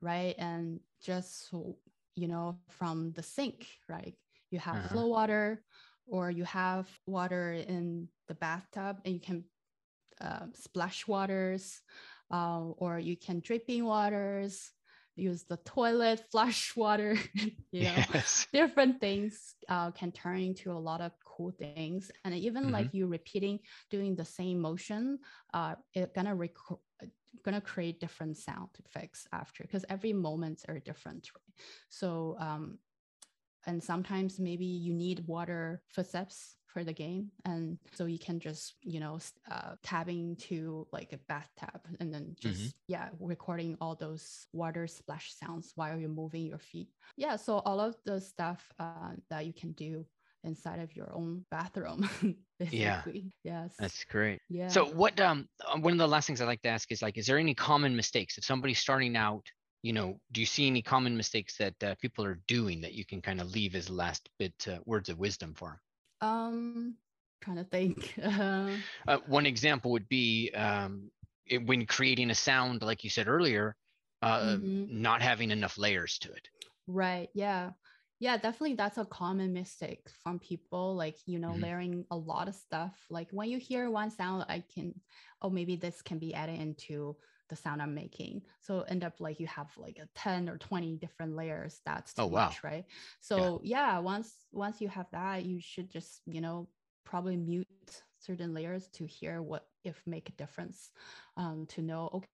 right 0.00 0.34
and 0.38 0.80
just 1.02 1.52
you 2.14 2.28
know 2.28 2.56
from 2.68 3.12
the 3.12 3.22
sink 3.22 3.66
right 3.88 4.14
you 4.50 4.58
have 4.58 4.76
uh-huh. 4.76 4.88
flow 4.88 5.06
water 5.08 5.62
or 6.06 6.30
you 6.30 6.44
have 6.44 6.88
water 7.06 7.52
in 7.52 8.08
the 8.28 8.34
bathtub 8.34 8.98
and 9.04 9.14
you 9.14 9.20
can 9.20 9.44
uh, 10.20 10.46
splash 10.54 11.06
waters 11.06 11.80
uh, 12.32 12.60
or 12.76 12.98
you 12.98 13.16
can 13.16 13.40
dripping 13.40 13.84
waters 13.84 14.70
use 15.16 15.44
the 15.44 15.56
toilet 15.58 16.22
flush 16.30 16.74
water 16.76 17.16
you 17.72 17.84
know 17.84 18.04
yes. 18.14 18.46
different 18.52 19.00
things 19.00 19.54
uh, 19.68 19.90
can 19.90 20.12
turn 20.12 20.40
into 20.40 20.70
a 20.70 20.78
lot 20.78 21.00
of 21.00 21.12
cool 21.40 21.52
things 21.52 22.10
and 22.24 22.34
even 22.34 22.64
mm-hmm. 22.64 22.72
like 22.72 22.92
you 22.92 23.06
repeating 23.06 23.58
doing 23.90 24.14
the 24.14 24.24
same 24.24 24.60
motion 24.60 25.18
uh, 25.54 25.74
it 25.94 26.14
gonna 26.14 26.36
gonna 27.44 27.60
create 27.60 28.00
different 28.00 28.36
sound 28.36 28.68
effects 28.84 29.26
after 29.32 29.64
because 29.64 29.84
every 29.88 30.12
moments 30.12 30.64
are 30.68 30.78
different 30.78 31.28
right? 31.34 31.66
so 31.88 32.36
um, 32.38 32.78
and 33.66 33.82
sometimes 33.82 34.38
maybe 34.38 34.66
you 34.66 34.92
need 34.94 35.24
water 35.26 35.82
footsteps 35.88 36.56
for 36.66 36.84
the 36.84 36.92
game 36.92 37.30
and 37.46 37.78
so 37.94 38.04
you 38.04 38.18
can 38.18 38.38
just 38.38 38.74
you 38.82 39.00
know 39.00 39.18
uh, 39.50 39.72
tabbing 39.82 40.36
to 40.36 40.86
like 40.92 41.12
a 41.12 41.18
bathtub 41.26 41.80
and 42.00 42.12
then 42.12 42.36
just 42.38 42.60
mm-hmm. 42.60 42.68
yeah 42.86 43.08
recording 43.18 43.76
all 43.80 43.94
those 43.94 44.46
water 44.52 44.86
splash 44.86 45.34
sounds 45.34 45.72
while 45.74 45.98
you're 45.98 46.08
moving 46.08 46.46
your 46.46 46.58
feet 46.58 46.88
yeah 47.16 47.34
so 47.34 47.58
all 47.60 47.80
of 47.80 47.96
the 48.04 48.20
stuff 48.20 48.72
uh, 48.78 49.14
that 49.30 49.46
you 49.46 49.52
can 49.52 49.72
do 49.72 50.04
inside 50.44 50.80
of 50.80 50.94
your 50.96 51.12
own 51.14 51.44
bathroom 51.50 52.08
basically 52.58 53.32
yeah 53.44 53.62
yes 53.64 53.74
that's 53.78 54.04
great 54.04 54.40
yeah 54.48 54.68
so 54.68 54.86
what 54.86 55.18
um 55.20 55.48
uh, 55.66 55.78
one 55.78 55.92
of 55.92 55.98
the 55.98 56.08
last 56.08 56.26
things 56.26 56.40
i 56.40 56.44
like 56.44 56.62
to 56.62 56.68
ask 56.68 56.90
is 56.90 57.02
like 57.02 57.18
is 57.18 57.26
there 57.26 57.38
any 57.38 57.54
common 57.54 57.94
mistakes 57.94 58.38
if 58.38 58.44
somebody's 58.44 58.78
starting 58.78 59.16
out 59.16 59.44
you 59.82 59.92
know 59.92 60.18
do 60.32 60.40
you 60.40 60.46
see 60.46 60.66
any 60.66 60.82
common 60.82 61.16
mistakes 61.16 61.56
that 61.56 61.74
uh, 61.84 61.94
people 62.00 62.24
are 62.24 62.40
doing 62.48 62.80
that 62.80 62.94
you 62.94 63.04
can 63.04 63.20
kind 63.20 63.40
of 63.40 63.50
leave 63.50 63.74
as 63.74 63.90
last 63.90 64.28
bit 64.38 64.54
uh, 64.68 64.78
words 64.86 65.08
of 65.08 65.18
wisdom 65.18 65.54
for 65.54 65.68
them 65.70 65.78
um, 66.22 66.94
trying 67.40 67.56
to 67.56 67.64
think. 67.64 68.14
Uh, 69.08 69.18
one 69.26 69.46
example 69.46 69.90
would 69.90 70.08
be 70.08 70.50
um, 70.54 71.10
it, 71.46 71.66
when 71.66 71.86
creating 71.86 72.30
a 72.30 72.34
sound, 72.34 72.82
like 72.82 73.02
you 73.02 73.10
said 73.10 73.26
earlier, 73.26 73.74
uh, 74.22 74.40
mm-hmm. 74.40 75.02
not 75.02 75.22
having 75.22 75.50
enough 75.50 75.78
layers 75.78 76.18
to 76.18 76.30
it. 76.30 76.48
Right. 76.86 77.28
Yeah. 77.34 77.70
Yeah, 78.20 78.36
definitely. 78.36 78.74
That's 78.74 78.98
a 78.98 79.06
common 79.06 79.54
mistake 79.54 80.06
from 80.22 80.38
people, 80.38 80.94
like, 80.94 81.16
you 81.26 81.38
know, 81.38 81.52
mm-hmm. 81.52 81.62
layering 81.62 82.04
a 82.10 82.16
lot 82.16 82.48
of 82.48 82.54
stuff. 82.54 82.92
Like 83.08 83.28
when 83.30 83.48
you 83.48 83.58
hear 83.58 83.90
one 83.90 84.10
sound, 84.10 84.44
I 84.48 84.62
can, 84.72 84.94
oh, 85.40 85.48
maybe 85.48 85.74
this 85.74 86.02
can 86.02 86.18
be 86.18 86.34
added 86.34 86.60
into 86.60 87.16
the 87.48 87.56
sound 87.56 87.80
I'm 87.80 87.94
making. 87.94 88.42
So 88.60 88.82
end 88.82 89.04
up 89.04 89.14
like 89.20 89.40
you 89.40 89.46
have 89.46 89.70
like 89.78 89.98
a 89.98 90.06
10 90.14 90.50
or 90.50 90.58
20 90.58 90.96
different 90.96 91.34
layers. 91.34 91.80
That's 91.86 92.12
too 92.12 92.22
oh, 92.22 92.26
wow. 92.26 92.44
much, 92.46 92.62
right? 92.62 92.84
So 93.20 93.60
yeah. 93.64 93.94
yeah, 93.94 93.98
once 94.00 94.32
once 94.52 94.82
you 94.82 94.88
have 94.88 95.06
that, 95.12 95.46
you 95.46 95.58
should 95.58 95.90
just, 95.90 96.20
you 96.26 96.42
know, 96.42 96.68
probably 97.04 97.38
mute 97.38 97.66
certain 98.18 98.52
layers 98.52 98.88
to 98.88 99.06
hear 99.06 99.40
what 99.40 99.64
if 99.82 100.00
make 100.06 100.28
a 100.28 100.32
difference. 100.32 100.90
Um, 101.38 101.66
to 101.70 101.80
know, 101.80 102.10
okay, 102.12 102.28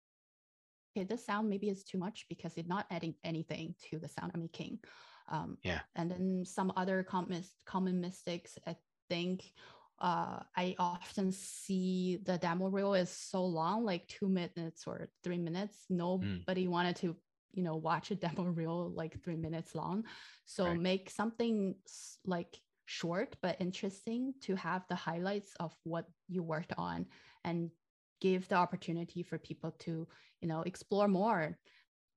okay, 0.96 1.04
this 1.04 1.24
sound 1.24 1.48
maybe 1.48 1.68
is 1.68 1.84
too 1.84 1.98
much 1.98 2.26
because 2.28 2.52
it's 2.56 2.68
not 2.68 2.86
adding 2.90 3.14
anything 3.24 3.74
to 3.90 3.98
the 3.98 4.08
sound 4.08 4.32
I'm 4.34 4.40
making. 4.40 4.80
Um, 5.28 5.58
yeah. 5.62 5.80
And 5.94 6.10
then 6.10 6.44
some 6.44 6.72
other 6.76 7.02
common 7.02 7.42
common 7.64 8.00
mistakes 8.00 8.58
I 8.66 8.76
think 9.08 9.52
uh, 9.98 10.40
I 10.54 10.74
often 10.78 11.32
see 11.32 12.18
the 12.24 12.36
demo 12.36 12.68
reel 12.68 12.94
is 12.94 13.10
so 13.10 13.44
long, 13.44 13.84
like 13.84 14.06
two 14.08 14.28
minutes 14.28 14.84
or 14.86 15.08
three 15.24 15.38
minutes. 15.38 15.84
Hmm. 15.88 15.96
Nobody 15.96 16.66
mm. 16.66 16.70
wanted 16.70 16.96
to, 16.96 17.16
you 17.52 17.62
know, 17.62 17.76
watch 17.76 18.10
a 18.10 18.14
demo 18.26 18.44
reel 18.44 18.90
like 18.90 19.22
three 19.22 19.36
minutes 19.36 19.74
long. 19.74 20.04
So 20.44 20.66
right. 20.66 20.80
make 20.80 21.10
something 21.10 21.76
like 22.24 22.60
short 22.88 23.36
but 23.42 23.56
interesting 23.58 24.32
to 24.40 24.54
have 24.54 24.84
the 24.88 24.94
highlights 24.94 25.52
of 25.58 25.74
what 25.82 26.06
you 26.28 26.42
worked 26.42 26.72
on 26.78 27.06
and 27.42 27.70
give 28.20 28.46
the 28.48 28.54
opportunity 28.54 29.22
for 29.22 29.38
people 29.38 29.72
to, 29.80 30.06
you 30.40 30.48
know, 30.48 30.62
explore 30.62 31.08
more 31.08 31.58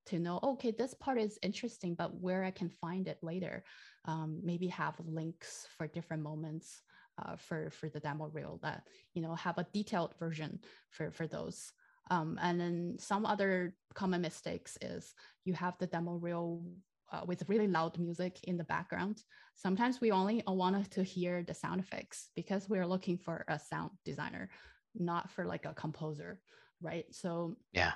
to 0.09 0.19
know 0.19 0.39
okay 0.43 0.71
this 0.71 0.93
part 0.93 1.19
is 1.19 1.39
interesting 1.41 1.95
but 1.95 2.19
where 2.21 2.43
i 2.43 2.51
can 2.51 2.69
find 2.69 3.07
it 3.07 3.17
later 3.21 3.63
um, 4.05 4.39
maybe 4.43 4.67
have 4.67 4.95
links 5.05 5.67
for 5.77 5.87
different 5.87 6.23
moments 6.23 6.81
uh, 7.19 7.35
for 7.35 7.69
for 7.69 7.89
the 7.89 7.99
demo 7.99 8.29
reel 8.33 8.59
that 8.61 8.83
you 9.13 9.21
know 9.21 9.35
have 9.35 9.57
a 9.57 9.67
detailed 9.73 10.13
version 10.19 10.59
for 10.89 11.11
for 11.11 11.27
those. 11.27 11.71
Um, 12.11 12.39
and 12.41 12.59
then 12.59 12.95
some 12.97 13.25
other 13.25 13.75
common 13.93 14.21
mistakes 14.21 14.77
is 14.81 15.13
you 15.45 15.53
have 15.53 15.77
the 15.77 15.85
demo 15.85 16.13
reel 16.13 16.63
uh, 17.11 17.21
with 17.27 17.47
really 17.47 17.67
loud 17.67 17.99
music 17.99 18.39
in 18.43 18.57
the 18.57 18.63
background. 18.63 19.21
Sometimes 19.53 20.01
we 20.01 20.11
only 20.11 20.41
want 20.47 20.89
to 20.91 21.03
hear 21.03 21.43
the 21.43 21.53
sound 21.53 21.81
effects 21.81 22.29
because 22.35 22.67
we're 22.67 22.87
looking 22.87 23.17
for 23.17 23.45
a 23.47 23.59
sound 23.59 23.91
designer, 24.05 24.49
not 24.95 25.29
for 25.29 25.45
like 25.45 25.65
a 25.65 25.73
composer, 25.73 26.39
right? 26.81 27.05
So 27.11 27.57
yeah, 27.73 27.91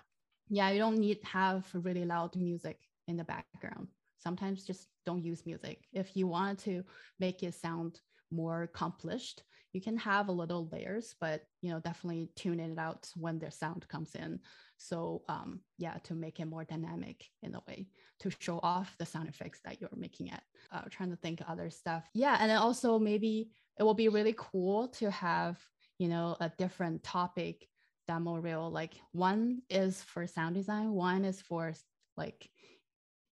yeah, 0.49 0.69
you 0.69 0.79
don't 0.79 0.97
need 0.97 1.19
have 1.23 1.65
really 1.73 2.05
loud 2.05 2.35
music 2.35 2.79
in 3.07 3.17
the 3.17 3.23
background. 3.23 3.87
Sometimes 4.17 4.65
just 4.65 4.87
don't 5.05 5.23
use 5.23 5.45
music. 5.45 5.85
If 5.91 6.15
you 6.15 6.27
want 6.27 6.59
to 6.59 6.83
make 7.19 7.43
it 7.43 7.53
sound 7.53 7.99
more 8.31 8.63
accomplished 8.63 9.43
you 9.73 9.81
can 9.81 9.97
have 9.97 10.27
a 10.27 10.31
little 10.31 10.69
layers 10.71 11.15
but 11.19 11.43
you 11.61 11.71
know 11.71 11.79
definitely 11.79 12.29
tune 12.35 12.59
it 12.59 12.77
out 12.77 13.09
when 13.15 13.39
their 13.39 13.51
sound 13.51 13.87
comes 13.87 14.15
in 14.15 14.39
so 14.77 15.23
um, 15.27 15.59
yeah 15.77 15.97
to 16.03 16.13
make 16.13 16.39
it 16.39 16.45
more 16.45 16.63
dynamic 16.63 17.25
in 17.41 17.55
a 17.55 17.61
way 17.67 17.87
to 18.19 18.31
show 18.39 18.59
off 18.63 18.95
the 18.99 19.05
sound 19.05 19.27
effects 19.27 19.59
that 19.65 19.81
you're 19.81 19.89
making 19.95 20.27
it 20.27 20.41
uh, 20.71 20.81
trying 20.89 21.09
to 21.09 21.17
think 21.17 21.41
other 21.47 21.69
stuff 21.69 22.03
yeah 22.13 22.37
and 22.39 22.49
then 22.49 22.57
also 22.57 22.97
maybe 22.97 23.49
it 23.77 23.83
will 23.83 23.93
be 23.93 24.09
really 24.09 24.35
cool 24.37 24.87
to 24.87 25.09
have 25.11 25.57
you 25.97 26.07
know 26.07 26.37
a 26.39 26.51
different 26.57 27.03
topic 27.03 27.67
demo 28.07 28.35
reel 28.37 28.69
like 28.69 28.95
one 29.11 29.61
is 29.69 30.01
for 30.03 30.27
sound 30.27 30.55
design 30.55 30.91
one 30.91 31.25
is 31.25 31.41
for 31.41 31.73
like 32.17 32.49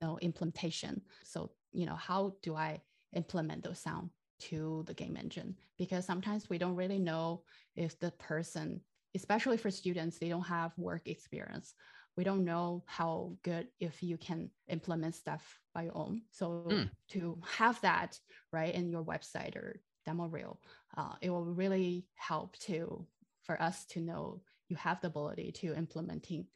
you 0.01 0.07
know 0.07 0.19
implementation 0.21 1.01
so 1.25 1.51
you 1.73 1.87
know 1.87 1.97
how 1.97 2.35
do 2.43 2.55
i 2.55 2.81
implement 3.15 3.63
those 3.63 3.79
sound 3.79 4.11
to 4.39 4.85
the 4.87 4.95
game 4.95 5.17
engine 5.17 5.57
because 5.79 6.05
sometimes 6.05 6.49
we 6.49 6.59
don't 6.59 6.77
really 6.77 6.99
know 6.99 7.43
if 7.75 7.99
the 7.99 8.11
person 8.13 8.81
especially 9.17 9.57
for 9.57 9.71
students 9.71 10.19
they 10.19 10.29
don't 10.29 10.43
have 10.43 10.73
work 10.77 11.09
experience 11.09 11.75
we 12.19 12.25
don't 12.25 12.45
know 12.45 12.83
how 12.87 13.33
good 13.45 13.69
if 13.79 14.03
you 14.03 14.19
can 14.19 14.51
implement 14.67 15.15
stuff 15.15 15.61
by 15.73 15.85
your 15.85 15.97
own. 15.97 16.23
So 16.33 16.65
mm. 16.69 16.91
to 17.11 17.39
have 17.49 17.81
that 17.83 18.19
right 18.53 18.75
in 18.75 18.91
your 18.91 19.05
website 19.05 19.55
or 19.55 19.81
demo 20.05 20.27
reel, 20.27 20.59
uh, 20.97 21.13
it 21.21 21.31
will 21.31 21.45
really 21.45 22.09
help 22.17 22.59
to 22.67 23.07
for 23.45 23.63
us 23.63 23.87
to 23.91 24.01
know 24.01 24.41
you 24.69 24.77
have 24.77 25.01
the 25.01 25.09
ability 25.09 25.53
to 25.53 25.75
implementing 25.75 26.47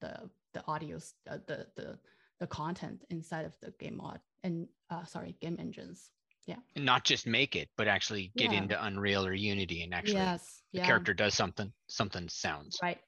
the 0.00 0.30
the 0.54 0.60
audios 0.60 1.12
uh, 1.30 1.38
the 1.46 1.66
the 1.76 1.98
the 2.40 2.46
content 2.46 3.04
inside 3.10 3.44
of 3.44 3.54
the 3.60 3.72
game 3.78 3.96
mod 3.96 4.20
and 4.44 4.68
uh, 4.90 5.04
sorry 5.04 5.36
game 5.40 5.56
engines. 5.58 6.10
Yeah. 6.46 6.56
And 6.76 6.86
not 6.86 7.04
just 7.04 7.26
make 7.26 7.56
it 7.56 7.68
but 7.76 7.88
actually 7.88 8.32
get 8.36 8.52
yeah. 8.52 8.58
into 8.58 8.84
unreal 8.84 9.26
or 9.26 9.34
unity 9.34 9.82
and 9.82 9.92
actually 9.92 10.14
yes, 10.14 10.62
the 10.72 10.78
yeah. 10.78 10.86
character 10.86 11.12
does 11.12 11.34
something 11.34 11.72
something 11.88 12.28
sounds. 12.28 12.78
Right. 12.82 12.98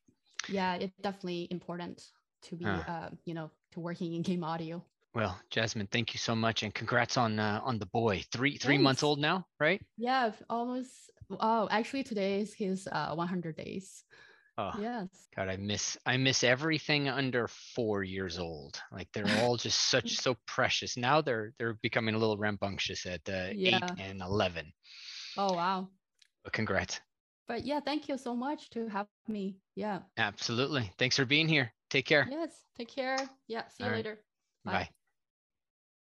Yeah 0.49 0.75
it's 0.75 0.97
definitely 0.99 1.49
important 1.51 2.03
to 2.43 2.57
be 2.57 2.65
uh, 2.65 2.83
uh, 2.87 3.11
you 3.25 3.35
know 3.35 3.51
to 3.73 3.81
working 3.81 4.15
in 4.15 4.23
game 4.23 4.45
audio. 4.45 4.85
Well 5.15 5.39
jasmine 5.49 5.89
thank 5.91 6.13
you 6.13 6.19
so 6.19 6.35
much 6.35 6.63
and 6.63 6.75
congrats 6.75 7.17
on 7.17 7.39
uh, 7.39 7.61
on 7.65 7.79
the 7.79 7.87
boy. 7.87 8.23
Three 8.33 8.59
three 8.59 8.75
Thanks. 8.75 8.85
months 8.85 9.03
old 9.03 9.21
now 9.21 9.47
right? 9.59 9.81
Yeah 9.97 10.33
almost 10.51 11.11
oh 11.31 11.69
actually 11.71 12.03
today 12.03 12.41
is 12.41 12.53
his 12.53 12.89
uh 12.91 13.15
100 13.15 13.57
days 13.57 14.05
Oh, 14.61 14.73
yes. 14.79 15.09
God, 15.35 15.49
I 15.49 15.57
miss 15.57 15.97
I 16.05 16.17
miss 16.19 16.45
everything 16.45 17.09
under 17.09 17.49
four 17.49 18.03
years 18.03 18.39
old. 18.39 18.81
Like 18.93 19.09
they're 19.15 19.43
all 19.43 19.57
just 19.57 19.81
such 19.91 20.19
so 20.19 20.37
precious. 20.47 20.97
Now 20.97 21.23
they're 21.23 21.55
they're 21.59 21.79
becoming 21.83 22.15
a 22.15 22.19
little 22.19 22.37
rambunctious 22.37 23.07
at 23.07 23.27
uh, 23.29 23.49
yeah. 23.55 23.77
eight 23.77 24.05
and 24.05 24.21
eleven. 24.21 24.73
Oh 25.39 25.55
wow! 25.55 25.89
But 26.45 26.53
congrats. 26.53 27.01
But 27.49 27.65
yeah, 27.65 27.81
thank 27.81 28.09
you 28.09 28.19
so 28.19 28.37
much 28.37 28.69
to 28.71 28.87
have 28.89 29.07
me. 29.29 29.57
Yeah. 29.77 30.01
Absolutely. 30.19 30.91
Thanks 30.99 31.17
for 31.17 31.25
being 31.25 31.49
here. 31.49 31.73
Take 31.89 32.07
care. 32.07 32.29
Yes. 32.31 32.63
Take 32.77 32.89
care. 32.89 33.19
Yeah. 33.49 33.67
See 33.69 33.85
you 33.85 33.91
all 33.91 33.97
later. 33.97 34.21
Bye. 34.65 34.73
Bye. 34.73 34.89